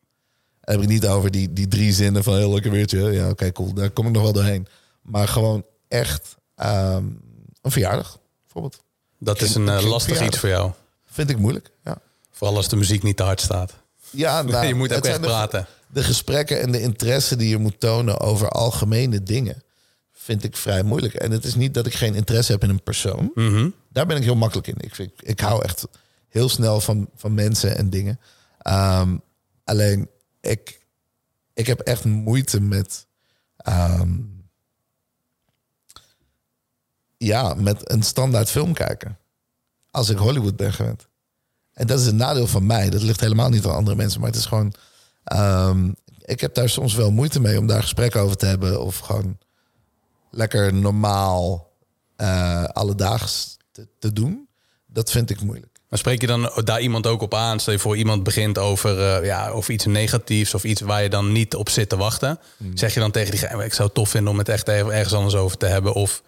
[0.71, 2.99] Heb ik niet over die, die drie zinnen van heel lekker weertje.
[3.11, 3.73] Ja, oké, cool.
[3.73, 4.67] Daar kom ik nog wel doorheen.
[5.01, 7.03] Maar gewoon echt ehm,
[7.61, 8.83] een verjaardag, bijvoorbeeld.
[9.19, 10.71] dat is een eh, lastig iets voor jou.
[11.05, 11.71] Vind ik moeilijk.
[11.83, 11.97] Ja,
[12.31, 13.73] Vooral als de muziek niet te hard staat.
[14.09, 15.67] ja nou, je moet ook echt de- praten.
[15.87, 19.63] De gesprekken en de interesse die je moet tonen over algemene dingen.
[20.11, 21.13] vind ik vrij moeilijk.
[21.13, 23.31] En het is niet dat ik geen interesse heb in een persoon.
[23.35, 23.69] Mhm.
[23.89, 24.75] Daar ben ik heel makkelijk in.
[24.79, 25.87] Ik, vind, ik hou echt
[26.29, 28.19] heel snel van, van mensen en dingen.
[28.59, 29.17] Ehm,
[29.63, 30.09] alleen,
[30.41, 30.87] ik,
[31.53, 33.07] ik heb echt moeite met...
[33.57, 34.17] ehm,
[37.17, 39.17] ja, met een standaard film kijken.
[39.91, 41.07] Als ik Hollywood ben gewend.
[41.73, 42.89] En dat is een nadeel van mij.
[42.89, 44.19] Dat ligt helemaal niet aan andere mensen.
[44.19, 44.73] Maar het is gewoon...
[45.23, 45.91] ehm,
[46.25, 48.81] ik heb daar soms wel moeite mee om daar gesprekken over te hebben.
[48.81, 49.37] Of gewoon
[50.31, 51.67] lekker normaal
[52.15, 54.47] eh alledaags te, te doen.
[54.85, 55.68] Dat vind ik moeilijk.
[55.89, 57.59] Maar spreek je dan daar iemand ook op aan?
[57.59, 61.09] Stel je voor iemand begint over, eh, ja, over iets negatiefs of iets waar je
[61.09, 62.39] dan niet op zit te wachten.
[62.57, 62.77] Hmm.
[62.77, 65.35] Zeg je dan tegen diegene, ik zou het tof vinden om het echt ergens anders
[65.35, 65.93] over te hebben?
[65.93, 66.23] Of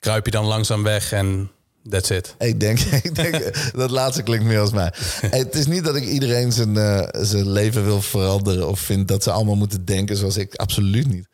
[0.00, 1.50] kruip je dan langzaam weg en
[1.88, 2.34] that's it?
[2.38, 2.78] Ik denk,
[3.08, 4.92] ik denk dat laatste klinkt meer als mij.
[5.40, 9.22] Het is niet dat ik iedereen zijn, eh, zijn leven wil veranderen of vind dat
[9.22, 10.54] ze allemaal moeten denken zoals ik.
[10.54, 11.26] Absoluut niet.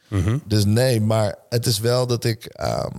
[0.44, 2.44] Dus nee, maar het is wel dat ik.
[2.44, 2.96] ehm,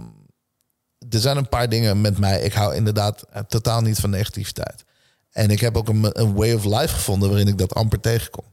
[1.14, 2.42] er zijn een paar dingen met mij.
[2.42, 4.84] Ik hou inderdaad eh, totaal niet van negativiteit.
[5.32, 8.46] En ik heb ook een, een way of life gevonden waarin ik dat amper tegenkom.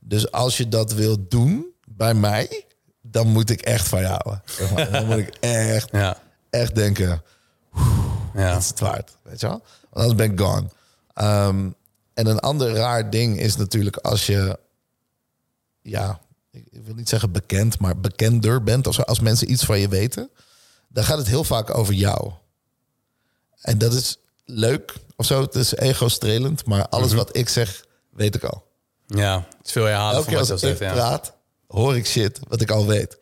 [0.00, 2.64] Dus als je dat wilt doen bij mij,
[3.02, 4.42] dan moet ik echt van je houden.
[4.44, 4.90] Zeg maar.
[4.90, 6.16] Dan moet ik echt, Ja,
[6.50, 7.22] echt denken.
[8.34, 8.52] ja.
[8.52, 9.62] Dat is het waard, weet je wel?
[9.90, 10.66] Want anders ben ik gone.
[11.14, 11.70] Ehm,
[12.14, 14.58] en een ander raar ding is natuurlijk als je,
[15.82, 18.86] ja, ik wil niet zeggen bekend, maar bekender bent.
[18.86, 20.30] Als, als mensen iets van je weten,
[20.96, 22.32] dan gaat het heel vaak over jou.
[23.60, 25.40] En dat is leuk of zo.
[25.40, 28.64] Het is ego-strelend, maar alles wat ik zeg, weet ik al.
[29.06, 29.46] ja.
[29.58, 30.78] het is veel herhalen Elke van keer als ik.
[30.78, 30.92] Ja.
[30.92, 31.32] praat,
[31.66, 33.18] hoor ik shit wat ik al weet.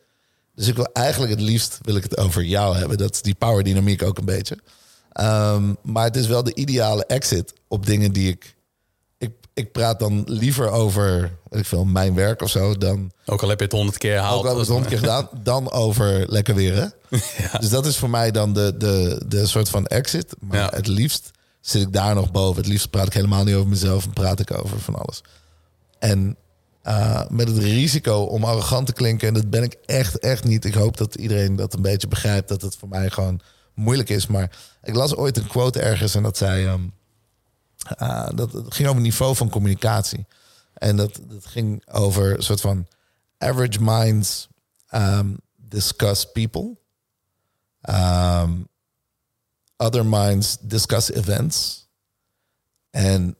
[0.53, 2.97] Dus ik wil eigenlijk het liefst wil ik het over jou hebben.
[2.97, 4.57] Dat is die power dynamiek ook een beetje.
[5.11, 8.54] Ehm, maar het is wel de ideale exit op dingen die ik,
[9.55, 9.71] ik...
[9.71, 12.77] Praat dan liever over weet ik veel, mijn werk of zo...
[12.77, 14.37] dan Ook al heb je het honderd keer herhaald.
[14.37, 15.29] ook al heb het honderd keer gedaan...
[15.43, 17.17] dan over lekker weer, hè?
[17.59, 20.35] Dus dat is voor mij dan de, de, de soort van exit.
[20.39, 20.69] Maar Ja.
[20.73, 21.31] het liefst
[21.61, 22.61] zit ik daar nog boven.
[22.61, 24.05] Het liefst praat ik helemaal niet over mezelf...
[24.05, 25.21] en praat ik over van alles.
[25.99, 26.35] En
[26.81, 29.27] eh, met het risico om arrogant te klinken.
[29.27, 30.65] En dat ben ik echt, echt niet.
[30.65, 32.47] Ik hoop dat iedereen dat een beetje begrijpt.
[32.47, 33.39] Dat het voor mij gewoon
[33.73, 34.27] moeilijk is.
[34.27, 34.51] Maar
[34.83, 36.65] ik las ooit een quote ergens en dat zei...
[36.65, 36.81] ehm,
[37.85, 40.25] eh, dat ging over niveau van communicatie.
[40.73, 42.87] En dat, dat ging over een soort van...
[43.37, 44.47] Average minds
[44.91, 46.77] um, discuss people.
[47.89, 48.67] Um,
[49.77, 51.87] other minds discuss events.
[52.91, 53.35] And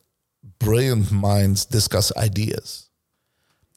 [0.58, 2.90] brilliant minds discuss ideas.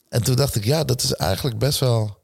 [0.08, 2.22] En toen dacht ik, ja, dat is eigenlijk best wel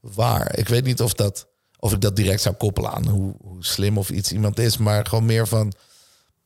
[0.00, 0.58] waar.
[0.58, 1.46] Ik weet niet of, dat,
[1.78, 5.06] of ik dat direct zou koppelen aan hoe, hoe slim of iets iemand is, maar
[5.06, 5.72] gewoon meer van.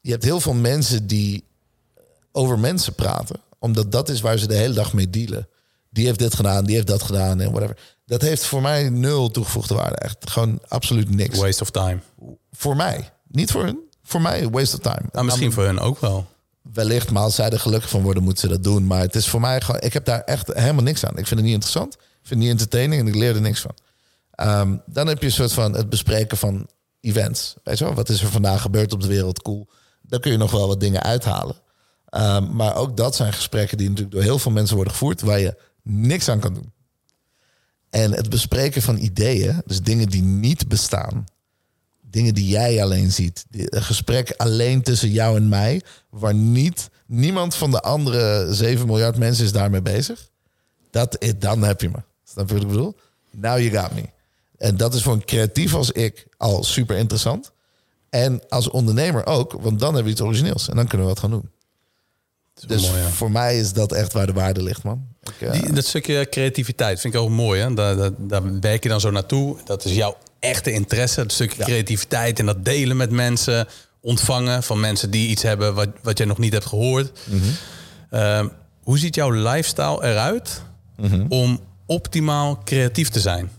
[0.06, 1.44] Je hebt heel veel mensen die
[2.32, 5.48] over mensen praten, omdat dat is waar ze de hele dag mee dealen.
[5.90, 7.78] Die heeft dit gedaan, die heeft dat gedaan en whatever.
[8.04, 9.96] Dat heeft voor mij nul toegevoegde waarde.
[9.96, 11.38] Echt gewoon absoluut niks.
[11.38, 11.98] Waste of time.
[12.52, 13.10] Voor mij.
[13.28, 13.78] Niet voor hun.
[14.02, 15.08] Voor mij, waste of time.
[15.12, 16.26] Nou, misschien voor hun ook wel.
[16.72, 18.86] wellicht, maar als zij er gelukkig van worden, moeten ze dat doen.
[18.86, 21.18] Maar het is voor mij gewoon, ik heb daar echt helemaal niks aan.
[21.18, 21.94] Ik vind het niet interessant.
[21.94, 23.74] Ik vind het niet entertaining en ik leer er niks van.
[24.30, 26.68] Ehm, dan heb je een soort van het bespreken van
[27.00, 27.54] events.
[27.62, 29.42] Weet je wel, wat is er vandaag gebeurd op de wereld?
[29.42, 29.68] Cool.
[30.08, 31.56] Daar kun je nog wel wat dingen uithalen.
[32.06, 35.40] Ehm, maar ook dat zijn gesprekken die natuurlijk door heel veel mensen worden gevoerd, waar
[35.40, 36.72] je niks aan kan doen.
[37.90, 41.24] En het bespreken van ideeën, dus dingen die niet bestaan,
[42.00, 47.54] dingen die jij alleen ziet, een gesprek alleen tussen jou en mij, waar niet niemand
[47.54, 50.30] van de andere 7 miljard mensen is daarmee bezig,
[50.90, 52.02] dat, eh, dan heb je me.
[52.24, 52.96] Snap je wat ik bedoel?
[53.30, 54.04] Now you got me.
[54.58, 57.52] En dat is voor een creatief als ik al super interessant.
[58.16, 61.22] En als ondernemer ook, want dan hebben we iets origineels en dan kunnen we wat
[61.22, 61.50] gaan doen.
[62.66, 63.08] Dus mooi, ja.
[63.08, 65.06] voor mij is dat echt waar de waarde ligt, man.
[65.22, 67.60] Ik, eh, Die, dat stukje creativiteit vind ik ook mooi.
[67.60, 67.74] Hè?
[67.74, 69.56] Daar, daar, daar werk je dan zo naartoe.
[69.64, 71.20] Dat is jouw echte interesse.
[71.20, 73.66] Het stukje creativiteit en dat delen met mensen.
[74.00, 77.18] Ontvangen van mensen die iets hebben wat, wat jij nog niet hebt gehoord.
[78.10, 78.48] Ehm,
[78.82, 80.62] hoe ziet jouw lifestyle eruit
[81.28, 83.50] om optimaal creatief te zijn?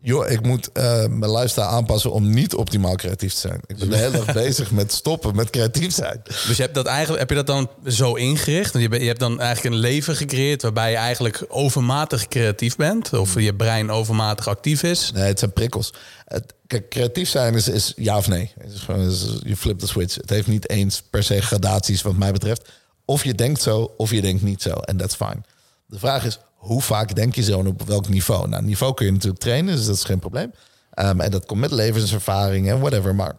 [0.00, 3.60] Joh, ik moet eh, mijn lifestyle aanpassen om niet optimaal creatief te zijn.
[3.66, 6.20] Ik ben de hele dag bezig met stoppen met creatief zijn.
[6.24, 8.72] Dus je hebt dat eigenlijk, heb je dat dan zo ingericht?
[8.72, 13.12] Je, je hebt dan eigenlijk een leven gecreëerd waarbij je eigenlijk overmatig creatief bent.
[13.12, 15.10] Of je brein overmatig actief is.
[15.14, 15.92] Nee, het zijn prikkels.
[16.24, 18.52] Het, kijk, creatief zijn is, is ja of nee.
[18.64, 20.14] Is is- je flipt de switch.
[20.14, 22.68] Het heeft niet eens per se gradaties wat mij betreft.
[23.04, 24.70] Of je denkt zo, of je denkt niet zo.
[24.70, 25.40] En that's fine.
[25.88, 28.48] De vraag is, hoe vaak denk je zo en op welk niveau?
[28.48, 30.52] Nou, niveau kun je natuurlijk trainen, dus dat is geen probleem.
[30.90, 33.38] Ehm, en dat komt met levenservaring en whatever, maar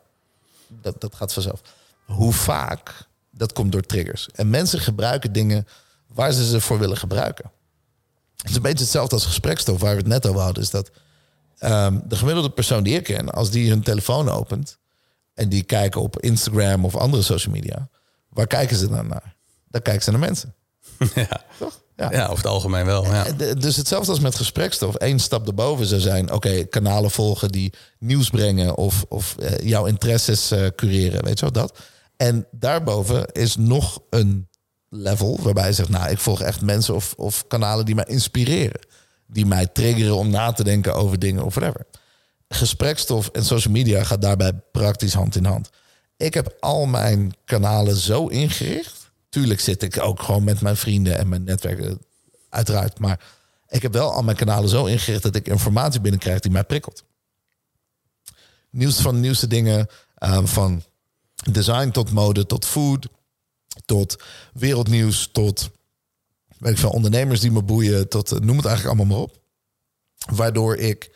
[0.68, 1.62] dat, dat gaat vanzelf.
[2.06, 4.30] Hoe vaak, dat komt door triggers.
[4.32, 5.68] En mensen gebruiken dingen
[6.08, 7.52] waar ze ze voor willen gebruiken.
[8.38, 10.64] Het is een beetje hetzelfde als gesprekstof waar we het net over hadden.
[10.64, 10.92] Is dat
[11.58, 14.78] ehm, de gemiddelde persoon die ik ken, als die hun telefoon opent
[15.34, 17.90] en die kijken op Instagram of andere social media,
[18.30, 19.36] waar kijken ze dan naar?
[19.68, 20.54] Dan kijken ze naar mensen.
[21.16, 21.44] ja.
[21.58, 21.82] Toch?
[22.00, 22.24] Ja.
[22.24, 23.06] over het algemeen wel.
[23.06, 23.26] Ja.
[23.26, 24.96] Eh, dus hetzelfde als met gesprekstof.
[24.98, 29.86] Eén stap erboven zou zijn: oké, kanalen volgen die nieuws brengen of, of eh, jouw
[29.86, 31.24] interesses uh, cureren.
[31.24, 31.80] Weet je wel dat?
[32.18, 34.48] En daarboven is nog een
[34.90, 38.80] level waarbij je zegt: nou, ik volg echt mensen of, of kanalen die mij inspireren,
[39.28, 41.86] die mij triggeren om na te denken over dingen of whatever.
[42.48, 45.70] Gesprekstof en social media gaat daarbij praktisch hand in hand.
[46.18, 48.99] Ik heb al mijn kanalen zo ingericht
[49.30, 52.02] Tuurlijk zit ik ook gewoon met mijn vrienden en mijn netwerken,
[52.50, 53.00] uiteraard.
[53.00, 53.20] Maar
[53.68, 57.04] ik heb wel al mijn kanalen zo ingericht dat ik informatie binnenkrijg die mij prikkelt.
[58.70, 59.88] Nieuws van de nieuwste dingen,
[60.20, 60.84] uh, van
[61.52, 63.08] design tot mode, tot food,
[63.86, 64.24] tot
[64.54, 65.70] wereldnieuws, tot
[66.60, 69.40] weet ik veel, ondernemers die me boeien, tot noem het eigenlijk allemaal maar op.
[70.36, 71.12] Waardoor ik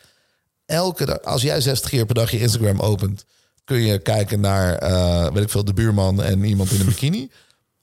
[0.66, 3.24] elke als jij 60 keer per dag je Instagram opent,
[3.64, 7.30] kun je kijken naar, uh, weet ik veel, de buurman en iemand in een bikini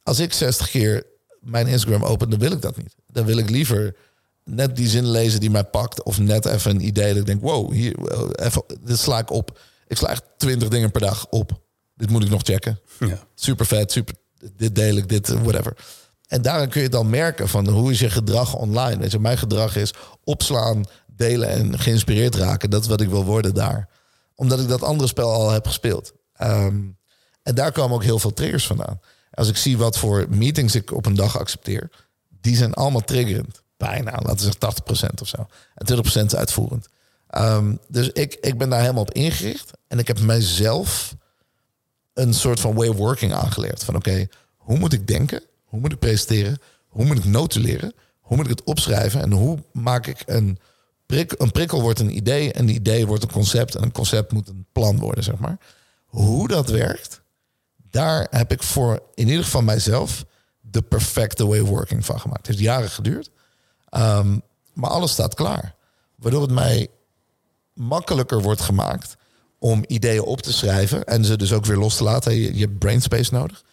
[0.04, 1.04] als ik 60 keer
[1.39, 2.95] mijn Instagram open, dan wil ik dat niet.
[3.08, 3.95] Dan wil ik liever
[4.43, 6.04] net die zin lezen die mij pakt.
[6.04, 7.95] Of net even een idee dat ik denk, wow, hier,
[8.36, 9.60] even, dit sla ik op.
[9.88, 11.62] Ik sla echt 20 dingen per dag op.
[11.95, 12.80] Dit moet ik nog checken.
[12.99, 13.28] Ja.
[13.36, 14.16] Super vet, super,
[14.56, 15.78] dit deel ik, dit, whatever.
[16.28, 18.97] En daarin kun je dan merken van hoe is je gedrag online.
[18.97, 19.93] Weet je, mijn gedrag is
[20.24, 22.70] opslaan, delen en geïnspireerd raken.
[22.70, 23.89] Dat is wat ik wil worden daar.
[24.36, 26.14] Omdat ik dat andere spel al heb gespeeld.
[26.34, 26.80] Ehm,
[27.43, 28.99] en daar komen ook heel veel triggers vandaan.
[29.32, 31.90] Als ik zie wat voor meetings ik op een dag accepteer,
[32.42, 33.62] die zijn allemaal triggerend.
[33.78, 35.48] Bijna, laten we zeggen 80% of zo.
[35.76, 36.88] En 20% is uitvoerend.
[37.38, 39.72] Um, dus ik, ik ben daar helemaal op ingericht.
[39.88, 41.16] En ik heb mijzelf
[42.14, 43.84] een soort van way of working aangeleerd.
[43.84, 44.28] Van oké,
[44.58, 45.44] hoe moet ik denken?
[45.64, 46.62] Hoe moet ik presenteren?
[46.88, 47.94] Hoe moet ik notuleren?
[48.20, 49.22] Hoe moet ik het opschrijven?
[49.22, 50.60] En hoe maak ik een,
[51.06, 52.54] prik, een prikkel wordt een idee.
[52.54, 53.76] En die idee wordt een concept.
[53.76, 55.58] En een concept moet een plan worden, zeg maar.
[56.06, 57.21] Hoe dat werkt,
[57.92, 60.26] daar heb ik voor in ieder geval mijzelf
[60.62, 62.48] de perfecte way of working van gemaakt.
[62.48, 63.30] Het heeft jaren geduurd.
[63.89, 64.38] Ehm,
[64.74, 65.76] maar alles staat klaar.
[66.16, 66.88] Waardoor het mij
[67.74, 69.16] makkelijker wordt gemaakt
[69.60, 72.36] om ideeën op te schrijven en ze dus ook weer los te laten.
[72.36, 73.64] Je, je hebt brainspace nodig.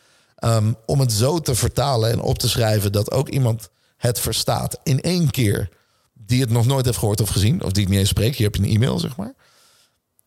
[0.45, 4.79] Um, om het zo te vertalen en op te schrijven dat ook iemand het verstaat
[4.83, 5.69] in één keer.
[6.13, 8.37] Die het nog nooit heeft gehoord of gezien, of die het niet eens spreekt.
[8.37, 9.35] Hier heb je een e-mail, zeg maar.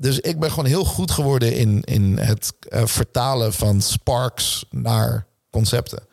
[0.01, 5.25] Dus ik ben gewoon heel goed geworden in, in het uh, vertalen van sparks naar
[5.49, 6.03] concepten.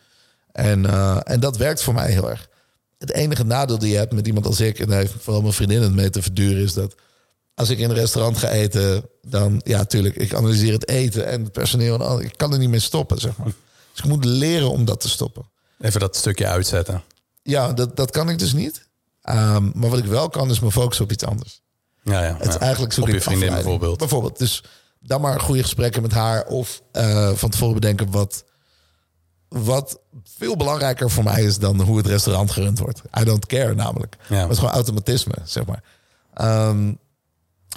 [0.53, 2.49] En, uh, en dat werkt voor mij heel erg.
[2.99, 5.55] Het enige nadeel die je hebt met iemand als ik, en daar heeft vooral mijn
[5.55, 6.95] vriendin het mee te verduren, is dat
[7.55, 11.43] als ik in een restaurant ga eten, dan ja, tuurlijk, ik analyseer het eten en
[11.43, 12.21] het personeel en al.
[12.21, 13.53] Ik kan er niet mee stoppen, zeg maar.
[13.93, 15.51] Dus ik moet leren om dat te stoppen.
[15.81, 17.03] Even dat stukje uitzetten.
[17.43, 18.87] Ja, dat, dat kan ik dus niet.
[19.29, 21.61] Um, maar wat ik wel kan, is me focussen op iets anders.
[22.09, 23.99] Ja, ja, het is eigenlijk zoek Op je vriendin bijvoorbeeld.
[23.99, 24.39] Bijvoorbeeld.
[24.39, 24.65] Dus
[25.01, 26.47] dan maar goede gesprekken met haar.
[26.47, 28.45] Of uh, van tevoren bedenken wat,
[29.49, 30.01] wat
[30.37, 33.03] veel belangrijker voor mij is dan hoe het restaurant gerund wordt.
[33.21, 34.17] I don't care namelijk.
[34.29, 34.43] Ja.
[34.43, 35.83] Het is gewoon automatisme, zeg maar.
[36.69, 36.99] Um,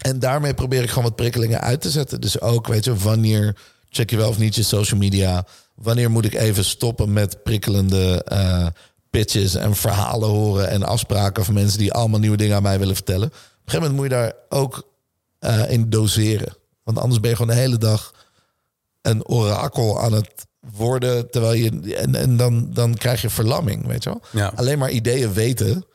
[0.02, 2.22] en daarmee probeer ik gewoon wat prikkelingen uit te zetten.
[2.22, 3.56] Dus ook, weet je, wanneer
[3.90, 5.46] check je wel of niet je social media?
[5.76, 8.68] Wanneer moet ik even stoppen met prikkelende uh,
[9.10, 12.96] pitches en verhalen horen en afspraken van mensen die allemaal nieuwe dingen aan mij willen
[12.96, 13.32] vertellen?
[13.74, 14.90] Een gegeven moment moet je daar ook
[15.40, 16.56] uh, in doseren.
[16.84, 18.14] Want anders ben je gewoon de hele dag
[19.02, 21.32] een orakel aan het worden.
[21.32, 21.96] Terwijl je.
[21.96, 24.22] En, en dan, dan krijg je verlamming, weet je wel?
[24.32, 24.52] Ja.
[24.56, 25.86] Alleen maar ideeën weten.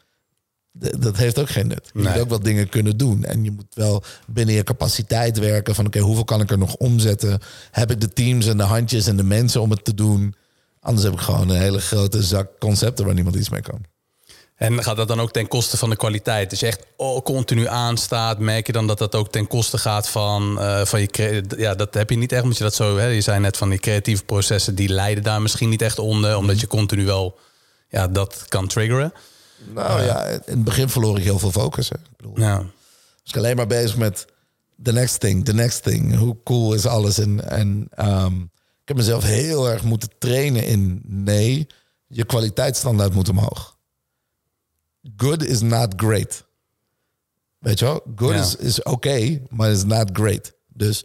[0.78, 1.90] Dat heeft ook geen nut.
[1.92, 2.12] Je nee.
[2.12, 3.24] moet ook wat dingen kunnen doen.
[3.24, 5.74] En je moet wel binnen je capaciteit werken.
[5.74, 7.40] Van oké, okay, hoeveel kan ik er nog omzetten?
[7.70, 10.34] Heb ik de teams en de handjes en de mensen om het te doen?
[10.80, 13.80] Anders heb ik gewoon een hele grote zak concepten waar niemand iets mee kan.
[14.56, 16.50] En gaat dat dan ook ten koste van de kwaliteit?
[16.50, 20.08] Dus je echt oh, continu aanstaat, merk je dan dat dat ook ten koste gaat
[20.08, 21.44] van, uh, van je...
[21.56, 22.96] Ja, dat heb je niet echt, omdat je dat zo...
[22.96, 26.36] Hè, je zei net van die creatieve processen, die leiden daar misschien niet echt onder.
[26.36, 27.38] Omdat je continu wel
[27.88, 29.12] ja, dat kan triggeren.
[29.74, 31.88] Nou uh, ja, in het begin verloor ik heel veel focus.
[31.88, 31.96] Hè.
[31.96, 32.58] Ik bedoel, ja.
[32.58, 34.26] Dus ik alleen maar bezig met
[34.82, 36.16] the next thing, the next thing.
[36.16, 37.18] Hoe cool is alles?
[37.18, 38.50] En, en um,
[38.82, 41.00] ik heb mezelf heel erg moeten trainen in...
[41.04, 41.66] Nee,
[42.06, 43.75] je kwaliteitsstandaard moet omhoog
[45.16, 46.44] good is not great.
[47.58, 48.02] Weet je wel?
[48.16, 48.40] Good ja.
[48.40, 50.52] is, is oké, okay, maar is not great.
[50.68, 51.04] Dus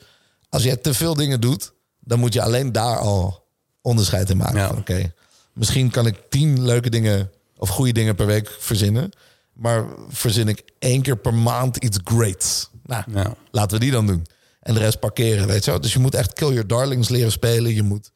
[0.50, 3.48] als je te veel dingen doet, dan moet je alleen daar al
[3.82, 4.60] onderscheid in maken.
[4.60, 4.70] Ja.
[4.70, 5.14] Oké, okay,
[5.54, 9.12] misschien kan ik tien leuke dingen of goede dingen per week verzinnen.
[9.54, 12.70] Maar verzin ik één keer per maand iets greats.
[12.86, 13.36] Nou, ja.
[13.52, 14.26] laten we die dan doen.
[14.60, 15.82] En de rest parkeren, weet je wel.
[15.82, 17.74] Dus je moet echt kill your darlings leren spelen.
[17.74, 18.12] Je moet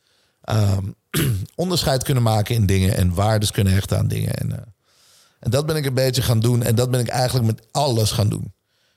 [0.50, 0.96] um,
[1.56, 4.34] onderscheid kunnen maken in dingen en waardes kunnen hechten aan dingen.
[4.34, 4.58] En uh,
[5.46, 6.64] en dat ben ik een beetje gaan doen.
[6.64, 8.54] En dat ben ik eigenlijk met alles gaan doen.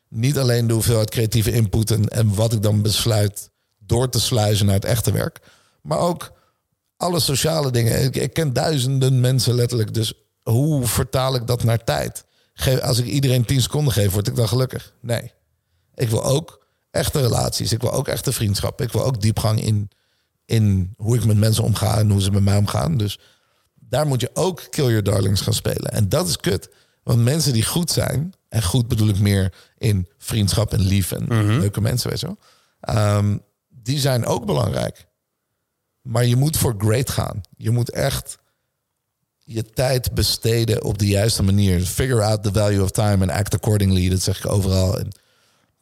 [0.09, 4.67] Niet alleen de hoeveelheid creatieve input en, en wat ik dan besluit door te sluizen
[4.67, 5.41] naar het echte werk.
[5.83, 6.33] Maar ook
[6.97, 8.13] alle sociale dingen.
[8.13, 9.95] Ik, ken duizenden mensen letterlijk.
[9.95, 12.25] Dus hoe vertaal ik dat naar tijd?
[12.55, 14.95] Geef, als ik iedereen 10 seconden geef, word ik dan gelukkig?
[15.01, 15.33] Nee.
[15.95, 17.73] Ik wil ook echte relaties.
[17.73, 18.81] Ik wil ook echte vriendschap.
[18.81, 19.91] Ik wil ook diepgang in,
[20.45, 22.97] in hoe ik met mensen omga en hoe ze met mij omgaan.
[22.97, 23.19] Dus
[23.89, 25.93] daar moet je ook Kill Your Darlings gaan spelen.
[25.93, 26.69] En dat is kut.
[27.03, 31.27] Want mensen die goed zijn, en goed bedoel ik meer in vriendschap en lief en
[31.59, 32.39] leuke mensen, weet je wel.
[32.81, 33.37] Ehm,
[33.69, 35.07] die zijn ook belangrijk.
[36.03, 37.41] Maar je moet voor great gaan.
[37.57, 38.39] Je moet echt
[39.39, 41.81] je tijd besteden op de juiste manier.
[41.81, 44.09] Figure out the value of time and act accordingly.
[44.09, 44.99] Dat zeg ik overal.
[44.99, 45.17] En het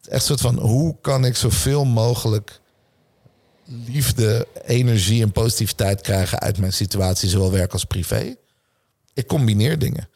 [0.00, 2.61] is echt een soort van hoe kan ik zoveel mogelijk
[3.66, 8.34] liefde, energie en positiviteit krijgen uit mijn situatie, zowel werk als privé.
[9.14, 10.08] Ik combineer dingen.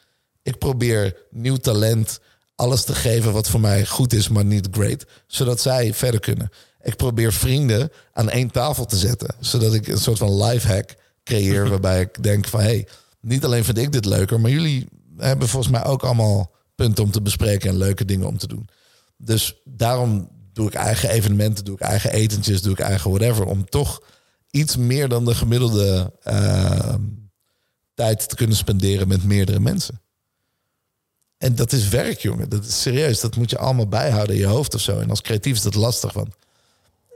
[0.42, 2.20] Ik probeer nieuw talent
[2.54, 6.50] alles te geven wat voor mij goed is, maar niet great, zodat zij verder kunnen.
[6.82, 10.94] Ik probeer vrienden aan één tafel te zetten, zodat ik een soort van life hack
[11.24, 12.88] creëer waarbij ik denk van hey,
[13.20, 17.10] niet alleen vind ik dit leuker, maar jullie hebben volgens mij ook allemaal punten om
[17.10, 18.68] te bespreken en leuke dingen om te doen.
[19.16, 20.28] Dus daarom
[20.60, 23.44] doe ik eigen evenementen, doe ik eigen etentjes, doe ik eigen whatever.
[23.44, 24.02] Om toch
[24.50, 26.94] iets meer dan de gemiddelde uh,
[27.94, 30.00] tijd te kunnen spenderen met meerdere mensen.
[31.38, 32.48] En dat is werk, jongen.
[32.48, 33.20] Dat is serieus.
[33.20, 34.98] Dat moet je allemaal bijhouden in je hoofd of zo.
[34.98, 36.12] En als creatief is dat lastig.
[36.12, 36.34] Want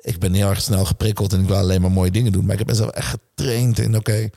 [0.01, 2.45] ik ben heel erg snel geprikkeld en ik wil alleen maar mooie dingen doen.
[2.45, 4.31] Maar ik heb mezelf echt getraind in, oké,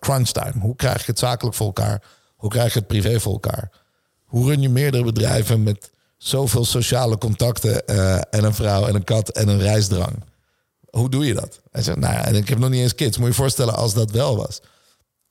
[0.00, 0.60] crunch time.
[0.60, 2.02] Hoe krijg ik het zakelijk voor elkaar?
[2.36, 3.70] Hoe krijg je het privé voor elkaar?
[4.24, 5.90] Hoe run je meerdere bedrijven met
[6.22, 10.24] zoveel sociale contacten uh, en een vrouw en een kat en een reisdrang?
[10.90, 11.60] Hoe doe je dat?
[11.70, 13.16] Hij zegt, nou ja, en ik heb nog niet eens kids.
[13.16, 14.60] Moet je je voorstellen als dat wel was.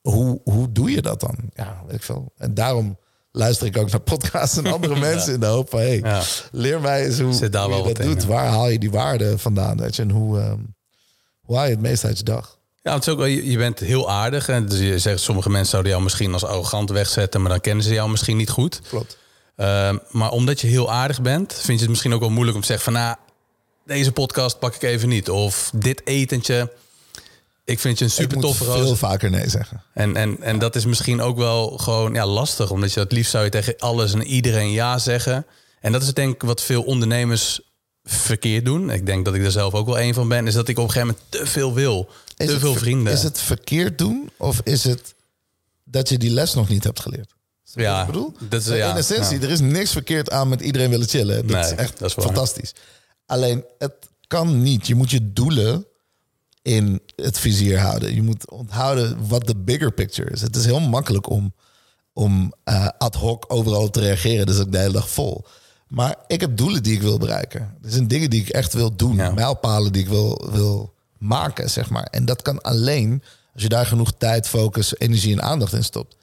[0.00, 1.36] Hoe, hoe doe je dat dan?
[1.54, 2.32] Ja, weet ik veel.
[2.36, 2.98] En daarom
[3.32, 5.78] luister ik ook naar podcasts en andere mensen in de hoop van...
[5.78, 6.22] hey, ja.
[6.52, 8.24] leer mij eens hoe, Zit daar hoe je dat doet.
[8.24, 9.76] Waar haal je die waarde vandaan?
[9.76, 10.02] Weet je?
[10.02, 10.74] En hoe, um,
[11.40, 12.58] hoe haal je het meest uit je dag?
[12.82, 14.48] Ja, het is ook, je bent heel aardig.
[14.48, 17.40] En dus je zegt, sommige mensen zouden jou misschien als arrogant wegzetten...
[17.40, 18.80] maar dan kennen ze jou misschien niet goed.
[18.88, 19.18] Klopt.
[19.60, 22.62] Uh, maar omdat je heel aardig bent, vind je het misschien ook wel moeilijk om
[22.62, 23.02] te zeggen van...
[23.02, 23.16] nou,
[23.84, 25.30] deze podcast pak ik even niet.
[25.30, 26.70] Of dit etentje
[27.70, 28.80] ik vind je een super toffe roos.
[28.80, 29.82] veel vaker nee zeggen.
[29.94, 32.70] En, en, en dat is misschien ook wel gewoon ja, lastig.
[32.70, 35.46] Omdat je dat liefst zou je tegen alles en iedereen ja zeggen.
[35.80, 37.60] En dat is denk ik wat veel ondernemers
[38.04, 38.90] verkeerd doen.
[38.90, 40.46] Ik denk dat ik er zelf ook wel een van ben.
[40.46, 42.10] Is dat ik op een gegeven moment te veel wil.
[42.36, 43.12] te veel vrienden.
[43.12, 44.30] Is het verkeerd doen?
[44.36, 45.14] Of is het
[45.84, 47.34] dat je die les nog niet hebt geleerd?
[47.74, 48.32] Ja, ik bedoel?
[48.48, 51.46] Dat is, ja, in essentie, er is niks verkeerd aan met iedereen willen chillen.
[51.46, 52.74] Dat is echt dat is fantastisch.
[53.26, 53.94] Alleen, het
[54.26, 54.86] kan niet.
[54.86, 55.86] Je moet je doelen
[56.62, 58.14] in het vizier houden.
[58.14, 60.40] Je moet onthouden wat de bigger picture is.
[60.40, 61.54] Het is heel makkelijk om,
[62.12, 64.46] om uh, ad hoc overal te reageren.
[64.46, 65.44] Dus ik de hele dag vol.
[65.88, 67.60] Maar ik heb doelen die ik wil bereiken.
[67.82, 69.16] Er zijn dingen die ik echt wil doen.
[69.16, 69.30] Ja.
[69.30, 72.04] Mijlpalen die ik wil, wil maken, zeg maar.
[72.04, 73.22] En dat kan alleen
[73.54, 76.16] als je daar genoeg tijd, focus, energie en aandacht in stopt.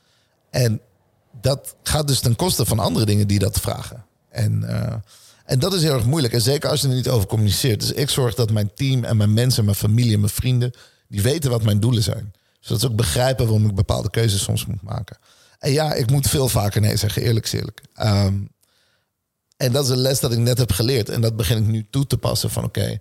[0.49, 0.81] En
[1.41, 4.05] dat gaat dus ten koste van andere dingen die dat vragen.
[4.29, 4.93] En uh,
[5.47, 6.33] en dat is heel erg moeilijk.
[6.33, 7.79] En zeker als je er niet over communiceert.
[7.79, 10.71] Dus ik zorg dat mijn team en mijn mensen, mijn familie en mijn vrienden,
[11.07, 12.33] die weten wat mijn doelen zijn.
[12.59, 15.17] Zodat ze ook begrijpen waarom ik bepaalde keuzes soms moet maken.
[15.59, 17.81] En ja, ik moet veel vaker nee zeggen, eerlijk eerlijk.
[18.01, 18.49] Um,
[19.57, 21.09] en dat is een les dat ik net heb geleerd.
[21.09, 22.97] En dat begin ik nu toe te passen van oké,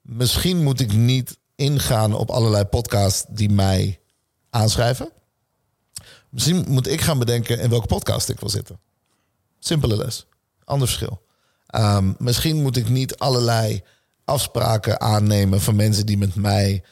[0.00, 4.00] misschien moet ik niet ingaan op allerlei podcasts die mij
[4.50, 5.10] aanschrijven.
[6.36, 8.78] Misschien moet ik gaan bedenken in welke podcast ik wil zitten.
[9.58, 10.26] Simpele les.
[10.64, 11.22] Ander verschil.
[11.74, 13.82] Um, misschien moet ik niet allerlei
[14.24, 16.82] afspraken aannemen van mensen die met mij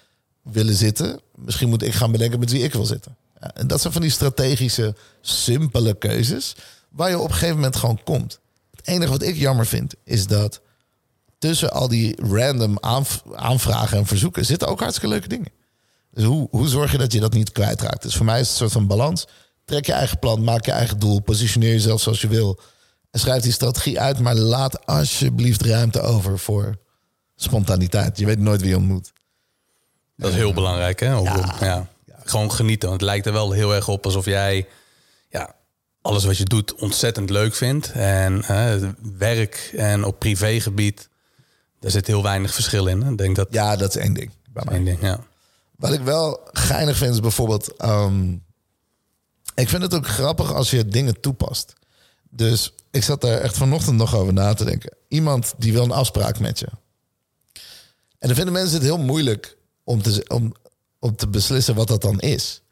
[0.43, 1.21] willen zitten.
[1.35, 3.17] Misschien moet ik gaan bedenken met wie ik wil zitten.
[3.41, 6.57] Ja, en dat zijn van die strategische, simpele keuzes
[6.89, 8.41] waar je op een gegeven moment gewoon komt.
[8.71, 10.61] Het enige wat ik jammer vind is dat
[11.39, 12.79] tussen al die random
[13.35, 15.53] aanvragen en verzoeken zitten ook hartstikke leuke dingen.
[16.15, 18.03] Dus hoe, hoe zorg je dat je dat niet kwijtraakt?
[18.03, 19.27] Dus voor mij is het een soort van balans.
[19.65, 22.61] Trek je eigen plan, maak je eigen doel, positioneer jezelf zoals je wil
[23.19, 26.79] schrijf die strategie uit, maar laat alsjeblieft ruimte over voor
[27.37, 28.19] spontaniteit.
[28.19, 29.13] Je weet nooit wie je ontmoet.
[30.17, 31.07] Dat is heel belangrijk, hè?
[31.13, 31.55] ja.
[31.61, 31.89] ja.
[32.25, 32.89] Gewoon genieten.
[32.89, 34.67] Want het lijkt er wel heel erg op alsof jij
[35.29, 35.55] ja,
[36.01, 37.93] alles wat je doet ontzettend leuk vindt.
[37.93, 38.75] En uh,
[39.19, 41.09] werk en op privégebied,
[41.81, 43.03] daar zit heel weinig verschil in.
[43.03, 43.49] Ik denk dat...
[43.51, 44.31] Ja, dat is één ding.
[44.51, 44.75] Bij mij.
[44.75, 45.21] Één ding, ja.
[45.77, 47.85] Wat ik wel geinig vind is bijvoorbeeld...
[47.85, 48.45] Um,
[49.55, 51.73] ik vind het ook grappig als je dingen toepast.
[52.31, 54.97] Dus ik zat daar echt vanochtend nog over na te denken.
[55.09, 56.69] Iemand die wil een afspraak met je.
[58.19, 60.55] En dan vinden mensen het heel moeilijk om te, om,
[60.99, 62.63] om te beslissen wat dat dan is.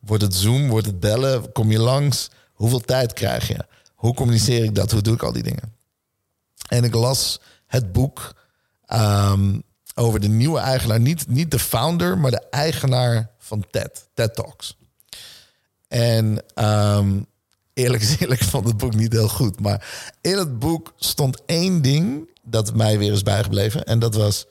[0.00, 0.68] Wordt het Zoom?
[0.68, 1.52] Wordt het bellen?
[1.52, 2.30] Kom je langs?
[2.52, 3.66] Hoeveel tijd krijg je?
[3.94, 4.90] Hoe communiceer ik dat?
[4.90, 5.74] Hoe doe ik al die dingen?
[6.68, 8.34] En ik las het boek
[8.86, 9.58] ehm,
[9.94, 11.00] over de nieuwe eigenaar.
[11.00, 14.08] Niet, niet de founder, maar de eigenaar van TED.
[14.14, 14.78] TED Talks.
[15.88, 17.22] En ehm,
[17.72, 19.60] eerlijk is eerlijk, vond het boek niet heel goed.
[19.60, 23.84] Maar in het boek stond één ding dat mij weer is bijgebleven.
[23.84, 24.46] En dat was...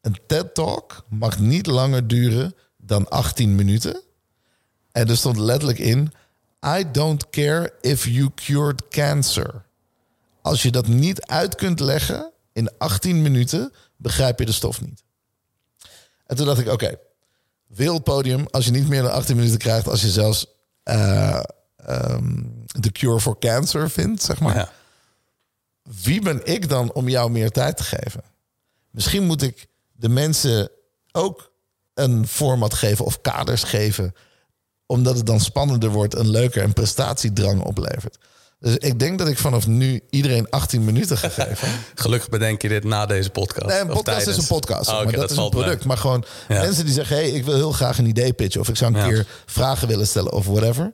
[0.00, 4.02] Een TED-talk mag niet langer duren dan 18 minuten.
[4.92, 6.12] En er stond letterlijk in...
[6.66, 9.64] I don't care if you cured cancer.
[10.42, 13.72] Als je dat niet uit kunt leggen in 18 minuten...
[13.98, 15.02] begrijp je de stof niet.
[16.26, 16.98] En toen dacht ik, oké...
[17.66, 19.88] wereldpodium, als je niet meer dan 18 minuten krijgt...
[19.88, 20.46] als je zelfs
[20.84, 21.42] uh,
[21.90, 24.54] um, de cure for cancer vindt, zeg maar...
[24.54, 24.72] Ja.
[26.02, 28.22] Wie ben ik dan om jou meer tijd te geven?
[28.90, 30.70] Misschien moet ik de mensen
[31.12, 31.52] ook
[31.94, 34.14] een format geven of kaders geven,
[34.86, 38.18] omdat het dan spannender wordt en leuker en prestatiedrang oplevert.
[38.60, 41.68] Dus ik denk dat ik vanaf nu iedereen 18 minuten ga geven.
[41.94, 43.66] Gelukkig bedenk je dit na deze podcast.
[43.66, 44.88] Nee, een podcast is een podcast.
[44.90, 45.50] Oh, maar dat, is een mee.
[45.50, 45.84] product.
[45.84, 46.60] Maar gewoon Ja.
[46.60, 48.60] mensen die zeggen: hey, ik wil heel graag een idee pitchen.
[48.60, 49.08] Of ik zou een Ja.
[49.08, 50.92] keer vragen willen stellen of whatever.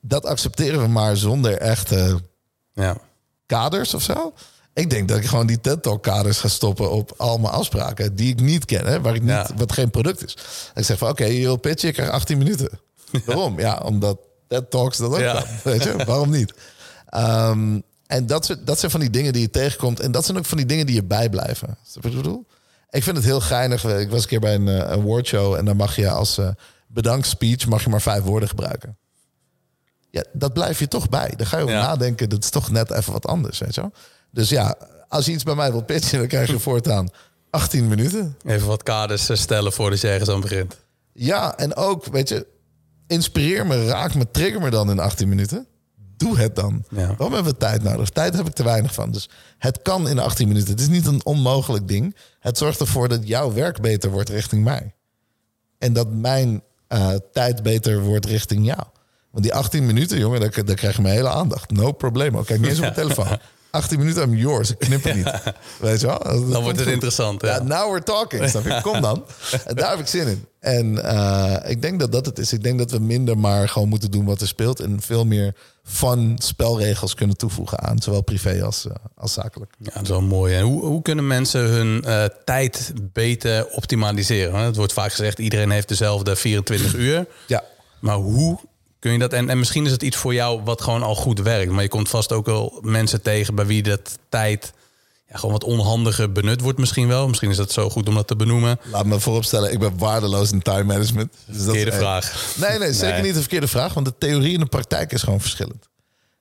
[0.00, 2.20] Dat accepteren we maar zonder echte
[2.72, 2.96] Ja.
[3.46, 4.32] kaders of zo.
[4.74, 8.14] Ik denk dat ik gewoon die TED Talk kaders ga stoppen op al mijn afspraken
[8.16, 10.36] die ik niet ken, hè, waar ik niet, wat geen product is.
[10.74, 12.68] Ik zeg van oké, je wil pitchen, je krijgt 18 minuten.
[13.24, 13.60] Waarom?
[13.60, 15.42] Ja, omdat TED Talks dat ook kan.
[15.64, 16.52] Weet je, waarom niet?
[17.14, 20.00] Ehm, en dat, dat zijn van die dingen die je tegenkomt.
[20.00, 21.76] En dat zijn ook van die dingen die je bijblijven.
[21.94, 22.46] Wat ik bedoel?
[22.90, 23.84] Ik vind het heel geinig.
[23.84, 26.48] Ik was een keer bij een eh, een awardshow en dan mag je als eh
[26.86, 28.96] bedankspeech mag je maar vijf woorden gebruiken.
[30.10, 31.32] Ja, dat blijf je toch bij.
[31.36, 31.82] Dan ga je over Ja.
[31.86, 32.28] nadenken.
[32.28, 33.92] Dat is toch net even wat anders, weet je wel?
[34.30, 34.76] Dus ja,
[35.08, 37.08] als je iets bij mij wilt pitchen, dan krijg je voortaan
[37.50, 38.36] 18 minuten.
[38.46, 40.76] Even wat kaders eh, stellen voordat je ergens aan begint.
[41.12, 42.46] Ja, en ook, weet je,
[43.06, 45.66] inspireer me, raak me, trigger me dan in 18 minuten.
[46.16, 46.84] Doe het dan.
[46.90, 47.06] Ja.
[47.06, 48.08] Waarom hebben we tijd nodig?
[48.08, 49.10] Tijd heb ik te weinig van.
[49.10, 50.70] Dus het kan in 18 minuten.
[50.70, 52.16] Het is niet een onmogelijk ding.
[52.40, 54.94] Het zorgt ervoor dat jouw werk beter wordt richting mij.
[55.78, 58.82] En dat mijn eh, tijd beter wordt richting jou.
[59.30, 61.70] Want die 18 minuten, jongen, daar, daar krijg je mijn hele aandacht.
[61.70, 62.44] No probleem.
[62.44, 63.38] Kijk niet eens op mijn telefoon.
[63.74, 64.70] 18 minuten, I'm yours.
[64.70, 65.32] Ik knip het niet.
[65.80, 66.18] Weet je wel?
[66.18, 66.92] Dat komt wordt het goed.
[66.92, 67.62] interessant, Ja, ja.
[67.62, 68.48] now we're talking.
[68.48, 68.80] Snap je?
[68.90, 69.24] Kom dan.
[69.66, 70.44] En daar heb ik zin in.
[70.60, 72.52] En eh, ik denk dat dat het is.
[72.52, 74.80] Ik denk dat we minder maar gewoon moeten doen wat er speelt.
[74.80, 75.54] En veel meer
[75.84, 78.02] fun spelregels kunnen toevoegen aan.
[78.02, 79.72] Zowel privé als, eh, als zakelijk.
[79.78, 80.54] Ja, dat is wel mooi.
[80.54, 84.60] En hoe, hoe kunnen mensen hun eh, tijd beter optimaliseren?
[84.60, 87.26] Het wordt vaak gezegd, iedereen heeft dezelfde 24 uur.
[87.46, 87.62] Ja.
[88.00, 88.58] Maar hoe
[89.04, 89.32] kun je dat...
[89.32, 91.72] En, en misschien is het iets voor jou wat gewoon al goed werkt.
[91.72, 94.72] Maar je komt vast ook wel mensen tegen bij wie dat tijd...
[95.28, 97.28] Ja, gewoon wat onhandiger benut wordt misschien wel.
[97.28, 98.78] Misschien is dat zo goed om dat te benoemen.
[98.90, 101.32] Laat me vooropstellen, ik ben waardeloos in time management.
[101.46, 102.54] Dus Verkeerde vraag.
[102.56, 103.22] Nee, nee, zeker Nee.
[103.22, 103.94] niet de verkeerde vraag.
[103.94, 105.88] Want de theorie en de praktijk is gewoon verschillend.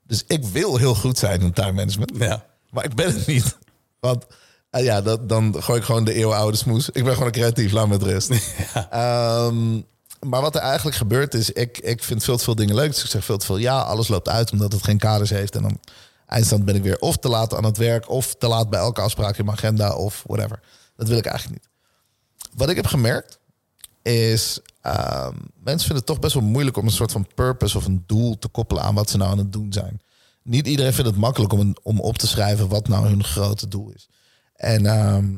[0.07, 2.11] Dus ik wil heel goed zijn in time management.
[2.17, 2.45] Ja.
[2.69, 3.57] Maar ik ben het niet.
[3.99, 4.25] Want
[4.69, 6.89] eh, ja, dat, dan gooi ik gewoon de eeuwenoude smoes.
[6.89, 8.29] Ik ben gewoon een creatief, laat me het rust.
[8.89, 9.81] Ehm,
[10.23, 12.91] maar wat er eigenlijk gebeurt is, ik, ik vind veel te veel dingen leuk.
[12.91, 15.55] Dus ik zeg veel te veel ja, alles loopt uit omdat het geen kaders heeft.
[15.55, 15.79] En dan
[16.27, 18.09] eindstand ben ik weer of te laat aan het werk...
[18.09, 20.59] of te laat bij elke afspraak in mijn agenda of whatever.
[20.95, 21.71] Dat wil ik eigenlijk niet.
[22.55, 23.39] Wat ik heb gemerkt
[24.01, 24.59] is...
[24.81, 28.03] ehm, mensen vinden het toch best wel moeilijk om een soort van purpose of een
[28.05, 30.01] doel te koppelen aan wat ze nou aan het doen zijn.
[30.43, 33.89] Niet iedereen vindt het makkelijk om, om op te schrijven wat nou hun grote doel
[33.89, 34.09] is.
[34.55, 35.37] En ehm,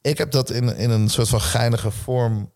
[0.00, 2.54] ik heb dat in, in een soort van geinige vorm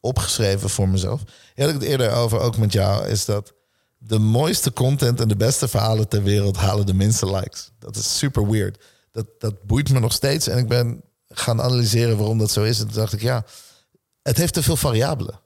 [0.00, 1.22] opgeschreven voor mezelf.
[1.54, 3.52] Hier had ik het eerder over, ook met jou, is dat
[3.98, 7.70] de mooiste content en de beste verhalen ter wereld halen de minste likes.
[7.78, 8.84] Dat is super weird.
[9.10, 10.46] Dat, dat boeit me nog steeds.
[10.46, 12.80] En ik ben gaan analyseren waarom dat zo is.
[12.80, 13.44] En toen dacht ik, ja,
[14.22, 15.40] het heeft te veel variabelen.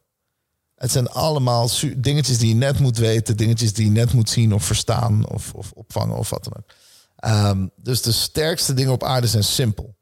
[0.74, 4.55] Het zijn allemaal dingetjes die je net moet weten, dingetjes die je net moet zien
[4.55, 6.70] of verstaan of, of opvangen of wat dan ook.
[7.16, 9.96] Ehm, dus de sterkste dingen op aarde zijn simpel.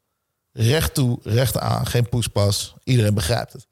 [0.51, 2.75] Recht toe, recht aan, geen poespas.
[2.83, 3.67] Iedereen begrijpt het.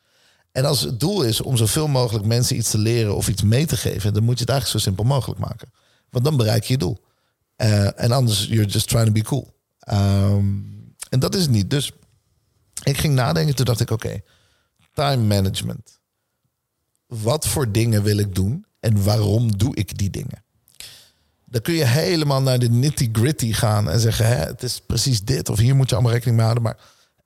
[0.52, 3.66] En als het doel is om zoveel mogelijk mensen iets te leren of iets mee
[3.66, 5.72] te geven, dan moet je het eigenlijk zo simpel mogelijk maken.
[6.10, 6.98] Want dan bereik je je doel.
[7.56, 9.54] Eh, en anders, you're just trying to be cool.
[9.80, 10.48] Ehm,
[11.10, 11.70] en dat is het niet.
[11.70, 11.92] Dus
[12.84, 14.22] ik ging nadenken, toen dacht ik, oké,
[14.94, 16.00] time management.
[17.08, 20.44] Wat voor dingen wil ik doen en waarom doe ik die dingen?
[21.46, 25.58] Dan kun je helemaal naar de nitty-gritty gaan en zeggen: het is precies dit of
[25.58, 26.64] hier moet je allemaal rekening mee houden.
[26.64, 26.78] Maar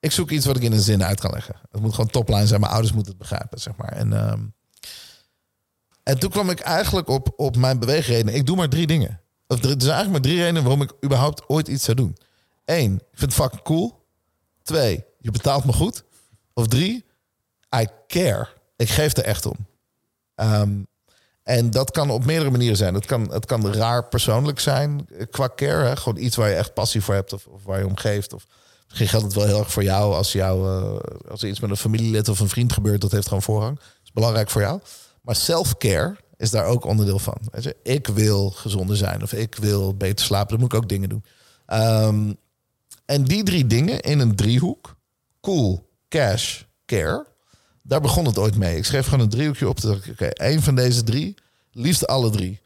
[0.04, 1.56] ik zoek iets wat ik in een zin uit kan leggen.
[1.70, 2.60] Het moet gewoon topline zijn.
[2.60, 3.92] Mijn ouders moeten het begrijpen, zeg maar.
[3.92, 4.40] En, ehm,
[6.02, 8.34] en toen kwam ik eigenlijk op, op mijn beweegreden.
[8.34, 9.20] Ik doe maar drie dingen.
[9.46, 12.16] Of er zijn eigenlijk maar drie redenen waarom ik überhaupt ooit iets zou doen.
[12.64, 14.06] Eén, ik vind het fucking cool.
[14.62, 16.04] Twee, je betaalt me goed.
[16.54, 17.04] Of drie,
[17.76, 18.48] I care.
[18.76, 19.56] Ik geef er echt om.
[20.34, 20.82] Ehm,
[21.42, 22.94] En dat kan op meerdere manieren zijn.
[22.94, 25.84] Het kan, het kan raar persoonlijk zijn eh, qua care.
[25.84, 25.96] Hè?
[25.96, 28.32] Gewoon iets waar je echt passie voor hebt of, of waar je om geeft.
[28.32, 28.46] Of
[28.94, 30.98] geldt het wel heel erg voor jou als, jou, uh,
[31.30, 33.00] als er iets met een familielid of een vriend gebeurt.
[33.00, 33.76] Dat heeft gewoon voorrang.
[33.76, 34.80] Dat is belangrijk voor jou.
[35.22, 37.36] Maar self-care is daar ook onderdeel van.
[37.52, 37.76] Weet je?
[37.82, 40.48] Ik wil gezonder zijn of ik wil beter slapen.
[40.48, 41.24] Dan moet ik ook dingen doen.
[41.72, 42.36] Um,
[43.04, 44.96] en die drie dingen in een driehoek,
[45.40, 47.26] cool, cash, care,
[47.82, 48.76] daar begon het ooit mee.
[48.76, 49.84] Ik schreef gewoon een driehoekje op.
[49.84, 51.34] Oké, okay, één van deze drie,
[51.72, 52.60] liefst alle drie.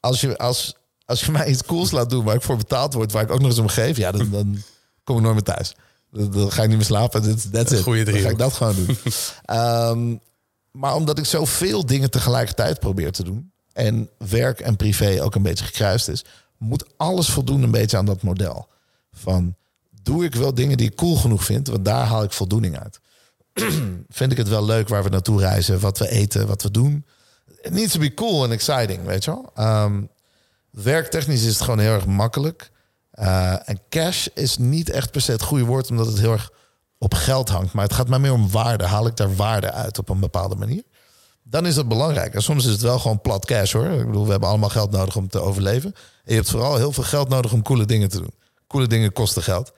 [0.00, 0.74] Als je, als,
[1.04, 3.40] als je mij iets cools laat doen waar ik voor betaald word, waar ik ook
[3.40, 4.62] nog eens om geef, ja, dan, dan
[5.10, 5.74] kom ik nooit meer thuis.
[6.10, 7.22] Dan, ga ik niet meer slapen.
[7.52, 7.82] That's it.
[7.82, 8.96] Goeie Dan ga ik dat gewoon doen.
[9.56, 10.20] um,
[10.80, 15.42] maar omdat ik zoveel dingen tegelijkertijd probeer te doen en werk en privé ook een
[15.42, 16.24] beetje gekruist is,
[16.58, 18.68] moet alles voldoen een beetje aan dat model.
[19.12, 19.54] Van
[20.02, 23.00] doe ik wel dingen die ik cool genoeg vind, want daar haal ik voldoening uit.
[24.08, 27.06] vind ik het wel leuk waar we naartoe reizen, wat we eten, wat we doen.
[27.62, 29.66] It needs to be cool and exciting, weet je wel.
[29.84, 30.08] Um,
[30.70, 32.70] werktechnisch is het gewoon heel erg makkelijk.
[33.20, 36.50] Uh, en cash is niet echt per se het goede woord, omdat het heel erg
[36.98, 37.72] op geld hangt.
[37.72, 38.84] Maar het gaat mij meer om waarde.
[38.84, 40.82] Haal ik daar waarde uit op een bepaalde manier?
[41.42, 42.34] Dan is dat belangrijk.
[42.34, 43.86] En soms is het wel gewoon plat cash hoor.
[43.86, 45.94] Ik bedoel, we hebben allemaal geld nodig om te overleven.
[45.94, 48.34] En je hebt vooral heel veel geld nodig om coole dingen te doen.
[48.66, 49.72] Coole dingen kosten geld.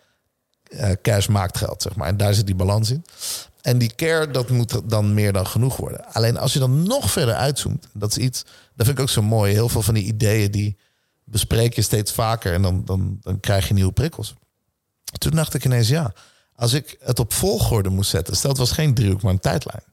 [0.69, 2.09] Uh, cash maakt geld, zeg maar.
[2.09, 3.05] En daar zit die balans in.
[3.61, 6.05] En die care, dat moet dan meer dan genoeg worden.
[6.13, 8.43] Alleen als je dan nog verder uitzoomt, dat is iets,
[8.75, 9.53] dat vind ik ook zo mooi.
[9.53, 10.77] Heel veel van die ideeën die
[11.33, 14.35] bespreek je steeds vaker en dan, dan, dan krijg je nieuwe prikkels.
[15.19, 16.13] Toen dacht ik ineens, ja,
[16.55, 19.85] als ik het op volgorde moest zetten, stel het was geen driehoek, maar een tijdlijn.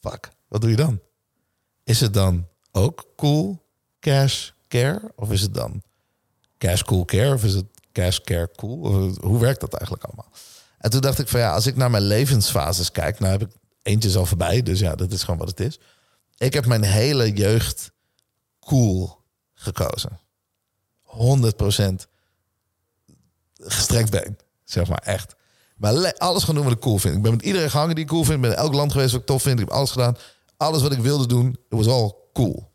[0.00, 1.00] Fuck, wat doe je dan?
[1.84, 3.66] Is het dan ook cool,
[4.00, 5.12] cash, care?
[5.16, 5.82] Of is het dan
[6.58, 7.34] cash, cool, care?
[7.34, 8.86] Of is het cash, care, cool?
[9.20, 10.32] Hoe werkt dat eigenlijk allemaal?
[10.78, 13.56] En toen dacht ik van ja, als ik naar mijn levensfases kijk, nou heb ik
[13.82, 15.78] eentje al voorbij, dus ja, dat is gewoon wat het is.
[16.36, 17.90] Ik heb mijn hele jeugd
[18.60, 19.19] cool
[19.60, 20.20] gekozen.
[21.04, 22.06] 100%
[23.56, 25.34] gestrekt been, zeg maar echt.
[25.76, 27.16] Maar alles gaan doen wat ik cool vind.
[27.16, 28.36] Ik ben met iedereen gehangen die ik cool vind.
[28.36, 29.60] Ik ben in elk land geweest wat ik tof vind.
[29.60, 30.16] Ik heb alles gedaan.
[30.56, 32.70] Alles wat ik wilde doen, het was al cool.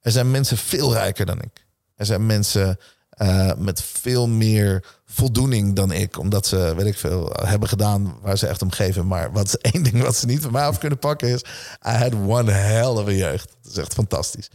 [0.00, 1.66] Er zijn mensen veel rijker dan ik.
[1.94, 2.78] Er zijn mensen
[3.22, 6.18] uh, met veel meer voldoening dan ik.
[6.18, 9.06] Omdat ze, weet ik veel, hebben gedaan waar ze echt om geven.
[9.06, 11.40] Maar wat één ding wat ze niet van mij af kunnen pakken is...
[11.86, 13.56] I had one hell of a jeugd.
[13.62, 14.50] Dat is echt fantastisch.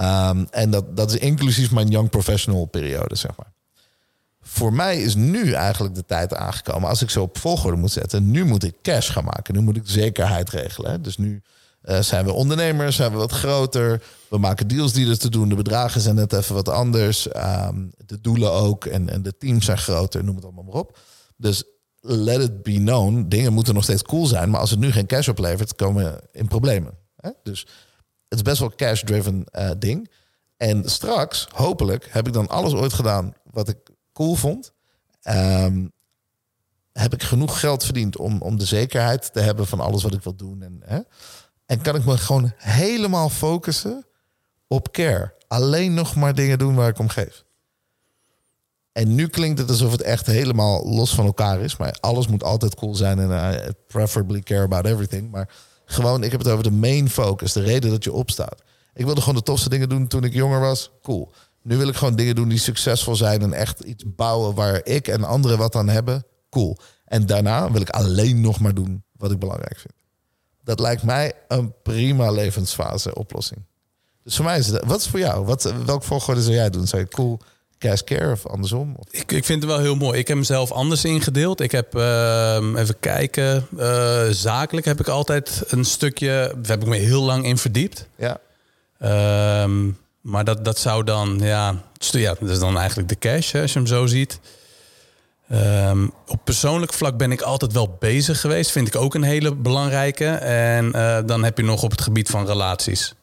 [0.00, 3.52] Um, en dat, dat is inclusief mijn young professional periode, zeg maar.
[4.40, 8.30] Voor mij is nu eigenlijk de tijd aangekomen, als ik zo op volgorde moet zetten,
[8.30, 9.54] nu moet ik cash gaan maken.
[9.54, 11.02] Nu moet ik zekerheid regelen.
[11.02, 11.42] Dus nu
[11.84, 14.02] uh, zijn we ondernemers, zijn we wat groter.
[14.28, 15.48] We maken deals die er te doen.
[15.48, 17.26] De bedragen zijn net even wat anders.
[17.36, 18.84] Um, de doelen ook.
[18.84, 20.98] En, en de teams zijn groter, noem het allemaal maar op.
[21.36, 21.64] Dus
[22.00, 23.24] let it be known.
[23.28, 24.50] Dingen moeten nog steeds cool zijn.
[24.50, 26.92] Maar als het nu geen cash oplevert, komen we in problemen.
[27.16, 27.30] Hè?
[27.42, 27.66] Dus
[28.32, 30.10] het is best wel cash-driven uh, ding.
[30.56, 33.78] En straks, hopelijk, heb ik dan alles ooit gedaan wat ik
[34.12, 34.72] cool vond.
[35.22, 35.92] Um,
[36.92, 40.22] heb ik genoeg geld verdiend om, om de zekerheid te hebben van alles wat ik
[40.22, 40.62] wil doen.
[40.62, 41.00] En, hè?
[41.66, 44.06] en kan ik me gewoon helemaal focussen
[44.66, 45.34] op care.
[45.48, 47.44] Alleen nog maar dingen doen waar ik om geef.
[48.92, 51.76] En nu klinkt het alsof het echt helemaal los van elkaar is.
[51.76, 55.30] Maar alles moet altijd cool zijn en uh, preferably care about everything.
[55.30, 55.48] Maar
[55.92, 57.52] gewoon, ik heb het over de main focus.
[57.52, 58.62] De reden dat je opstaat.
[58.94, 60.90] Ik wilde gewoon de tofste dingen doen toen ik jonger was.
[61.02, 61.32] Cool.
[61.62, 65.08] Nu wil ik gewoon dingen doen die succesvol zijn en echt iets bouwen waar ik
[65.08, 66.24] en anderen wat aan hebben.
[66.50, 66.76] Cool.
[67.04, 69.94] En daarna wil ik alleen nog maar doen wat ik belangrijk vind.
[70.64, 73.64] Dat lijkt mij een prima levensfase oplossing.
[74.22, 74.84] Dus voor mij is het.
[74.84, 75.44] Wat is voor jou?
[75.44, 76.86] Wat, welk volgorde zou jij doen?
[76.86, 77.40] Zou je cool
[77.82, 78.96] cash care of andersom?
[79.10, 80.18] Ik, ik vind het wel heel mooi.
[80.18, 81.60] Ik heb mezelf anders ingedeeld.
[81.60, 86.88] Ik heb, uh, even kijken, uh, zakelijk heb ik altijd een stukje, daar heb ik
[86.88, 88.08] me heel lang in verdiept.
[88.16, 88.38] Ja.
[89.62, 93.60] Um, maar dat, dat zou dan, ja, ja, dat is dan eigenlijk de cash, hè,
[93.60, 94.40] als je hem zo ziet.
[95.52, 98.70] Um, op persoonlijk vlak ben ik altijd wel bezig geweest.
[98.70, 100.26] Vind ik ook een hele belangrijke.
[100.26, 103.14] En uh, dan heb je nog op het gebied van relaties.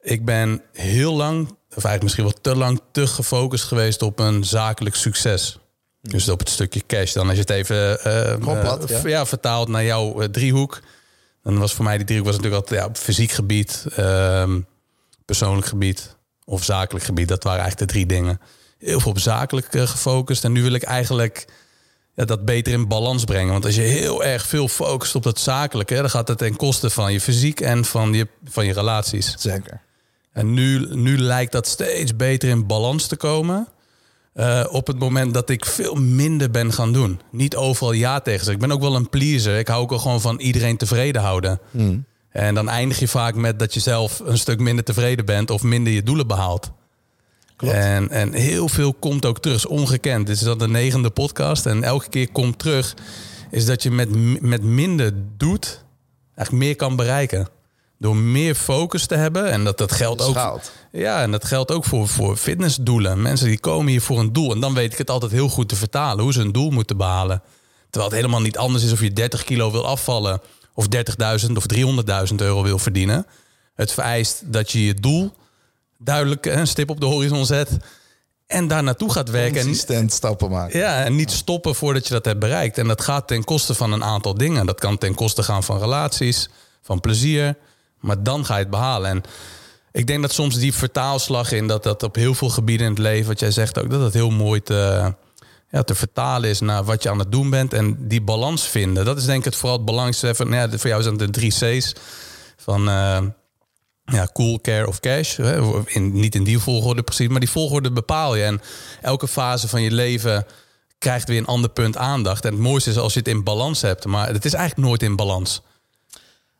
[0.00, 4.44] Ik ben heel lang of eigenlijk misschien wel te lang te gefocust geweest op een
[4.44, 5.58] zakelijk succes.
[6.00, 7.12] Dus op het stukje cash.
[7.12, 9.00] Dan als je het even uh, plat, ja.
[9.04, 9.26] ja.
[9.26, 10.80] vertaalt naar jouw uh, driehoek.
[11.42, 14.66] Dan was voor mij die driehoek was natuurlijk altijd ja, op fysiek gebied, um,
[15.24, 17.28] persoonlijk gebied of zakelijk gebied.
[17.28, 18.40] Dat waren eigenlijk de drie dingen.
[18.78, 20.44] Heel veel op zakelijk gefocust.
[20.44, 21.46] En nu wil ik eigenlijk
[22.14, 23.52] ja, dat beter in balans brengen.
[23.52, 26.90] Want als je heel erg veel focust op dat zakelijke, dan gaat het ten koste
[26.90, 29.34] van je fysiek en van je, van je relaties.
[29.38, 29.86] Zeker.
[30.32, 33.68] En nu, nu lijkt dat steeds beter in balans te komen.
[34.34, 37.20] Uh, op het moment dat ik veel minder ben gaan doen.
[37.30, 38.54] Niet overal ja tegen zeggen.
[38.54, 39.58] Ik ben ook wel een pleaser.
[39.58, 41.60] Ik hou ook al gewoon van iedereen tevreden houden.
[41.70, 42.04] Hmm.
[42.30, 45.62] En dan eindig je vaak met dat je zelf een stuk minder tevreden bent of
[45.62, 46.70] minder je doelen behaalt.
[47.56, 47.74] Klopt.
[47.74, 50.26] En, en heel veel komt ook terug, is ongekend.
[50.26, 52.94] Dit is dan de negende podcast en elke keer komt terug...
[53.50, 55.84] is dat je met, met minder doet
[56.34, 57.48] eigenlijk meer kan bereiken.
[57.98, 59.50] Door meer focus te hebben.
[59.50, 60.34] En dat, dat geldt ook...
[60.34, 60.72] Schaalt.
[60.92, 63.22] Ja, en dat geldt ook voor, voor fitnessdoelen.
[63.22, 64.52] Mensen die komen hier voor een doel.
[64.52, 66.96] En dan weet ik het altijd heel goed te vertalen hoe ze een doel moeten
[66.96, 67.42] behalen.
[67.90, 70.40] Terwijl het helemaal niet anders is of je 30 kilo wil afvallen...
[70.74, 70.86] of
[71.46, 71.64] 30.000 of
[72.30, 73.26] 300.000 euro wil verdienen.
[73.74, 75.32] Het vereist dat je je doel
[75.98, 77.76] duidelijk een stip op de horizon zet...
[78.46, 79.60] en daar naartoe gaat werken.
[79.60, 80.78] En, Consistent stappen maken.
[80.78, 82.78] ja, en niet stoppen voordat je dat hebt bereikt.
[82.78, 84.66] En dat gaat ten koste van een aantal dingen.
[84.66, 86.48] Dat kan ten koste gaan van relaties,
[86.82, 87.56] van plezier.
[88.00, 89.10] Maar dan ga je het behalen.
[89.10, 89.22] En
[89.92, 93.02] ik denk dat soms die vertaalslag in dat dat op heel veel gebieden in het
[93.02, 95.12] leven, wat jij zegt ook, dat dat heel mooi te,
[95.70, 97.72] ja, te vertalen is naar wat je aan het doen bent.
[97.72, 99.04] En die balans vinden.
[99.04, 100.44] Dat is denk ik het vooral het belangrijkste.
[100.44, 101.92] Nou voor jou zijn het de drie C's
[102.56, 103.18] van eh,
[104.04, 105.38] ja, cool, care of cash.
[105.84, 108.44] In, niet in die volgorde precies, maar die volgorde bepaal je.
[108.44, 108.60] En
[109.00, 110.46] elke fase van je leven
[110.98, 112.44] krijgt weer een ander punt aandacht.
[112.44, 114.06] En het mooiste is als je het in balans hebt.
[114.06, 115.62] Maar het is eigenlijk nooit in balans.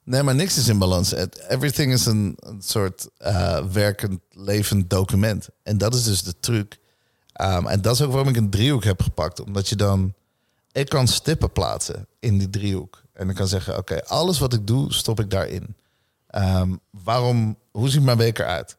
[0.08, 1.14] Nee, maar niks is in balans.
[1.48, 5.48] Everything is een, soort eh, werkend, levend document.
[5.62, 6.78] En dat is dus de truc.
[7.40, 9.40] Um, en dat is ook waarom ik een driehoek heb gepakt.
[9.40, 10.14] Omdat je dan...
[10.72, 13.02] Ik kan stippen plaatsen in die driehoek.
[13.12, 15.76] En dan kan zeggen, oké, alles wat ik doe, stop ik daarin.
[16.26, 18.76] Ehm, waarom, hoe ziet mijn week eruit?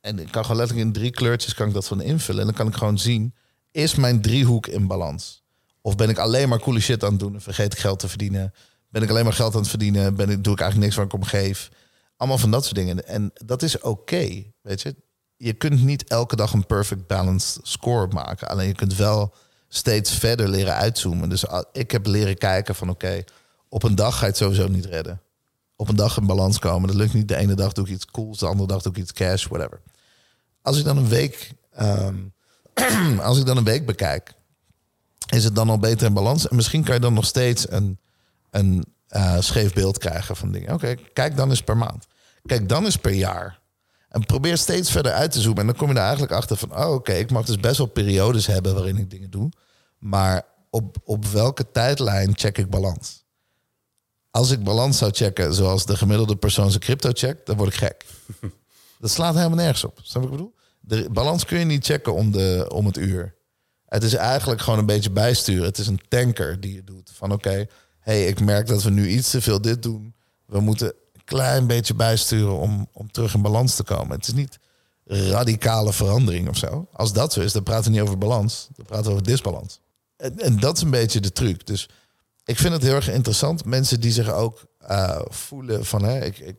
[0.00, 2.40] En ik kan gewoon letterlijk in drie kleurtjes kan ik dat van invullen.
[2.40, 3.34] En dan kan ik gewoon zien,
[3.70, 5.42] is mijn driehoek in balans?
[5.80, 8.08] Of ben ik alleen maar coole shit aan het doen en vergeet ik geld te
[8.08, 8.52] verdienen?
[8.96, 10.14] Ben ik alleen maar geld aan het verdienen?
[10.14, 11.70] Ben ik, doe ik eigenlijk niks waar ik om geef?
[12.16, 13.06] Allemaal van dat soort dingen.
[13.06, 14.96] En dat is oké, weet je.
[15.36, 18.48] Je kunt niet elke dag een perfect balanced score maken.
[18.48, 19.34] Alleen je kunt wel
[19.68, 21.28] steeds verder leren uitzoomen.
[21.28, 23.24] Dus ik heb leren kijken van oké,
[23.68, 25.20] op een dag ga je het sowieso niet redden.
[25.76, 26.88] Op een dag in balans komen.
[26.88, 27.28] Dat lukt niet.
[27.28, 29.80] De ene dag doe ik iets cools, de andere dag doe ik iets cash, whatever.
[30.62, 32.16] Als ik dan een week, ehm,
[33.28, 34.34] als ik dan een week bekijk,
[35.28, 36.48] is het dan al beter in balans.
[36.48, 37.98] En misschien kan je dan nog steeds een,
[38.56, 40.74] een eh, scheef beeld krijgen van dingen.
[40.74, 42.06] Oké, kijk dan eens per maand.
[42.46, 43.60] Kijk dan eens per jaar.
[44.08, 45.60] En probeer steeds verder uit te zoomen.
[45.60, 46.76] En dan kom je er eigenlijk achter van...
[46.76, 49.48] oh, oké, ik mag dus best wel periodes hebben waarin ik dingen doe.
[49.98, 53.24] Maar op, op welke tijdlijn check ik balans?
[54.30, 57.46] Als ik balans zou checken zoals de gemiddelde persoon zijn crypto checkt...
[57.46, 58.04] dan word ik gek.
[59.00, 59.98] Dat slaat helemaal nergens op.
[60.02, 60.54] Snap je wat ik bedoel?
[60.80, 63.34] De balans kun je niet checken om, de, om het uur.
[63.86, 65.64] Het is eigenlijk gewoon een beetje bijsturen.
[65.64, 67.10] Het is een tanker die je doet.
[67.14, 67.66] Van oké,
[68.06, 70.14] hey, ik merk dat we nu iets te veel dit doen.
[70.44, 74.16] We moeten een klein beetje bijsturen om, om terug in balans te komen.
[74.16, 74.58] Het is niet
[75.04, 76.88] radicale verandering of zo.
[76.92, 78.68] Als dat zo is, dan praten we niet over balans.
[78.76, 79.80] Dan praten we over disbalans.
[80.16, 81.66] En, en dat is een beetje de truc.
[81.66, 81.88] Dus
[82.44, 83.64] ik vind het heel erg interessant.
[83.64, 86.04] Mensen die zich ook eh, voelen van...
[86.04, 86.56] Hè, ik, ik,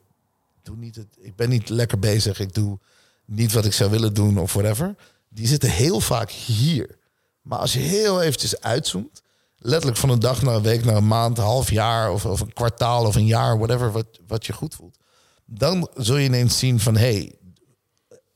[0.63, 2.39] doe niet het, ik ben niet lekker bezig.
[2.39, 2.79] Ik doe
[3.25, 4.95] niet wat ik zou willen doen of whatever.
[5.29, 6.97] Die zitten heel vaak hier.
[7.41, 9.21] Maar als je heel eventjes uitzoomt...
[9.57, 12.11] letterlijk van een dag naar een week naar een maand, een half jaar...
[12.11, 14.97] of, of een kwartaal of een jaar, whatever, wat, wat je goed voelt...
[15.45, 16.97] dan zul je ineens zien van...
[16.97, 17.35] hey,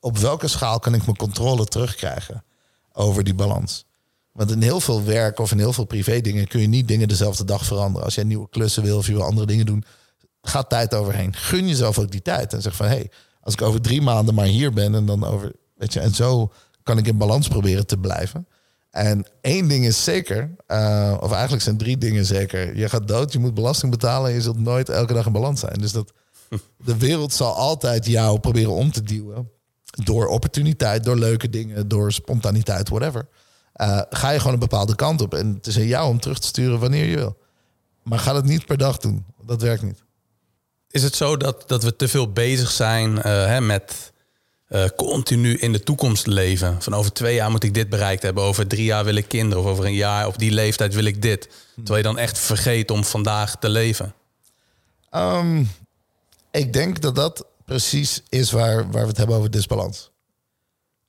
[0.00, 2.44] op welke schaal kan ik mijn controle terugkrijgen
[2.92, 3.84] over die balans?
[4.32, 7.08] Want in heel veel werk of in heel veel privé dingen kun je niet dingen
[7.08, 8.04] dezelfde dag veranderen.
[8.04, 9.84] Als jij nieuwe klussen wil of je wil andere dingen doen,
[10.42, 11.34] gaat tijd overheen.
[11.34, 13.10] Gun jezelf ook die tijd en zeg van hé, hey,
[13.40, 16.52] als ik over drie maanden maar hier ben en dan over, weet je, en zo
[16.82, 18.46] kan ik in balans proberen te blijven.
[18.92, 22.76] En één ding is zeker, uh, of eigenlijk zijn drie dingen zeker.
[22.76, 25.60] Je gaat dood, je moet belasting betalen en je zult nooit elke dag in balans
[25.60, 25.78] zijn.
[25.78, 26.12] Dus dat
[26.84, 29.50] de wereld zal altijd jou proberen om te duwen.
[30.04, 33.28] Door opportuniteit, door leuke dingen, door spontaniteit, whatever.
[33.76, 35.34] Uh, ga je gewoon een bepaalde kant op.
[35.34, 37.36] En het is aan jou om terug te sturen wanneer je wil.
[38.02, 39.24] Maar ga het niet per dag doen.
[39.44, 40.02] Dat werkt niet.
[40.90, 44.11] Is het zo dat, dat we te veel bezig zijn uh, hè, met
[44.72, 46.82] uh, continu in de toekomst leven?
[46.82, 48.44] Van over twee jaar moet ik dit bereikt hebben.
[48.44, 49.64] Over drie jaar wil ik kinderen.
[49.64, 51.48] Of over een jaar, op die leeftijd wil ik dit.
[51.74, 54.14] Terwijl je dan echt vergeet om vandaag te leven.
[55.14, 55.70] Um,
[56.50, 60.10] ik denk dat dat precies is waar, waar we het hebben over disbalans.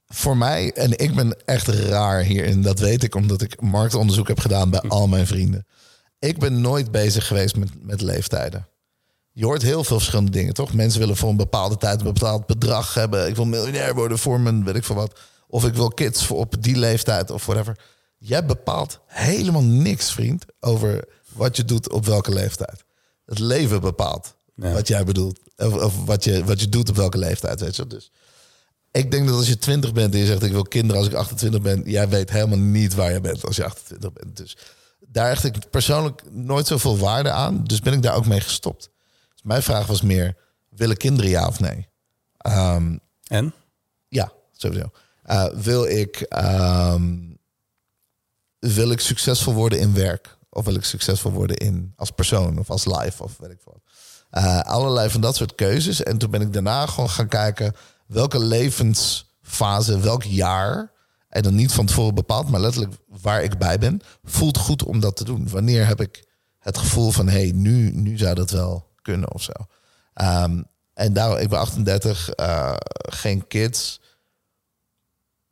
[0.07, 4.39] Voor mij, en ik ben echt raar hierin, dat weet ik omdat ik marktonderzoek heb
[4.39, 5.65] gedaan bij al mijn vrienden.
[6.19, 8.67] Ik ben nooit bezig geweest met, met leeftijden.
[9.35, 10.73] Je hoort heel veel verschillende dingen, toch?
[10.73, 13.27] Mensen willen voor een bepaalde tijd een bepaald bedrag hebben.
[13.27, 15.19] Ik wil miljonair worden voor mijn, weet ik veel wat.
[15.47, 17.79] Of ik wil kids voor op die leeftijd of whatever.
[18.17, 22.83] Jij bepaalt helemaal niks, vriend, over wat je doet op welke leeftijd.
[23.25, 24.73] Het leven bepaalt ja.
[24.73, 25.39] wat jij bedoelt.
[25.57, 27.87] Of, of, wat, je, wat je doet op welke leeftijd, weet je.
[27.87, 28.11] Dus
[28.91, 31.13] ik denk dat als je 20 bent en je zegt ik wil kinderen als ik
[31.13, 34.37] 28 ben, jij weet helemaal niet waar je bent als je 28 bent.
[34.37, 34.57] Dus
[34.99, 37.63] daar hecht ik persoonlijk nooit zoveel waarde aan.
[37.63, 38.89] Dus ben ik daar ook mee gestopt.
[39.43, 40.35] Mijn vraag was meer,
[40.69, 41.87] willen kinderen ja of nee?
[42.37, 42.97] Ehm,
[43.27, 43.53] En?
[44.07, 44.91] ja, sowieso.
[45.23, 47.17] Eh, wil, ik, ehm,
[48.59, 50.37] wil ik succesvol worden in werk?
[50.49, 53.81] Of wil ik succesvol worden in, als persoon of als life of weet ik wat?
[54.29, 56.03] Eh, allerlei van dat soort keuzes.
[56.03, 57.75] En toen ben ik daarna gewoon gaan kijken
[58.07, 60.91] welke levensfase, welk jaar,
[61.29, 64.99] en dan niet van tevoren bepaald, maar letterlijk waar ik bij ben, voelt goed om
[64.99, 65.49] dat te doen.
[65.49, 66.27] Wanneer heb ik
[66.59, 69.51] het gevoel van, hé, hey, nu, nu zou dat wel kunnen of zo.
[70.13, 70.61] Ehm,
[70.93, 72.75] en daar, ik ben 38, eh,
[73.09, 73.99] geen kids,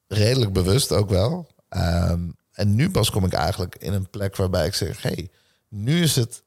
[0.08, 1.48] redelijk bewust ook wel.
[1.70, 5.30] Ehm, en nu pas kom ik eigenlijk in een plek waarbij ik zeg: hey,
[5.68, 6.44] nu is het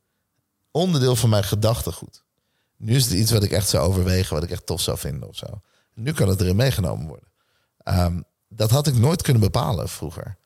[0.71, 2.23] onderdeel van mijn gedachtegoed.
[2.77, 5.29] Nu is het iets wat ik echt zou overwegen, wat ik echt tof zou vinden
[5.29, 5.47] of zo.
[5.95, 7.29] Nu kan het erin meegenomen worden.
[7.79, 10.37] Ehm, dat had ik nooit kunnen bepalen vroeger.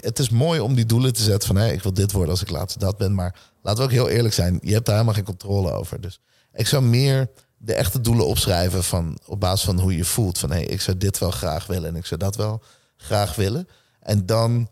[0.00, 2.42] Het is mooi om die doelen te zetten van hey, ik wil dit worden als
[2.42, 3.14] ik laatst dat ben.
[3.14, 6.00] Maar laten we ook heel eerlijk zijn, je hebt daar helemaal geen controle over.
[6.00, 6.20] Dus
[6.52, 10.38] ik zou meer de echte doelen opschrijven van, op basis van hoe je voelt.
[10.38, 12.62] Van hé, ik zou dit wel graag willen en ik zou dat wel
[12.96, 13.68] graag willen.
[14.00, 14.68] En dan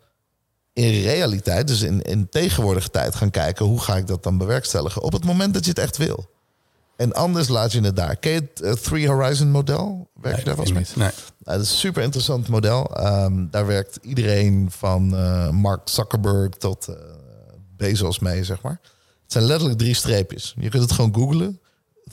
[0.73, 3.67] in realiteit, dus in, in tegenwoordige tijd gaan kijken...
[3.67, 6.36] hoe ga ik dat dan bewerkstelligen op het moment dat je het echt wil.
[6.97, 8.17] En anders laat je het daar.
[8.17, 10.11] Ken je het uh, Three Horizon model?
[10.15, 10.85] Werk Nee, je daar vast mee?
[10.95, 11.11] Nee.
[11.45, 12.97] Nou, dat is een super interessant model.
[12.97, 16.95] Ehm, daar werkt iedereen van eh, Mark Zuckerberg tot eh,
[17.77, 18.81] Bezos mee, zeg maar.
[19.23, 20.55] Het zijn letterlijk drie streepjes.
[20.59, 21.61] Je kunt het gewoon googlen.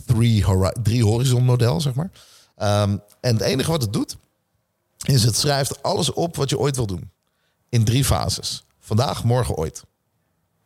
[0.05, 2.09] Three, hori- drie horizon model, zeg maar.
[2.55, 4.17] Ehm, en het enige wat het doet,
[5.05, 7.11] is het schrijft alles op wat je ooit wil doen.
[7.69, 8.63] In drie fases.
[8.79, 9.83] Vandaag, morgen, ooit.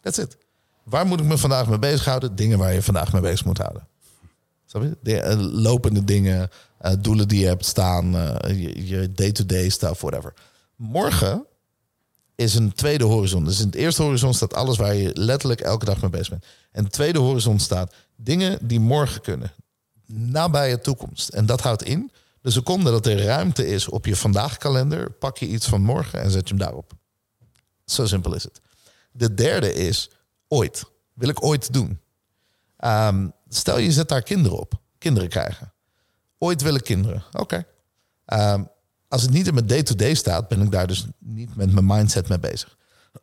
[0.01, 0.37] That's it.
[0.83, 2.35] Waar moet ik me vandaag mee bezighouden?
[2.35, 3.86] Dingen waar je vandaag mee bezig moet houden.
[5.01, 10.01] De, eh, lopende dingen, eh, doelen die je hebt staan, eh, je- je day-to-day stuff,
[10.01, 10.33] whatever.
[10.75, 11.45] Morgen
[12.35, 13.43] is een tweede horizon.
[13.43, 16.45] Dus in het eerste horizon staat alles waar je letterlijk elke dag mee bezig bent.
[16.71, 19.51] En de tweede horizon staat dingen die morgen kunnen.
[20.05, 21.29] Nabije toekomst.
[21.29, 25.37] En dat houdt in, de seconde dat er ruimte is op je vandaag kalender, pak
[25.37, 26.91] je iets van morgen en zet je hem daarop.
[27.85, 28.61] Zo simpel is het.
[29.11, 30.09] De derde is
[30.47, 30.83] ooit.
[31.13, 31.99] Wil ik ooit doen?
[32.77, 34.81] Ehm, stel je zet daar kinderen op.
[34.97, 35.73] Kinderen krijgen.
[36.37, 37.23] Ooit wil ik kinderen.
[37.31, 37.65] Oké.
[38.25, 38.63] Ehm,
[39.07, 42.27] als het niet in mijn day-to-day staat, ben ik daar dus niet met mijn mindset
[42.27, 42.77] mee bezig.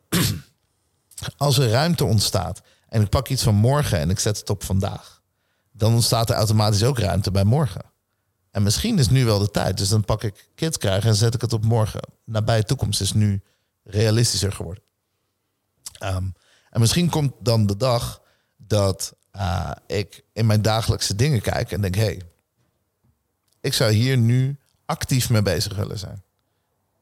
[1.37, 4.63] als er ruimte ontstaat en ik pak iets van morgen en ik zet het op
[4.63, 5.21] vandaag,
[5.71, 7.93] dan ontstaat er automatisch ook ruimte bij morgen.
[8.51, 9.77] En misschien is nu wel de tijd.
[9.77, 12.01] Dus dan pak ik kids krijgen en zet ik het op morgen.
[12.23, 13.41] Nabije toekomst is nu
[13.83, 14.83] realistischer geworden.
[15.97, 16.27] Ehm,
[16.69, 18.21] en misschien komt dan de dag
[18.57, 22.21] dat eh, ik in mijn dagelijkse dingen kijk en denk: hé, hey,
[23.61, 26.23] ik zou hier nu actief mee bezig willen zijn.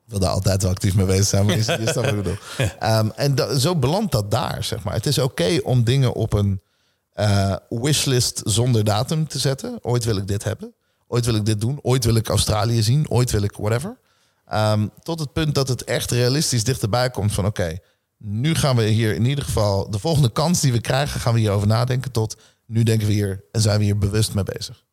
[0.05, 2.15] Ik wil daar altijd wel actief mee bezig zijn, maar je, je snapt wat ik
[2.15, 2.37] bedoel.
[2.79, 4.93] Ehm, en zo belandt dat daar, zeg maar.
[4.93, 6.61] Het is oké om dingen op een
[7.13, 9.79] eh, wishlist zonder datum te zetten.
[9.81, 10.73] Ooit wil ik dit hebben.
[11.07, 11.79] Ooit wil ik dit doen.
[11.81, 13.09] Ooit wil ik Australië zien.
[13.09, 13.97] Ooit wil ik whatever.
[14.45, 17.45] Ehm, tot het punt dat het echt realistisch dichterbij komt van...
[17.45, 17.77] oké,
[18.25, 19.89] nu gaan we hier in ieder geval...
[19.89, 22.11] de volgende kans die we krijgen, gaan we hierover nadenken...
[22.11, 24.83] tot nu denken we hier en zijn we hier bewust mee bezig.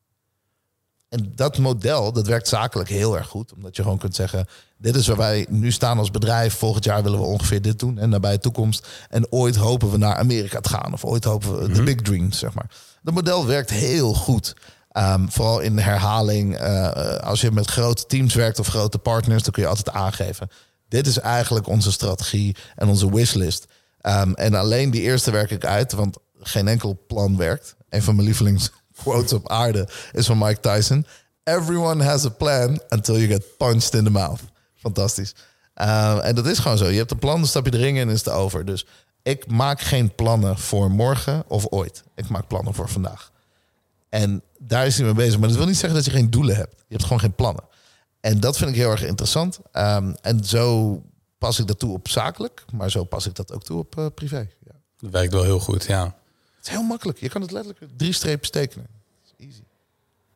[1.08, 3.52] En dat model, dat werkt zakelijk heel erg goed.
[3.52, 4.46] Omdat je gewoon kunt zeggen...
[4.78, 6.54] dit is waar wij nu staan als bedrijf.
[6.54, 7.98] Volgend jaar willen we ongeveer dit doen.
[7.98, 8.88] En nabij de toekomst.
[9.08, 10.92] En ooit hopen we naar Amerika te gaan.
[10.92, 12.70] Of ooit hopen we de big dreams, zeg maar.
[13.02, 14.56] Dat model werkt heel goed.
[14.90, 16.56] Ehm, vooral in herhaling.
[16.56, 19.42] eh, als je met grote teams werkt of grote partners...
[19.42, 20.48] dan kun je altijd aangeven.
[20.90, 23.66] Dit is eigenlijk onze strategie en onze wishlist.
[24.00, 25.92] Ehm, en alleen die eerste werk ik uit.
[25.92, 27.76] Want geen enkel plan werkt.
[27.88, 31.06] Een van mijn lievelingsquotes op aarde is van Mike Tyson.
[31.44, 34.40] Everyone has a plan until you get punched in the mouth.
[34.74, 35.34] Fantastisch.
[35.76, 36.88] Uh, en dat is gewoon zo.
[36.88, 38.64] Je hebt een plan, dan stap je erin en is het over.
[38.64, 38.86] Dus
[39.22, 42.02] ik maak geen plannen voor morgen of ooit.
[42.14, 43.30] Ik maak plannen voor vandaag.
[44.08, 45.38] En daar is hij mee bezig.
[45.38, 46.74] Maar dat wil niet zeggen dat je geen doelen hebt.
[46.76, 47.64] Je hebt gewoon geen plannen.
[48.20, 49.58] En dat vind ik heel erg interessant.
[49.72, 51.02] Um, en zo
[51.38, 52.64] pas ik dat toe op zakelijk.
[52.72, 54.48] Maar zo pas ik dat ook toe op uh, privé.
[54.64, 54.72] Ja.
[54.98, 56.04] Dat werkt wel heel goed, ja.
[56.56, 57.18] Het is heel makkelijk.
[57.18, 58.86] Je kan het letterlijk drie streepjes tekenen.
[59.36, 59.60] Easy.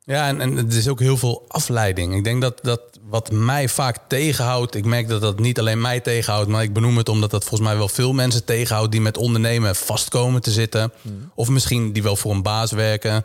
[0.04, 2.14] Ja, en, en het is ook heel veel afleiding.
[2.14, 4.74] Ik denk dat, dat wat mij vaak tegenhoudt...
[4.74, 6.48] ik merk dat dat niet alleen mij tegenhoudt...
[6.48, 8.92] maar ik benoem het omdat dat volgens mij wel veel mensen tegenhoudt...
[8.92, 10.92] die met ondernemen vastkomen te zitten.
[11.02, 11.30] Hmm.
[11.34, 13.24] Of misschien die wel voor een baas werken...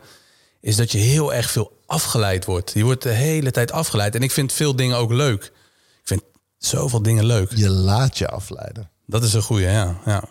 [0.60, 2.72] is dat je heel erg veel afgeleid wordt.
[2.72, 4.14] Je wordt de hele tijd afgeleid.
[4.14, 5.44] En ik vind veel dingen ook leuk.
[5.44, 6.22] Ik vind
[6.58, 7.52] zoveel dingen leuk.
[7.54, 8.90] Je laat je afleiden.
[9.06, 10.00] Dat is een goeie, ja.
[10.04, 10.24] ja.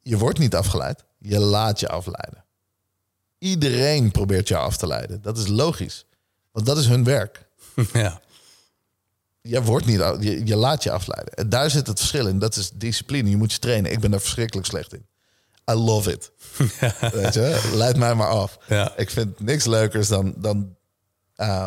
[0.00, 1.04] Je wordt niet afgeleid.
[1.18, 2.44] Je laat je afleiden.
[3.38, 5.22] Iedereen probeert je af te leiden.
[5.22, 6.06] Dat is logisch.
[6.52, 7.48] Want dat is hun werk.
[7.92, 8.20] ja.
[9.40, 11.34] Je wordt niet, je, je laat je afleiden.
[11.34, 12.38] En daar zit het verschil in.
[12.38, 13.30] Dat is discipline.
[13.30, 13.92] Je moet je trainen.
[13.92, 15.06] Ik ben daar verschrikkelijk slecht in.
[15.68, 16.32] I love it.
[17.12, 18.58] Weet je, leid mij maar af.
[18.68, 18.96] Ja.
[18.96, 20.34] Ik vind niks leukers dan...
[20.36, 20.76] dan
[21.36, 21.64] uh,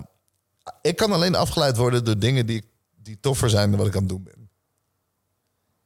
[0.82, 2.64] ik kan alleen afgeleid worden door dingen die,
[2.96, 4.50] die toffer zijn dan wat ik aan het doen ben.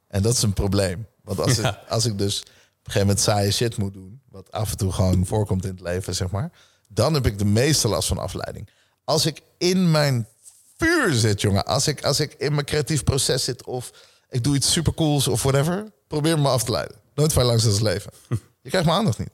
[0.08, 1.08] En dat is een probleem.
[1.24, 1.70] Want als, Ja.
[1.70, 2.52] ik, als ik dus op een
[2.84, 4.22] gegeven moment saaie shit moet doen...
[4.30, 6.52] wat af en toe gewoon voorkomt in het leven, zeg maar...
[6.88, 8.70] dan heb ik de meeste last van afleiding.
[9.04, 10.28] Als ik in mijn
[10.78, 11.66] vuur zit, jongen...
[11.66, 13.66] als ik, als ik in mijn creatief proces zit...
[13.66, 13.92] of
[14.30, 15.92] ik doe iets supercools of whatever...
[16.08, 17.04] probeer me af te leiden.
[17.16, 18.12] Nooit vrij langs het leven.
[18.62, 19.30] Je krijgt mijn aandacht niet.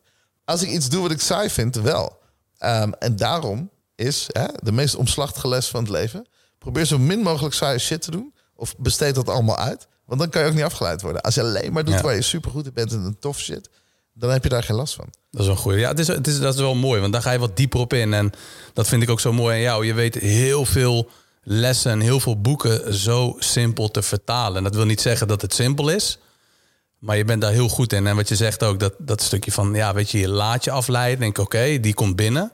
[0.46, 2.20] Als ik iets doe wat ik saai vind, wel.
[2.58, 6.28] Ehm, en daarom is hè, de meest omslachtige les van het leven...
[6.58, 8.34] probeer zo min mogelijk saaie shit te doen...
[8.56, 9.88] of besteed dat allemaal uit...
[10.06, 11.22] Want dan kan je ook niet afgeleid worden.
[11.22, 12.02] Als je alleen maar doet Ja.
[12.02, 13.70] waar je supergoed in bent en een tof shit,
[14.14, 15.06] dan heb je daar geen last van.
[15.32, 15.74] Dat is wel goed.
[15.74, 17.80] Ja, het is, het is, dat is wel mooi, want daar ga je wat dieper
[17.80, 18.14] op in.
[18.14, 18.32] En
[18.74, 19.86] dat vind ik ook zo mooi aan jou.
[19.86, 21.10] Je weet heel veel
[21.44, 24.58] lessen en heel veel boeken zo simpel te vertalen.
[24.58, 26.18] En dat wil niet zeggen dat het simpel is,
[27.02, 28.08] maar je bent daar heel goed in.
[28.08, 30.72] En wat je zegt ook, dat, dat stukje van, ja, weet je, je laat je
[30.72, 31.20] afleiden.
[31.20, 32.52] Denk, oké, die komt binnen.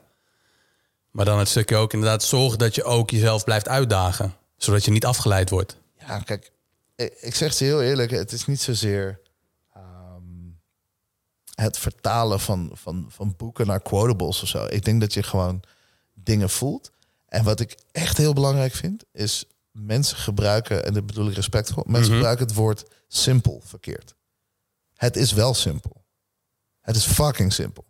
[1.11, 4.35] Maar dan het stukje ook inderdaad, zorg dat je ook jezelf blijft uitdagen.
[4.57, 5.77] Zodat je niet afgeleid wordt.
[5.99, 6.51] Ja, kijk,
[6.95, 9.19] ik, ik zeg het heel eerlijk, het is niet zozeer
[9.73, 10.23] ehm,
[11.55, 14.65] het vertalen van, van, van boeken naar quotables of zo.
[14.69, 15.61] Ik denk dat je gewoon
[16.13, 16.91] dingen voelt.
[17.27, 21.83] En wat ik echt heel belangrijk vind, is mensen gebruiken, en dat bedoel ik respectvol,
[21.87, 24.15] mensen gebruiken het woord simpel verkeerd.
[24.97, 26.05] Het is wel simpel.
[26.81, 27.85] Het is fucking simpel.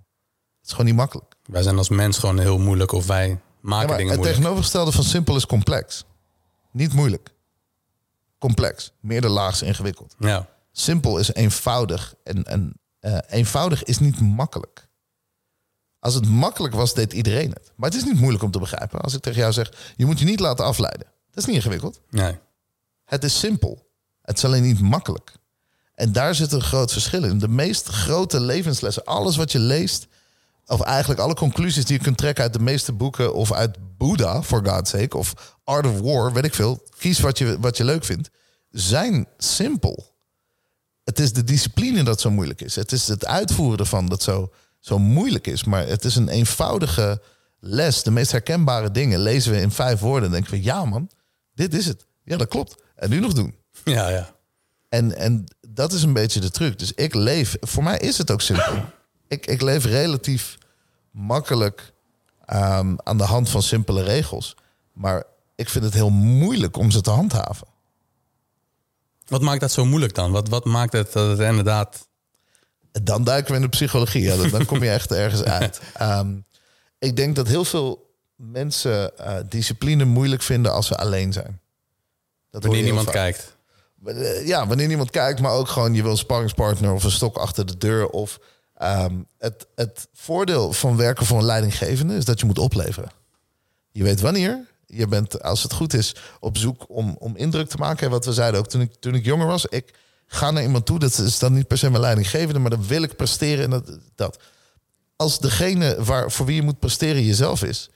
[0.57, 1.35] Het is gewoon niet makkelijk.
[1.43, 4.35] Wij zijn als mens gewoon heel moeilijk of wij maken dingen het moeilijk.
[4.35, 6.05] tegenovergestelde van simpel is complex.
[6.71, 7.35] Niet moeilijk.
[8.37, 8.93] Complex.
[8.99, 10.15] Meerderlaags ingewikkeld.
[10.19, 10.49] Ja.
[10.71, 12.15] Simpel is eenvoudig.
[12.23, 14.87] En, en eh, eenvoudig is niet makkelijk.
[15.99, 17.71] Als het makkelijk was, deed iedereen het.
[17.75, 19.01] Maar het is niet moeilijk om te begrijpen.
[19.01, 21.07] Als ik tegen jou zeg, je moet je niet laten afleiden.
[21.29, 22.01] Dat is niet ingewikkeld.
[22.09, 22.37] Nee.
[23.03, 23.89] Het is simpel.
[24.21, 25.33] Het is alleen niet makkelijk.
[25.97, 27.39] En daar zit een groot verschil in.
[27.39, 30.07] De meest grote levenslessen, alles wat je leest,
[30.65, 34.43] of eigenlijk alle conclusies die je kunt trekken uit de meeste boeken, of uit Buddha,
[34.43, 36.83] for God's sake, of Art of War, weet ik veel.
[36.97, 38.29] Kies wat je, wat je leuk vindt.
[38.69, 40.15] Zijn simpel.
[41.03, 42.75] Het is de discipline dat zo moeilijk is.
[42.75, 45.63] Het is het uitvoeren ervan dat zo, zo moeilijk is.
[45.63, 47.21] Maar het is een eenvoudige
[47.59, 48.03] les.
[48.03, 50.25] De meest herkenbare dingen lezen we in vijf woorden.
[50.25, 51.09] En denken we, ja man,
[51.53, 52.05] dit is het.
[52.23, 52.75] Ja, dat klopt.
[52.95, 53.55] En nu nog doen.
[53.83, 54.35] Ja, ja.
[54.89, 55.43] En, en
[55.77, 56.79] dat is een beetje de truc.
[56.79, 58.83] Dus ik leef, voor mij is het ook simpel.
[59.27, 60.57] Ik, ik leef relatief
[61.11, 61.93] makkelijk
[62.45, 64.55] ehm, aan de hand van simpele regels.
[64.93, 65.23] Maar
[65.55, 67.67] ik vind het heel moeilijk om ze te handhaven.
[69.25, 70.31] Wat maakt dat zo moeilijk dan?
[70.31, 72.07] Wat, wat maakt het dat het inderdaad...
[72.91, 74.21] Dan duiken we in de psychologie.
[74.21, 75.81] Ja, dan- dan kom je echt ergens uit.
[75.93, 76.35] Ehm,
[76.99, 81.59] ik denk dat heel veel mensen eh, discipline moeilijk vinden als ze alleen zijn.
[82.49, 83.15] Dat Wanneer heel niemand vaak.
[83.15, 83.56] kijkt.
[84.07, 87.37] Eh, Ja, wanneer niemand kijkt, maar ook gewoon je wil een sparringspartner of een stok
[87.37, 88.07] achter de deur.
[88.07, 88.39] Of
[88.75, 93.11] ehm, het, het voordeel van werken voor een leidinggevende is dat je moet opleveren.
[93.91, 94.65] Je weet wanneer.
[94.85, 98.05] Je bent, als het goed is, op zoek om, om indruk te maken.
[98.05, 99.65] En wat we zeiden ook toen ik, toen ik jonger was.
[99.65, 99.93] Ik
[100.27, 103.01] ga naar iemand toe, dat is dan niet per se mijn leidinggevende, maar dan wil
[103.01, 103.63] ik presteren.
[103.63, 104.39] En dat, dat.
[105.15, 107.89] Als degene waar, voor wie je moet presteren jezelf is,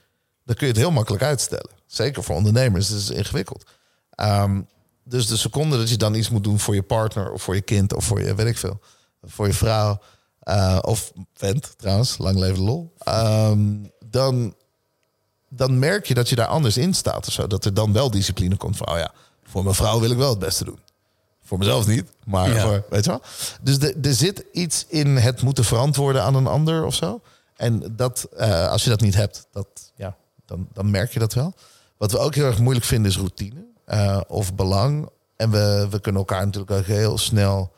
[0.44, 1.70] dan kun je het heel makkelijk uitstellen.
[1.86, 3.64] Zeker voor ondernemers, het is ingewikkeld.
[4.10, 4.60] Ehm,
[5.12, 7.60] dus de seconde dat je dan iets moet doen voor je partner of voor je
[7.60, 8.80] kind of voor je, weet ik veel,
[9.22, 10.00] voor je vrouw
[10.40, 14.54] eh, of vent trouwens, lang leven de lol, Ehm, dan,
[15.48, 17.46] dan merk je dat je daar anders in staat of zo.
[17.46, 19.12] Dat er dan wel discipline komt van, oh ja,
[19.44, 20.78] voor mijn vrouw wil ik wel het beste doen.
[21.44, 22.62] Voor mezelf niet, maar Ja.
[22.62, 23.22] voor, weet je wel.
[23.62, 27.20] Dus de, er zit iets in het moeten verantwoorden aan een ander of zo.
[27.56, 30.16] En dat, eh, als je dat niet hebt, dat, ja,
[30.46, 31.54] dan, dan merk je dat wel.
[31.96, 35.08] Wat we ook heel erg moeilijk vinden is routine eh, of belang.
[35.36, 37.72] En we, we kunnen elkaar natuurlijk ook heel snel...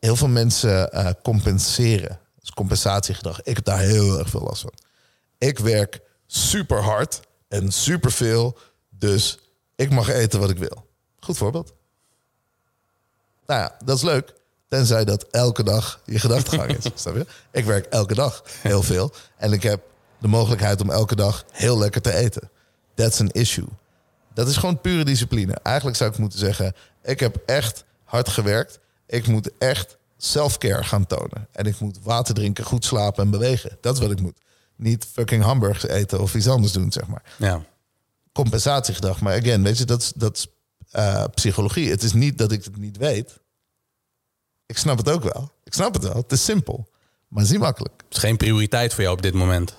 [0.00, 2.18] Heel veel mensen eh, compenseren.
[2.40, 3.42] Dus compensatiegedrag.
[3.42, 4.72] Ik heb daar heel erg veel last van.
[5.38, 8.58] Ik werk super hard en super veel.
[8.90, 9.38] Dus
[9.76, 10.86] ik mag eten wat ik wil.
[11.20, 11.72] Goed voorbeeld.
[13.46, 14.34] Nou ja, dat is leuk.
[14.68, 16.90] Tenzij dat elke dag je gedachtegang is.
[17.02, 17.26] snap je?
[17.50, 19.12] Ik werk elke dag heel veel.
[19.36, 19.82] En ik heb
[20.18, 22.50] de mogelijkheid om elke dag heel lekker te eten.
[22.94, 23.68] That's an issue.
[24.34, 25.52] Dat is gewoon pure discipline.
[25.54, 28.78] Eigenlijk zou ik moeten zeggen: ik heb echt hard gewerkt.
[29.06, 31.48] Ik moet echt self-care gaan tonen.
[31.52, 33.78] En ik moet water drinken, goed slapen en bewegen.
[33.80, 34.40] Dat is wat ik moet.
[34.76, 37.64] Niet fucking hamburgers eten of iets anders doen, zeg maar Ja.
[38.32, 39.20] compensatiegedrag.
[39.20, 40.46] Maar again, weet je, dat is, dat is
[40.90, 41.90] eh, psychologie.
[41.90, 43.40] Het is niet dat ik het niet weet.
[44.66, 45.52] Ik snap het ook wel.
[45.64, 46.16] Ik snap het wel.
[46.16, 46.90] Het is simpel.
[47.28, 48.02] Maar niet makkelijk.
[48.04, 49.74] Het is geen prioriteit voor jou op dit moment.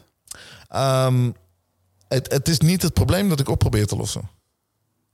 [0.67, 1.31] Ehm,
[2.07, 4.29] het, het is niet het probleem dat ik op probeer te lossen.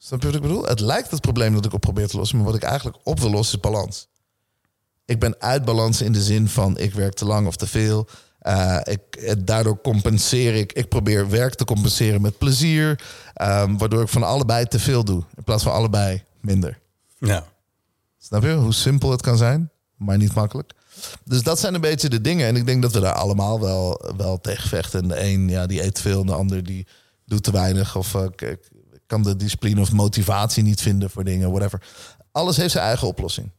[0.02, 0.66] Snap je wat ik bedoel?
[0.66, 2.38] Het lijkt het probleem dat ik op probeer te lossen.
[2.38, 4.08] Maar wat ik eigenlijk op wil lossen is balans.
[5.06, 8.08] Ik ben uit balans in de zin van ik werk te lang of te veel.
[8.42, 10.74] Uh, ik, eh, daardoor compenseer ik.
[10.74, 12.90] Ik probeer werk te compenseren met plezier.
[13.42, 15.24] Um, waardoor ik van allebei te veel doe.
[15.36, 16.80] In plaats van allebei minder.
[17.18, 17.46] Ja.
[18.18, 19.72] Snap je hoe simpel het kan zijn?
[19.96, 20.72] Maar niet makkelijk.
[21.24, 22.48] Dus dat zijn een beetje de dingen.
[22.48, 25.02] En ik denk dat we daar allemaal wel, wel tegen vechten.
[25.02, 26.20] En de een ja, die eet veel.
[26.22, 26.88] En de ander die
[27.26, 27.96] doet te weinig.
[27.96, 28.26] Of uh,
[29.10, 31.52] kan de discipline of motivatie niet vinden voor dingen.
[31.52, 31.82] Whatever.
[32.32, 33.52] Alles heeft zijn eigen oplossing.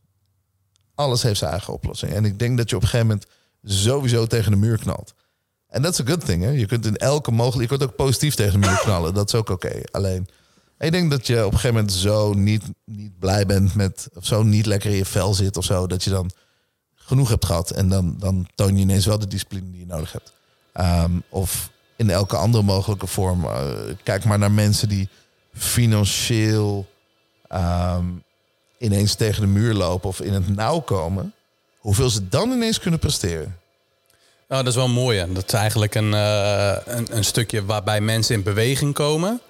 [0.95, 2.13] Alles heeft zijn eigen oplossing.
[2.13, 3.27] En ik denk dat je op een gegeven moment
[3.65, 5.15] sowieso tegen de muur knalt.
[5.69, 6.43] En dat is een good thing.
[6.43, 6.51] Hè?
[6.51, 7.73] Je kunt in elke mogelijke.
[7.73, 9.15] Je kunt ook positief tegen de muur knallen.
[9.15, 9.81] Dat is ook oké.
[9.91, 10.29] Alleen.
[10.79, 14.09] Ik denk dat je op een gegeven moment zo niet, niet blij bent met.
[14.15, 15.87] of zo niet lekker in je vel zit of zo.
[15.87, 16.31] Dat je dan
[16.95, 17.71] genoeg hebt gehad.
[17.71, 20.33] En dan, dan toon je ineens wel de discipline die je nodig hebt.
[20.73, 23.45] Ehm, of in elke andere mogelijke vorm.
[23.45, 23.63] Uh,
[24.03, 25.09] kijk maar naar mensen die
[25.61, 26.89] financieel
[27.53, 28.23] um,
[28.79, 31.35] ineens tegen de muur lopen of in het nauw komen.
[31.79, 33.59] Hoeveel ze dan ineens kunnen presteren.
[34.49, 35.19] Nou, dat is wel mooi.
[35.19, 35.33] Hè?
[35.33, 39.41] Dat is eigenlijk een, uh, een, een, stukje waarbij mensen in beweging komen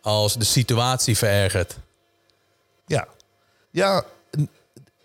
[0.00, 1.76] als de situatie verergert.
[2.86, 3.08] Ja,
[3.70, 4.04] ja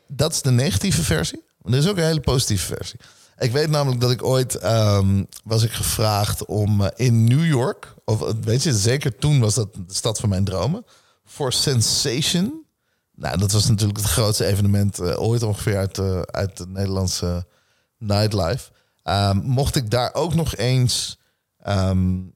[0.07, 1.43] dat is de negatieve versie.
[1.61, 2.99] Maar er is ook een hele positieve versie.
[3.41, 7.93] Ik weet namelijk dat ik ooit um, was ik gevraagd om uh, in New York,
[8.05, 10.85] of weet je, zeker toen was dat de stad van mijn dromen,
[11.23, 12.65] voor Sensation.
[13.15, 17.45] Nou, dat was natuurlijk het grootste evenement uh, ooit ongeveer uit, uit de Nederlandse
[17.97, 18.71] nightlife.
[19.03, 21.19] Um, mocht ik daar ook nog eens
[21.67, 22.35] um,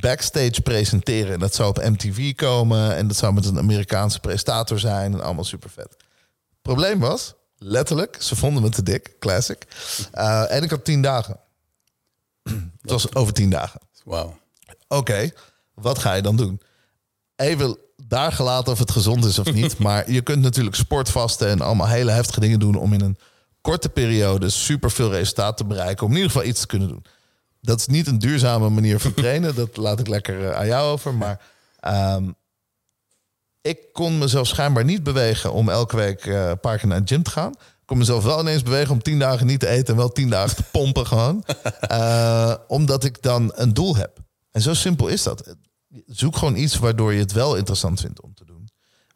[0.00, 1.32] backstage presenteren.
[1.32, 5.20] En dat zou op MTV komen en dat zou met een Amerikaanse presentator zijn en
[5.20, 5.96] allemaal super vet.
[6.62, 9.66] Probleem was, letterlijk, ze vonden me te dik, classic.
[10.14, 11.40] Uh, en ik had tien dagen.
[12.82, 13.80] Het was over tien dagen.
[14.04, 14.38] Wauw.
[14.88, 15.30] Oké,
[15.74, 16.60] wat ga je dan doen?
[17.36, 19.78] Even daar gelaten of het gezond is of niet.
[19.88, 23.18] maar je kunt natuurlijk sportvasten en allemaal hele heftige dingen doen om in een
[23.60, 26.06] korte periode super veel resultaat te bereiken.
[26.06, 27.04] Om in ieder geval iets te kunnen doen.
[27.60, 29.54] Dat is niet een duurzame manier van trainen.
[29.54, 31.14] dat laat ik lekker eh, aan jou over.
[31.14, 31.40] Maar
[32.16, 32.34] um,
[33.68, 37.14] ik kon mezelf schijnbaar niet bewegen om elke week uh, een paar keer naar de
[37.14, 37.52] gym te gaan.
[37.52, 40.30] Ik kon mezelf wel ineens bewegen om tien dagen niet te eten en wel tien
[40.30, 41.44] dagen te pompen gewoon.
[41.90, 44.18] Uh, omdat ik dan een doel heb.
[44.50, 45.54] En zo simpel is dat.
[46.06, 48.68] Zoek gewoon iets waardoor je het wel interessant vindt om te doen.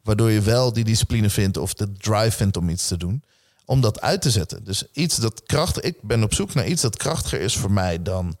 [0.03, 3.23] Waardoor je wel die discipline vindt of de drive vindt om iets te doen.
[3.65, 4.63] Om dat uit te zetten.
[4.63, 5.83] Dus iets dat krachtig.
[5.83, 8.37] Ik ben op zoek naar iets dat krachtiger is voor mij dan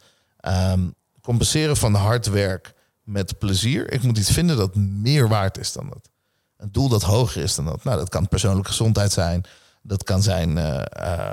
[0.47, 2.73] um, compenseren van hard werk
[3.03, 3.91] met plezier.
[3.91, 6.09] Ik moet iets vinden dat meer waard is dan dat.
[6.57, 7.83] Een doel dat hoger is dan dat.
[7.83, 9.43] Nou, dat kan persoonlijke gezondheid zijn.
[9.81, 10.81] Dat kan zijn uh,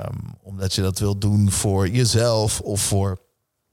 [0.05, 3.19] um, omdat je dat wilt doen voor jezelf of voor,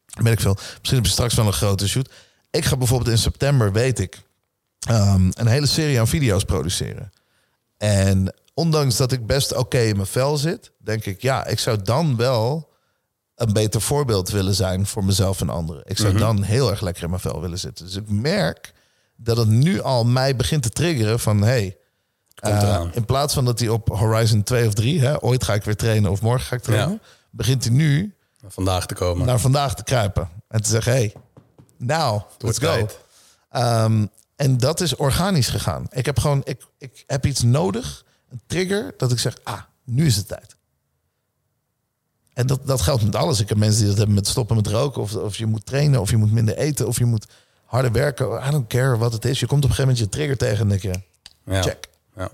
[0.07, 0.55] weet ik veel.
[0.55, 2.11] Misschien heb je straks wel een grote shoot.
[2.51, 4.23] Ik ga bijvoorbeeld in september, weet ik,
[4.91, 7.13] um, een hele serie aan video's produceren.
[7.77, 11.83] En ondanks dat ik best oké in mijn vel zit, denk ik, ja, ik zou
[11.83, 12.68] dan wel
[13.39, 15.83] een beter voorbeeld willen zijn voor mezelf en anderen.
[15.85, 16.27] Ik zou mm -hmm.
[16.27, 17.85] dan heel erg lekker in mijn vel willen zitten.
[17.85, 18.73] Dus ik merk
[19.17, 21.77] dat het nu al mij begint te triggeren van hey,
[22.47, 25.65] uh, in plaats van dat hij op Horizon 2 of 3, hè, ooit ga ik
[25.65, 27.09] weer trainen of morgen ga ik trainen, ja.
[27.31, 29.27] begint hij nu naar vandaag te komen.
[29.27, 31.15] Naar vandaag te kruipen en te zeggen hey,
[31.77, 32.89] nou, let's go.
[33.57, 35.87] Um, en dat is organisch gegaan.
[35.91, 40.07] Ik heb gewoon, ik, ik heb iets nodig, een trigger, dat ik zeg, ah, nu
[40.07, 40.57] is het tijd.
[42.39, 43.41] En dat, dat geldt met alles.
[43.41, 45.03] Ik heb mensen die dat hebben met stoppen met roken.
[45.03, 47.27] Of, of je moet trainen, of je moet minder eten, of je moet
[47.65, 48.43] harder werken.
[48.47, 49.41] I don't care wat het is.
[49.41, 51.01] Je komt op een gegeven moment je trigger tegen en denk je,
[51.53, 51.63] ja.
[51.63, 51.89] check.
[52.17, 52.31] Ja.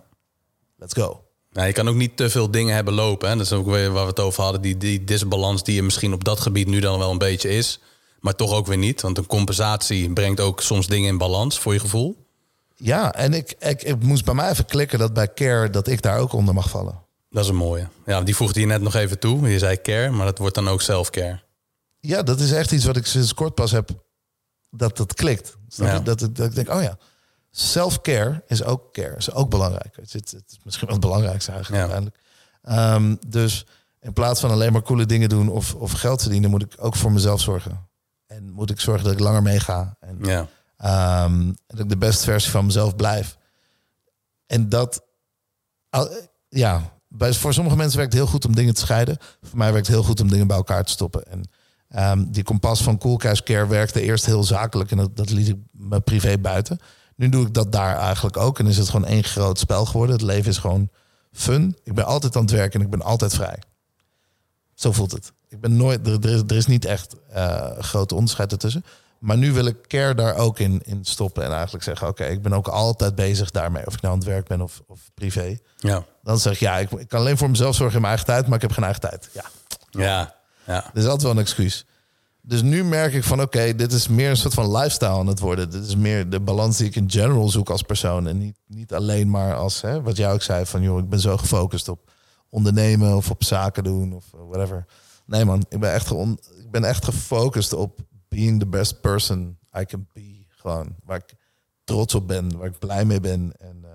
[0.77, 1.25] Let's go.
[1.51, 3.29] Ja, je kan ook niet te veel dingen hebben lopen.
[3.29, 3.37] Hè?
[3.37, 4.61] Dat is ook weer waar we het over hadden.
[4.61, 7.81] Die, die disbalans die er misschien op dat gebied nu dan wel een beetje is.
[8.21, 9.01] Maar toch ook weer niet.
[9.01, 12.27] Want een compensatie brengt ook soms dingen in balans voor je gevoel.
[12.77, 16.03] Ja, en ik, ik, ik moest bij mij even klikken dat bij care dat ik
[16.03, 17.04] daar ook onder mag vallen.
[17.35, 17.89] Dat is een mooie.
[18.07, 19.49] Ja, die voegde je net nog even toe.
[19.49, 21.43] Je zei care, maar dat wordt dan ook self-care.
[22.01, 23.91] Ja, dat is echt iets wat ik sinds kort pas heb.
[24.71, 25.57] Dat het klikt.
[25.69, 25.99] Ja.
[25.99, 26.99] Dat, dat, dat, ik denk, oh ja,
[27.51, 29.17] self-care is ook care.
[29.17, 29.97] Is ook belangrijk.
[29.97, 31.91] Het is, het is misschien wel het belangrijkste eigenlijk ja.
[31.91, 32.23] uiteindelijk.
[32.95, 33.67] Um, dus
[34.01, 36.97] in plaats van alleen maar coole dingen doen of, of geld verdienen, moet ik ook
[36.97, 37.89] voor mezelf zorgen.
[38.27, 39.97] En moet ik zorgen dat ik langer meega.
[40.01, 40.49] En ja.
[41.25, 43.37] um, dat ik de beste versie van mezelf blijf.
[44.47, 45.03] En dat,
[46.49, 49.19] ja, voor sommige mensen werkt het heel goed om dingen te scheiden.
[49.43, 51.25] Voor mij werkt het heel goed om dingen bij elkaar te stoppen.
[51.27, 51.43] En
[52.11, 55.49] um, die kompas van Cool Cash Care werkte eerst heel zakelijk en dat, dat liet
[55.49, 56.79] ik me privé buiten.
[57.17, 60.17] Nu doe ik dat daar eigenlijk ook en is het gewoon één groot spel geworden.
[60.17, 60.89] Het leven is gewoon
[61.33, 61.77] fun.
[61.83, 63.59] Ik ben altijd aan het werken en ik ben altijd vrij.
[64.75, 65.33] Zo voelt het.
[65.49, 68.85] Ik ben nooit, er, er, is, er is niet echt uh, grote onderscheid ertussen.
[69.25, 71.45] Maar nu wil ik care daar ook in, in stoppen.
[71.45, 73.87] En eigenlijk zeggen, oké, ik ben ook altijd bezig daarmee.
[73.87, 75.59] Of ik nou aan het werk ben of, of privé.
[75.77, 76.05] Ja.
[76.23, 78.47] Dan zeg ik, ja, ik, ik kan alleen voor mezelf zorgen in mijn eigen tijd.
[78.47, 79.31] Maar ik heb geen eigen tijd.
[79.33, 79.45] Ja,
[79.91, 80.35] Ja.
[80.67, 80.81] Ja.
[80.81, 81.87] dat is altijd wel een excuus.
[82.41, 85.41] Dus nu merk ik van, oké, dit is meer een soort van lifestyle aan het
[85.41, 85.71] worden.
[85.71, 88.29] Dit is meer de balans die ik in general zoek als persoon.
[88.29, 91.21] En niet, niet alleen maar als, hè, wat jij ook zei, van joh, ik ben
[91.21, 92.11] zo gefocust op
[92.49, 94.85] ondernemen of op zaken doen of whatever.
[95.27, 98.01] Nee man, ik ben echt, ik ben echt gefocust op
[98.35, 100.47] being the best person I can be.
[100.49, 101.35] Gewoon, waar ik
[101.85, 103.53] trots op ben, waar ik blij mee ben.
[103.59, 103.91] En, eh,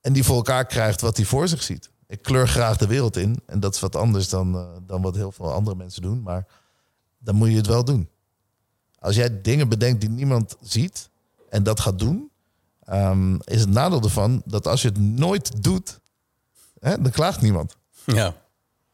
[0.00, 1.90] en die voor elkaar krijgt wat hij voor zich ziet.
[2.06, 3.40] Ik kleur graag de wereld in.
[3.46, 6.22] En dat is wat anders dan, eh, dan wat heel veel andere mensen doen.
[6.22, 6.46] Maar
[7.18, 8.08] dan moet je het wel doen.
[8.98, 11.10] Als jij dingen bedenkt die niemand ziet
[11.48, 12.30] en dat gaat doen,
[12.80, 16.00] ehm, is het nadeel ervan dat als je het nooit doet,
[16.78, 17.76] hè, dan klaagt niemand.
[18.04, 18.34] Ja.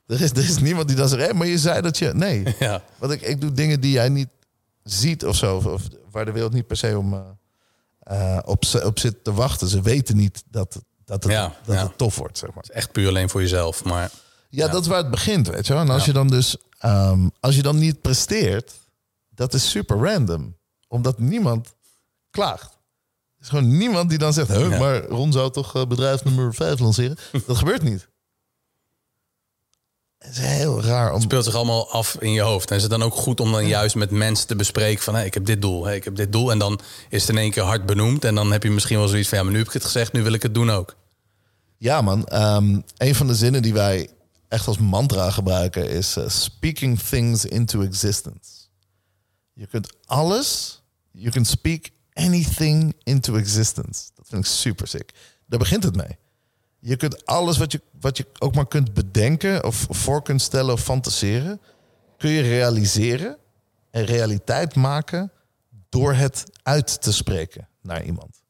[0.06, 2.12] Er is, er is niemand die dan zegt, hé, maar je zei dat je...
[2.14, 2.82] Nee, Ja.
[2.98, 4.28] want ik, ik doe dingen die jij niet
[4.82, 5.56] ziet of zo.
[5.56, 7.20] Of, of waar de wereld niet per se om, eh,
[8.36, 9.68] eh, op, op zit te wachten.
[9.68, 11.82] Ze weten niet dat, dat, het, Ja, dat ja.
[11.82, 12.64] het tof wordt, zeg maar.
[12.68, 13.84] Echt puur alleen voor jezelf.
[13.84, 14.10] Maar
[14.48, 15.82] Ja, dat is waar het begint, weet je wel.
[15.82, 18.72] En als je dan dus, ehm, als je dan niet presteert,
[19.30, 20.56] dat is super random.
[20.88, 21.74] Omdat niemand
[22.30, 22.70] klaagt.
[22.72, 24.78] Er is gewoon niemand die dan zegt, huh, Ja.
[24.78, 27.16] maar Ron zou toch eh, bedrijf nummer 5 lanceren?
[27.46, 28.08] dat gebeurt niet.
[30.22, 31.20] Het is heel raar om...
[31.20, 32.70] speelt zich allemaal af in je hoofd.
[32.70, 35.14] En is het dan ook goed om dan juist met mensen te bespreken van...
[35.14, 36.50] Hey, ik heb dit doel, hey, ik heb dit doel.
[36.50, 38.24] En dan is het in één keer hard benoemd.
[38.24, 39.38] En dan heb je misschien wel zoiets van...
[39.38, 40.96] ja, maar nu heb ik het gezegd, nu wil ik het doen ook.
[41.78, 42.26] Ja, man.
[42.26, 44.10] Ehm, een van de zinnen die wij
[44.48, 48.50] echt als mantra gebruiken is eh, speaking things into existence.
[49.52, 50.80] Je kunt alles,
[51.10, 54.10] you can speak anything into existence.
[54.14, 55.12] Dat vind ik super sick.
[55.46, 56.18] Daar begint het mee.
[56.84, 60.72] Je kunt alles wat je, wat je ook maar kunt bedenken of voor kunt stellen
[60.72, 61.60] of fantaseren,
[62.18, 63.36] kun je realiseren
[63.90, 65.32] en realiteit maken
[65.88, 68.42] door het uit te spreken naar iemand.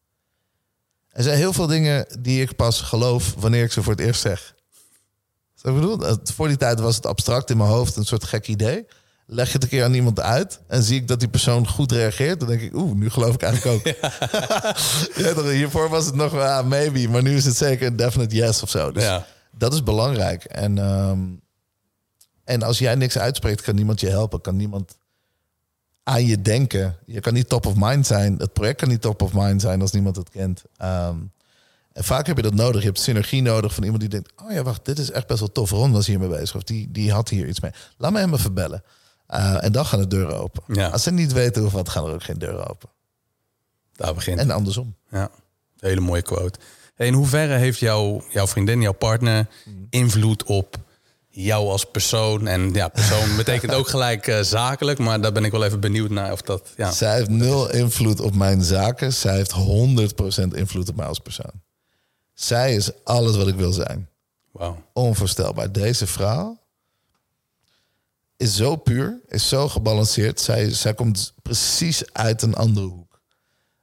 [1.09, 4.21] Er zijn heel veel dingen die ik pas geloof wanneer ik ze voor het eerst
[4.21, 4.55] zeg.
[5.63, 8.87] Ik bedoel, voor die tijd was het abstract in mijn hoofd, een soort gek idee.
[9.27, 11.93] Leg je het een keer aan iemand uit en zie ik dat die persoon goed
[11.93, 13.95] reageert, dan denk ik, oeh, nu geloof ik eigenlijk ook.
[15.25, 18.63] Ja, hiervoor was het nog, ah, maybe, maar nu is het zeker een definite yes
[18.63, 18.93] of zo.
[18.93, 19.27] Dus Ja.
[19.59, 20.45] dat is belangrijk.
[20.45, 21.19] En, ehm,
[22.45, 24.97] en als jij niks uitspreekt, kan niemand je helpen, kan niemand
[26.03, 26.97] aan je denken.
[27.07, 28.35] Je kan niet top of mind zijn.
[28.39, 30.63] Het project kan niet top of mind zijn als niemand het kent.
[30.77, 31.17] Ehm,
[31.93, 32.81] en vaak heb je dat nodig.
[32.81, 35.39] Je hebt synergie nodig van iemand die denkt: Oh ja, wacht, dit is echt best
[35.41, 35.71] wel tof.
[35.71, 36.57] Ron was hiermee bezig.
[36.57, 37.71] Of die, die had hier iets mee.
[37.97, 38.83] Laat me hem even bellen.
[39.33, 40.63] Eh, en dan gaan de deuren open.
[40.67, 40.89] Ja.
[40.89, 42.89] Als ze niet weten hoe wat, gaan er ook geen deuren open.
[43.93, 44.95] Daar begint En andersom.
[45.11, 45.31] Ja,
[45.79, 46.59] hele mooie quote.
[46.95, 49.47] Hey, in hoeverre heeft jouw, jouw vriendin, jouw partner
[49.91, 50.77] invloed op
[51.29, 52.47] jou als persoon?
[52.47, 56.11] En ja, persoon betekent ook gelijk eh, zakelijk, maar daar ben ik wel even benieuwd
[56.11, 56.73] naar of dat.
[56.77, 59.13] Ja, Zij heeft nul invloed op mijn zaken.
[59.13, 61.63] Zij heeft 100% invloed op mij als persoon.
[62.35, 64.09] Zij is alles wat ik wil zijn.
[64.51, 64.83] wauw.
[64.93, 65.73] onvoorstelbaar.
[65.73, 66.62] Deze vrouw
[68.43, 70.41] is zo puur, is zo gebalanceerd.
[70.41, 73.21] Zij, zij komt precies uit een andere hoek.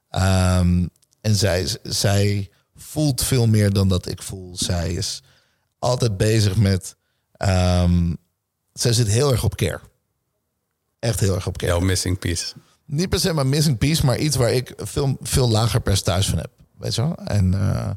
[0.08, 0.86] Ehm,
[1.20, 4.56] en zij, zij voelt veel meer dan dat ik voel.
[4.56, 5.22] Zij is
[5.78, 6.96] altijd bezig met...
[7.32, 8.14] ehm,
[8.72, 9.80] zij zit heel erg op care.
[10.98, 12.54] Echt heel erg op care Jouw missing piece.
[12.84, 16.38] niet per se maar missing piece, maar iets waar ik veel, veel lager percentage van
[16.38, 16.50] heb.
[16.78, 17.14] Weet je wel?
[17.14, 17.90] En eh,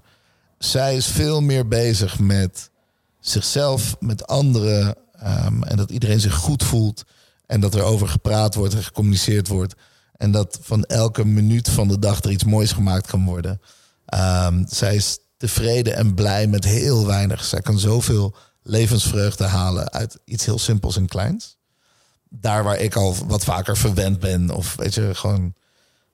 [0.57, 2.69] zij is veel meer bezig met
[3.19, 4.95] zichzelf, met anderen.
[5.23, 7.03] Ehm, en dat iedereen zich goed voelt.
[7.45, 9.73] En dat er over gepraat wordt en gecommuniceerd wordt.
[10.17, 13.61] En dat van elke minuut van de dag er iets moois gemaakt kan worden.
[14.05, 17.43] Ehm, zij is tevreden en blij met heel weinig.
[17.43, 21.57] Zij kan zoveel levensvreugde halen uit iets heel simpels en kleins
[22.39, 24.49] daar waar ik al wat vaker verwend ben.
[24.49, 25.53] Of weet je, gewoon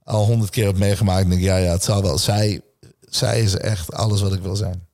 [0.04, 1.24] al honderd keer heb meegemaakt.
[1.24, 2.18] En denk ik, ja, ja, het zal wel.
[2.18, 2.62] Zij,
[3.00, 4.88] zij is echt alles wat ik wil zijn.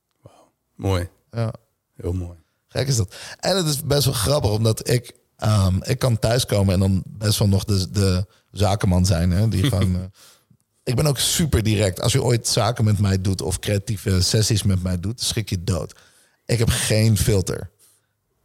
[0.75, 1.53] Mooi, Ja,
[1.95, 2.37] heel mooi.
[2.75, 3.15] Gek is dat.
[3.39, 5.11] En het is best wel grappig, omdat ik...
[5.37, 9.31] ehm, ik kan thuiskomen en dan best wel nog de, de zakenman zijn.
[9.31, 10.01] Hè, die gewoon, eh,
[10.83, 12.01] ik ben ook super direct.
[12.01, 15.63] Als je ooit zaken met mij doet of creatieve sessies met mij doet, schrik je
[15.63, 15.95] dood.
[16.45, 17.69] Ik heb geen filter.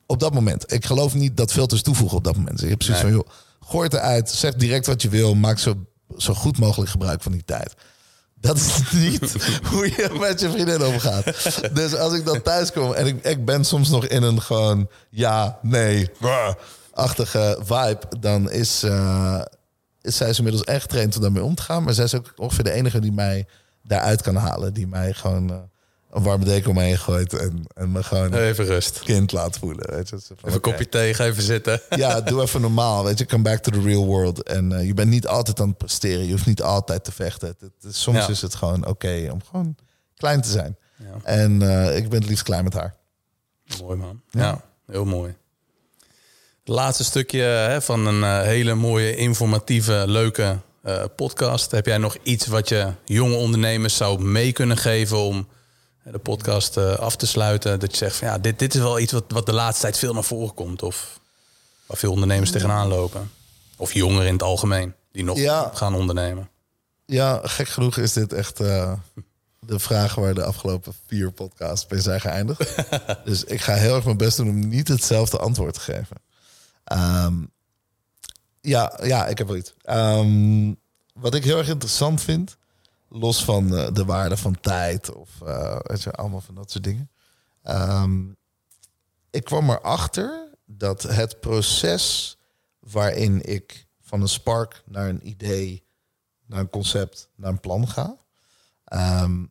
[0.06, 0.72] Op dat moment.
[0.72, 2.54] Ik geloof niet dat filters toevoegen op dat moment.
[2.56, 3.12] Dus ik heb zoiets Nee.
[3.12, 3.34] van, joh,
[3.68, 4.30] gooi het eruit.
[4.30, 5.34] Zeg direct wat je wil.
[5.34, 5.74] Maak zo,
[6.16, 7.74] zo goed mogelijk gebruik van die tijd.
[8.40, 9.36] Dat is niet
[9.70, 11.24] hoe je met je vriendin omgaat.
[11.74, 14.88] Dus als ik dan thuis kom en ik, ik ben soms nog in een gewoon
[15.10, 16.10] ja, nee,
[16.92, 19.40] achtige vibe, dan is, eh,
[20.00, 21.82] is zij is inmiddels echt getraind om daarmee om te gaan.
[21.82, 23.46] Maar zij is ook ongeveer de enige die mij
[23.82, 24.72] daaruit kan halen.
[24.72, 25.56] Die mij gewoon eh,
[26.12, 28.98] een warme deken omheen gooit en, en me gewoon Even rust.
[28.98, 29.90] kind laat voelen.
[29.94, 30.18] Weet je?
[30.20, 31.80] Van, Even een kopje thee, ga even zitten.
[31.96, 33.04] Ja, doe even normaal.
[33.04, 34.42] Weet je, come back to the real world.
[34.42, 36.24] En eh, je bent niet altijd aan het presteren.
[36.24, 37.48] Je hoeft niet altijd te vechten.
[37.48, 38.28] Het, het- soms Ja.
[38.28, 39.76] is het gewoon oké om gewoon
[40.16, 40.76] klein te zijn.
[40.96, 41.06] Ja.
[41.22, 42.94] En eh, ik ben het liefst klein met haar.
[43.82, 44.20] Mooi man.
[44.30, 45.34] Ja, heel mooi.
[46.58, 50.58] Het laatste stukje hè, van een eh, hele mooie, informatieve, leuke
[51.16, 51.70] podcast.
[51.70, 55.48] Heb jij nog iets wat je jonge ondernemers zou mee kunnen geven om
[56.02, 57.80] de podcast eh, af te sluiten?
[57.80, 59.98] Dat je zegt van ja, dit, dit is wel iets wat, wat de laatste tijd
[59.98, 60.82] veel naar voren komt.
[60.82, 61.20] Of
[61.86, 63.30] waar veel ondernemers tegenaan lopen.
[63.76, 65.70] Of jongeren in het algemeen die nog Ja.
[65.74, 66.50] gaan ondernemen.
[67.06, 68.92] Ja, gek genoeg is dit echt eh,
[69.60, 72.74] de vraag waar de afgelopen vier podcasts mee zijn geëindigd.
[73.24, 76.16] dus ik ga heel erg mijn best doen om niet hetzelfde antwoord te geven.
[76.84, 77.34] Ehm,
[78.60, 79.74] ja, ja, ik heb wel iets.
[79.82, 80.72] Ehm,
[81.14, 82.56] wat ik heel erg interessant vind,
[83.10, 86.84] los van eh, de waarde van tijd of eh, weet je, allemaal van dat soort
[86.84, 87.10] dingen.
[87.62, 88.28] Ehm,
[89.30, 92.36] ik kwam erachter dat het proces
[92.78, 95.84] waarin ik van een spark naar een idee,
[96.46, 98.16] naar een concept, naar een plan ga,
[98.84, 99.44] ehm,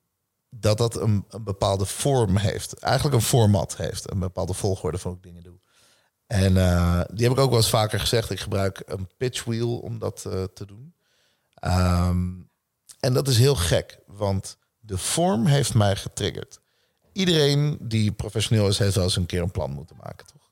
[0.49, 2.73] dat dat een, een bepaalde vorm heeft.
[2.73, 5.60] Eigenlijk een format heeft, een bepaalde volgorde van hoe ik dingen doe.
[6.27, 8.30] En eh, die heb ik ook wel eens vaker gezegd.
[8.30, 10.95] Ik gebruik een pitch wheel om dat eh, te doen.
[11.53, 12.27] Ehm,
[12.99, 16.59] en dat is heel gek, want de vorm heeft mij getriggerd.
[17.11, 20.49] Iedereen die professioneel is, heeft wel eens een keer een plan moeten maken, toch?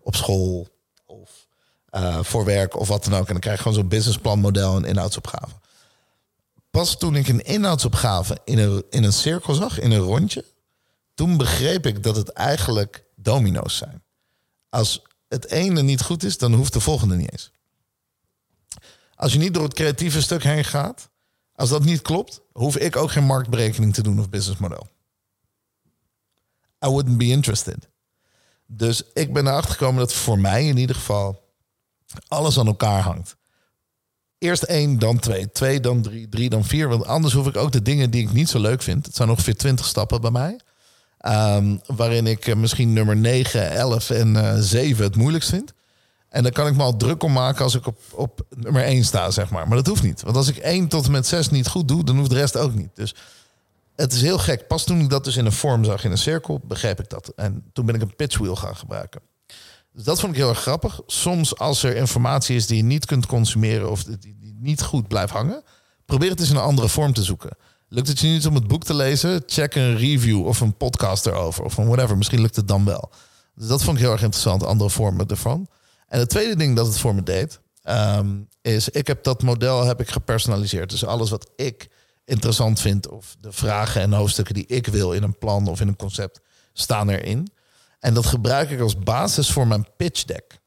[0.00, 0.68] Op school
[1.06, 1.46] of
[1.90, 3.26] eh, voor werk of wat dan ook.
[3.26, 5.54] En dan krijg je gewoon zo'n businessplanmodel en inhoudsopgave.
[6.70, 10.44] Pas toen ik een inhoudsopgave in een, in een cirkel zag, in een rondje,
[11.14, 14.02] toen begreep ik dat het eigenlijk domino's zijn.
[14.68, 17.50] Als het ene niet goed is, dan hoeft de volgende niet eens.
[19.14, 21.08] Als je niet door het creatieve stuk heen gaat,
[21.58, 24.88] als dat niet klopt, hoef ik ook geen marktberekening te doen of businessmodel.
[26.84, 27.88] I wouldn't be interested.
[28.66, 31.52] Dus ik ben erachter gekomen dat voor mij in ieder geval
[32.28, 33.36] alles aan elkaar hangt.
[34.38, 35.52] Eerst één, dan twee.
[35.52, 36.28] Twee, dan drie.
[36.28, 36.88] Drie, dan vier.
[36.88, 39.06] Want anders hoef ik ook de dingen die ik niet zo leuk vind.
[39.06, 40.60] Het zijn ongeveer twintig stappen bij mij.
[41.18, 45.72] Ehm, waarin ik eh, misschien nummer 9, 11 en eh 7 het moeilijkst vind.
[46.28, 49.04] En dan kan ik me al druk om maken als ik op, op nummer 1
[49.04, 49.68] sta, zeg maar.
[49.68, 50.22] Maar dat hoeft niet.
[50.22, 52.56] Want als ik 1 tot en met 6 niet goed doe, dan hoeft de rest
[52.56, 52.90] ook niet.
[52.94, 53.14] Dus
[53.96, 54.66] het is heel gek.
[54.66, 57.32] Pas toen ik dat dus in een vorm zag in een cirkel, begreep ik dat.
[57.36, 59.20] En toen ben ik een pitchwheel gaan gebruiken.
[59.92, 61.00] Dus dat vond ik heel erg grappig.
[61.06, 65.08] Soms als er informatie is die je niet kunt consumeren of die, die niet goed
[65.08, 65.62] blijft hangen,
[66.04, 67.56] probeer het eens in een andere vorm te zoeken.
[67.88, 69.42] Lukt het je niet om het boek te lezen?
[69.46, 72.16] Check een review of een podcast erover of een whatever.
[72.16, 73.10] Misschien lukt het dan wel.
[73.54, 75.68] Dus dat vond ik heel erg interessant, andere vormen ervan.
[76.08, 79.84] En het tweede ding dat het voor me deed, ehm, is ik heb dat model
[79.84, 80.90] heb ik gepersonaliseerd.
[80.90, 81.88] Dus alles wat ik
[82.24, 85.88] interessant vind of de vragen en hoofdstukken die ik wil in een plan of in
[85.88, 86.40] een concept
[86.72, 87.52] staan erin.
[88.00, 90.58] En dat gebruik ik als basis voor mijn pitch deck.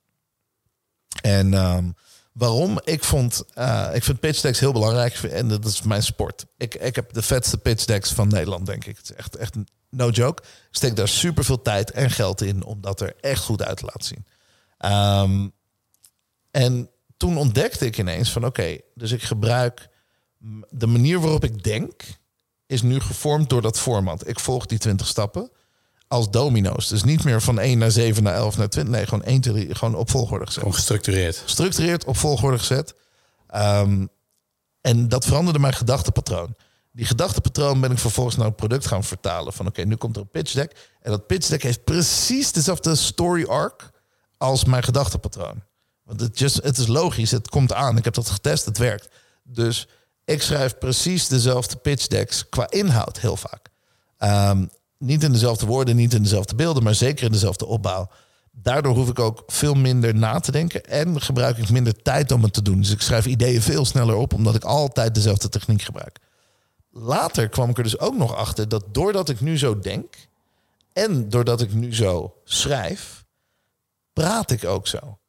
[1.21, 1.89] En ehm,
[2.33, 2.79] waarom?
[2.83, 6.45] Ik vond, eh, ik vind pitch decks heel belangrijk en dat is mijn sport.
[6.57, 8.97] Ik, ik heb de vetste pitch decks van Nederland, denk ik.
[8.97, 9.55] Het is echt, echt
[9.89, 10.41] no joke.
[10.43, 13.77] Ik steek daar super veel tijd en geld in om dat er echt goed uit
[13.77, 14.25] te laten zien.
[14.81, 15.47] Ehm,
[16.51, 19.89] en toen ontdekte ik ineens van oké, dus ik gebruik
[20.69, 22.03] de manier waarop ik denk
[22.65, 24.27] is nu gevormd door dat format.
[24.27, 25.51] Ik volg die 20 stappen
[26.07, 26.87] als domino's.
[26.87, 28.93] Dus niet meer van 1 naar 7 naar 11 naar 20.
[28.93, 30.59] Nee, gewoon 1, 2, 3, gewoon op volgorde gezet.
[30.59, 31.37] Gewoon gestructureerd.
[31.37, 32.95] Gestructureerd op volgorde gezet.
[33.47, 34.05] Ehm,
[34.81, 36.55] en dat veranderde mijn gedachtepatroon.
[36.91, 39.53] Die gedachtepatroon ben ik vervolgens naar een product gaan vertalen.
[39.53, 40.89] Van oké, nu komt er een pitch deck.
[41.01, 43.90] En dat pitch deck heeft precies dezelfde story arc
[44.41, 45.63] als mijn gedachtepatroon.
[46.03, 47.97] Want het, het is logisch, het komt aan.
[47.97, 49.09] Ik heb dat getest, het werkt.
[49.43, 49.87] Dus
[50.25, 53.69] ik schrijf precies dezelfde pitch decks qua inhoud heel vaak.
[54.17, 54.65] Ehm,
[54.97, 58.09] niet in dezelfde woorden, niet in dezelfde beelden, maar zeker in dezelfde opbouw.
[58.51, 62.43] Daardoor hoef ik ook veel minder na te denken en gebruik ik minder tijd om
[62.43, 62.77] het te doen.
[62.77, 66.19] Dus ik schrijf ideeën veel sneller op, omdat ik altijd dezelfde techniek gebruik.
[66.91, 70.15] Later kwam ik er dus ook nog achter dat doordat ik nu zo denk
[70.93, 73.20] en doordat ik nu zo schrijf,
[74.13, 75.19] praat ik ook zo.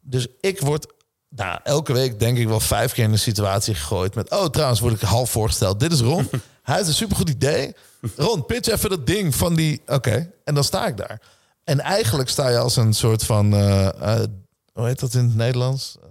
[0.00, 0.92] Dus ik word
[1.28, 4.30] nou, elke week denk ik wel vijf keer in een situatie gegooid met...
[4.30, 5.80] oh, trouwens word ik half voorgesteld.
[5.80, 6.28] Dit is Ron.
[6.62, 7.74] Hij heeft een supergoed idee.
[8.16, 9.82] Ron, pitch even dat ding van die...
[9.86, 11.20] Oké, en dan sta ik daar.
[11.64, 13.52] En eigenlijk sta je als een soort van...
[13.52, 13.88] eh,
[14.20, 14.24] eh,
[14.72, 15.96] hoe heet dat in het Nederlands?
[16.02, 16.08] Eh,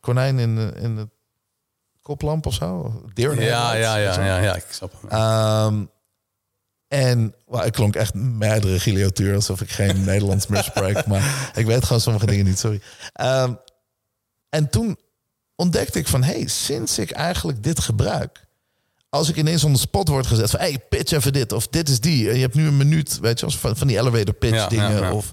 [0.00, 1.08] konijn in, de- in de
[2.02, 3.02] koplamp of zo?
[3.12, 5.10] Deer de Ja, ja, ja, ja, ja, ik snap hem.
[5.10, 5.84] Ehm,
[6.92, 11.06] en well, ik klonk echt meerdere giliotuur alsof ik geen Nederlands meer spreek.
[11.06, 12.80] Maar ik weet gewoon sommige dingen niet, sorry.
[13.12, 13.54] Ehm,
[14.48, 14.98] en toen
[15.56, 18.46] ontdekte ik van, hey, sinds ik eigenlijk dit gebruik...
[19.08, 20.60] als ik ineens on the spot word gezet van...
[20.60, 22.28] hey, pitch even dit of dit is die.
[22.28, 24.68] En je hebt nu een minuut, weet je, als van, van die elevator pitch Ja,
[24.68, 25.12] dingen ja, ja.
[25.12, 25.32] of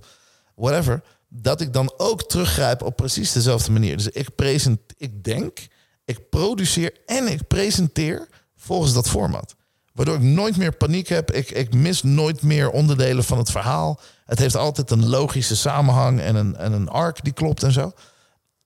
[0.55, 1.01] whatever.
[1.27, 3.97] Dat ik dan ook teruggrijp op precies dezelfde manier.
[3.97, 5.67] Dus ik present, ik denk,
[6.05, 9.57] ik produceer en ik presenteer volgens dat format.
[9.99, 11.31] Waardoor ik nooit meer paniek heb.
[11.31, 13.99] Ik, ik mis nooit meer onderdelen van het verhaal.
[14.25, 17.91] Het heeft altijd een logische samenhang en een, en een arc die klopt en zo.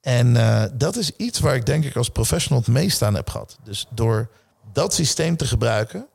[0.01, 3.29] En eh, dat is iets waar ik denk ik als professional het meest aan heb
[3.29, 3.57] gehad.
[3.63, 4.29] Dus door
[4.73, 6.07] dat systeem te gebruiken,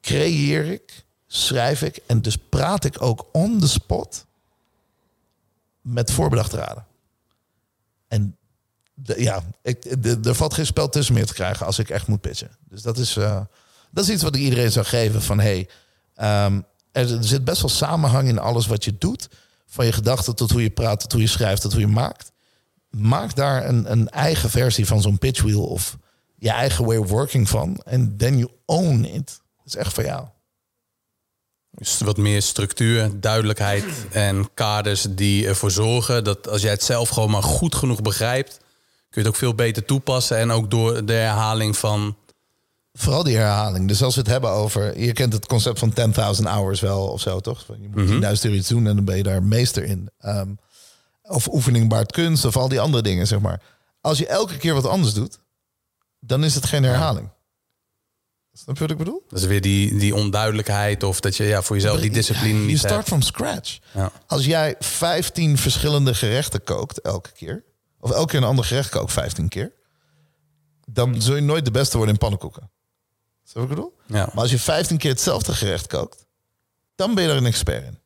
[0.00, 4.26] creëer ik, schrijf ik en dus praat ik ook on the spot
[5.80, 6.86] met voorbedachte raden.
[8.08, 8.36] En
[9.16, 9.84] ja, ik,
[10.24, 12.50] er valt geen spel tussen meer te krijgen als ik echt moet pitchen.
[12.68, 13.40] Dus dat is, eh,
[13.96, 15.68] dat is iets wat ik iedereen zou geven van hey,
[16.14, 16.60] ehm,
[16.92, 19.28] er, zit best wel samenhang in alles wat je doet.
[19.66, 22.32] Van je gedachten tot hoe je praat, tot hoe je schrijft, tot hoe je maakt.
[22.90, 25.96] Maak daar een, een eigen versie van zo'n pitchwheel of
[26.34, 27.80] je eigen way of working van.
[27.84, 29.40] En then you own it.
[29.56, 30.26] Dat is echt van jou.
[31.70, 37.08] Dus wat meer structuur, duidelijkheid en kaders die ervoor zorgen dat als jij het zelf
[37.08, 38.56] gewoon maar goed genoeg begrijpt,
[39.10, 40.36] kun je het ook veel beter toepassen.
[40.36, 42.16] En ook door de herhaling van.
[42.98, 43.88] Vooral die herhaling.
[43.88, 45.00] Dus als we het hebben over...
[45.00, 45.94] Je kent het concept van
[46.36, 47.64] 10.000 hours wel of zo, toch?
[47.64, 50.10] Van, Je moet 10.000 uur iets doen en dan ben je daar meester in.
[50.18, 50.54] Ehm,
[51.22, 53.62] of oefening baart kunst of al die andere dingen, zeg maar.
[54.00, 55.38] Als je elke keer wat anders doet,
[56.20, 57.28] dan is het geen herhaling.
[58.52, 59.24] Snap je wat ik bedoel?
[59.28, 62.66] Dat is weer die, die onduidelijkheid of dat je ja, voor jezelf die discipline Je
[62.66, 63.08] niet start hebt.
[63.08, 63.78] from scratch.
[63.94, 64.12] Ja.
[64.26, 67.64] Als jij 15 verschillende gerechten kookt elke keer...
[68.00, 69.72] of elke keer een ander gerecht kookt 15 keer...
[70.86, 72.70] dan zul je nooit de beste worden in pannenkoeken.
[73.46, 73.96] Snap ik bedoel?
[74.06, 74.28] Ja.
[74.32, 76.26] Maar als je 15 keer hetzelfde gerecht kookt,
[76.94, 77.98] dan ben je er een expert in.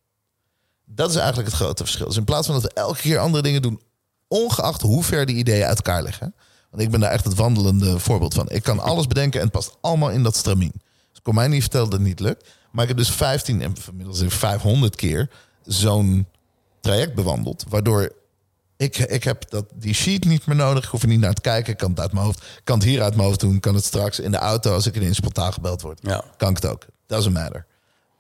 [0.85, 2.07] Dat is eigenlijk het grote verschil.
[2.07, 3.81] Dus in plaats van dat we elke keer andere dingen doen,
[4.29, 6.35] ongeacht hoe ver die ideeën uit elkaar liggen.
[6.71, 8.49] Want ik ben daar echt het wandelende voorbeeld van.
[8.51, 10.73] Ik kan alles bedenken en het past allemaal in dat stramien.
[10.75, 12.49] Dus ik kon mij niet vertellen dat het niet lukt.
[12.71, 15.31] Maar ik heb dus 15 en inmiddels 500 keer
[15.65, 16.27] zo'n
[16.81, 17.65] traject bewandeld.
[17.69, 18.12] Waardoor
[18.81, 20.85] ik, ik heb dat, die sheet niet meer nodig.
[20.85, 21.73] Ik hoef er niet naar te kijken.
[21.73, 22.44] Ik kan het uit mijn hoofd.
[22.65, 23.61] Kan het hier uit mijn hoofd doen.
[23.61, 25.98] Kan het straks in de auto als ik ineens spontaan gebeld word.
[26.02, 26.24] Ja.
[26.36, 26.86] Kan ik het ook.
[27.07, 27.66] Doesn't matter.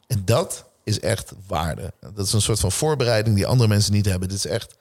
[0.06, 1.92] En dat is echt waarde.
[2.14, 4.28] Dat is een soort van voorbereiding die andere mensen niet hebben.
[4.28, 4.74] Dit is echt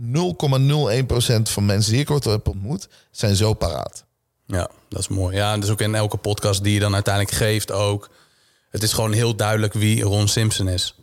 [0.00, 4.04] 0,01% van mensen die ik ooit heb ontmoet, zijn zo paraat.
[4.46, 5.36] Ja, dat is mooi.
[5.36, 8.10] Ja, en dus ook in elke podcast die je dan uiteindelijk geeft ook.
[8.70, 10.94] Het is gewoon heel duidelijk wie Ron Simpson is.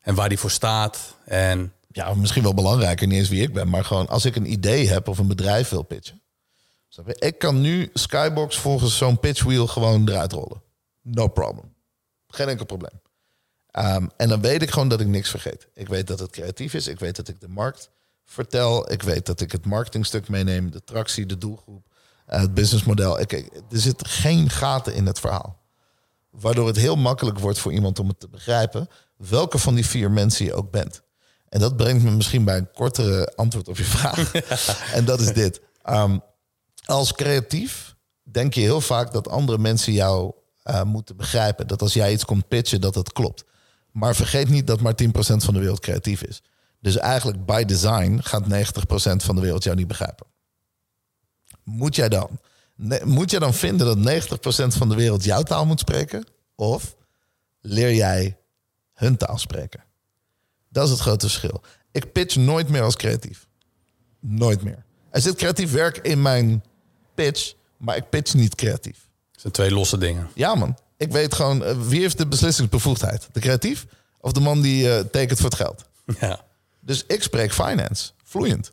[0.00, 0.98] En waar die voor staat.
[1.24, 4.52] En Ja, misschien wel belangrijker, niet eens wie ik ben, maar gewoon als ik een
[4.52, 6.22] idee heb of een bedrijf wil pitchen.
[7.04, 10.62] Ik kan nu Skybox volgens zo'n pitchwheel gewoon eruit rollen.
[11.02, 11.74] No problem.
[12.28, 13.00] Geen enkel probleem.
[13.70, 15.68] Ehm, en dan weet ik gewoon dat ik niks vergeet.
[15.74, 16.86] Ik weet dat het creatief is.
[16.86, 17.90] Ik weet dat ik de markt
[18.24, 18.92] vertel.
[18.92, 20.70] Ik weet dat ik het marketingstuk meeneem.
[20.70, 21.86] De tractie, de doelgroep,
[22.26, 23.18] eh, het businessmodel.
[23.18, 25.62] Er zitten geen gaten in het verhaal.
[26.30, 28.88] Waardoor het heel makkelijk wordt voor iemand om het te begrijpen...
[29.16, 31.04] welke van die vier mensen je ook bent.
[31.48, 34.32] En dat brengt me misschien bij een kortere antwoord op je vraag.
[34.98, 35.60] en dat is dit.
[35.82, 36.18] Ehm,
[36.84, 40.32] als creatief denk je heel vaak dat andere mensen jou
[40.62, 41.66] eh, moeten begrijpen.
[41.66, 43.44] Dat als jij iets komt pitchen, dat het klopt.
[43.90, 46.42] Maar vergeet niet dat maar 10% van de wereld creatief is.
[46.80, 50.26] Dus eigenlijk by design gaat 90% van de wereld jou niet begrijpen.
[51.64, 52.40] Moet jij dan,
[52.74, 54.28] ne- moet jij dan vinden dat
[54.72, 56.26] 90% van de wereld jouw taal moet spreken?
[56.54, 56.96] Of
[57.60, 58.36] leer jij
[58.92, 59.84] hun taal spreken?
[60.76, 61.62] Dat is het grote verschil.
[61.92, 63.46] Ik pitch nooit meer als creatief.
[64.20, 64.84] Nooit meer.
[65.10, 66.64] Er zit creatief werk in mijn
[67.14, 69.08] pitch, maar ik pitch niet creatief.
[69.32, 70.30] het zijn twee losse dingen.
[70.34, 70.78] Ja, man.
[70.96, 73.28] Ik weet gewoon, eh, wie heeft de beslissingsbevoegdheid?
[73.32, 73.86] De creatief
[74.20, 75.84] of de man die eh, tekent voor het geld?
[76.20, 76.40] Ja.
[76.80, 78.72] Dus ik spreek finance, vloeiend.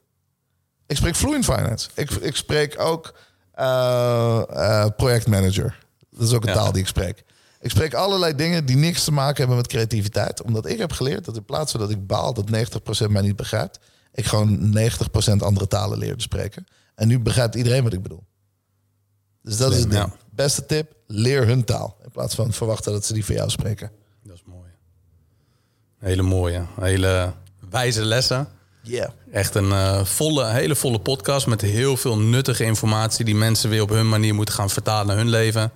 [0.87, 1.89] Ik spreek vloeiend finance.
[1.93, 3.13] Ik, ik spreek ook
[3.51, 5.79] eh, projectmanager.
[6.09, 6.55] Dat is ook een Ja.
[6.55, 7.23] taal die ik spreek.
[7.63, 10.41] Ik spreek allerlei dingen die niks te maken hebben met creativiteit.
[10.41, 12.49] Omdat ik heb geleerd dat in plaats van dat ik baal dat
[13.05, 13.79] 90% mij niet begrijpt...
[14.13, 16.65] ik gewoon 90% andere talen leerde spreken.
[16.95, 18.23] En nu begrijpt iedereen wat ik bedoel.
[19.41, 20.13] Dus dat is ja.
[20.31, 21.97] Beste tip, leer hun taal.
[22.03, 23.91] In plaats van verwachten dat ze die voor jou spreken.
[24.23, 24.69] Dat is mooi.
[25.97, 27.33] Hele mooie, hele
[27.69, 28.47] wijze lessen.
[28.81, 29.09] Yeah.
[29.31, 33.81] Echt een eh, volle, hele volle podcast met heel veel nuttige informatie die mensen weer
[33.81, 35.71] op hun manier moeten gaan vertalen naar hun leven.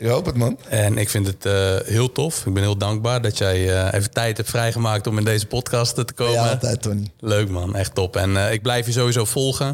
[0.00, 0.58] Ik hoop het, man.
[0.68, 2.46] En ik vind het eh, heel tof.
[2.46, 5.94] Ik ben heel dankbaar dat jij eh, even tijd hebt vrijgemaakt om in deze podcast
[5.94, 6.32] te komen.
[6.32, 7.10] Ja, altijd, Tony.
[7.18, 8.16] Leuk man, echt top.
[8.16, 9.70] En eh, ik blijf je sowieso volgen.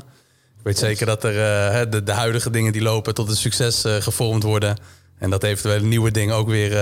[0.59, 4.43] Ik weet zeker dat er de, de huidige dingen die lopen tot een succes gevormd
[4.43, 4.77] worden.
[5.19, 6.73] En dat eventuele nieuwe dingen ook weer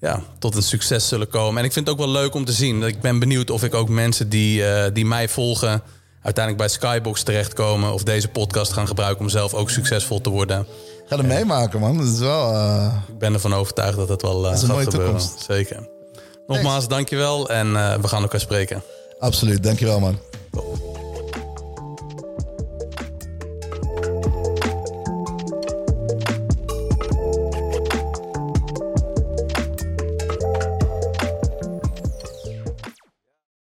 [0.00, 1.58] ja, tot een succes zullen komen.
[1.58, 2.82] En ik vind het ook wel leuk om te zien.
[2.82, 4.62] Ik ben benieuwd of ik ook mensen die,
[4.92, 5.82] die mij volgen
[6.22, 10.66] uiteindelijk bij Skybox terechtkomen of deze podcast gaan gebruiken om zelf ook succesvol te worden.
[11.10, 11.96] Ga er meemaken, man.
[11.96, 12.52] Dat is wel...
[12.54, 15.16] eh, Ik ben ervan overtuigd dat het wel uh, is een gaat mooie gebeuren.
[15.16, 15.44] toekomst.
[15.44, 15.88] Zeker.
[16.46, 18.82] Nogmaals, dankjewel en eh, we gaan elkaar spreken.
[19.18, 19.62] absoluut.
[19.62, 20.18] Dankjewel, man.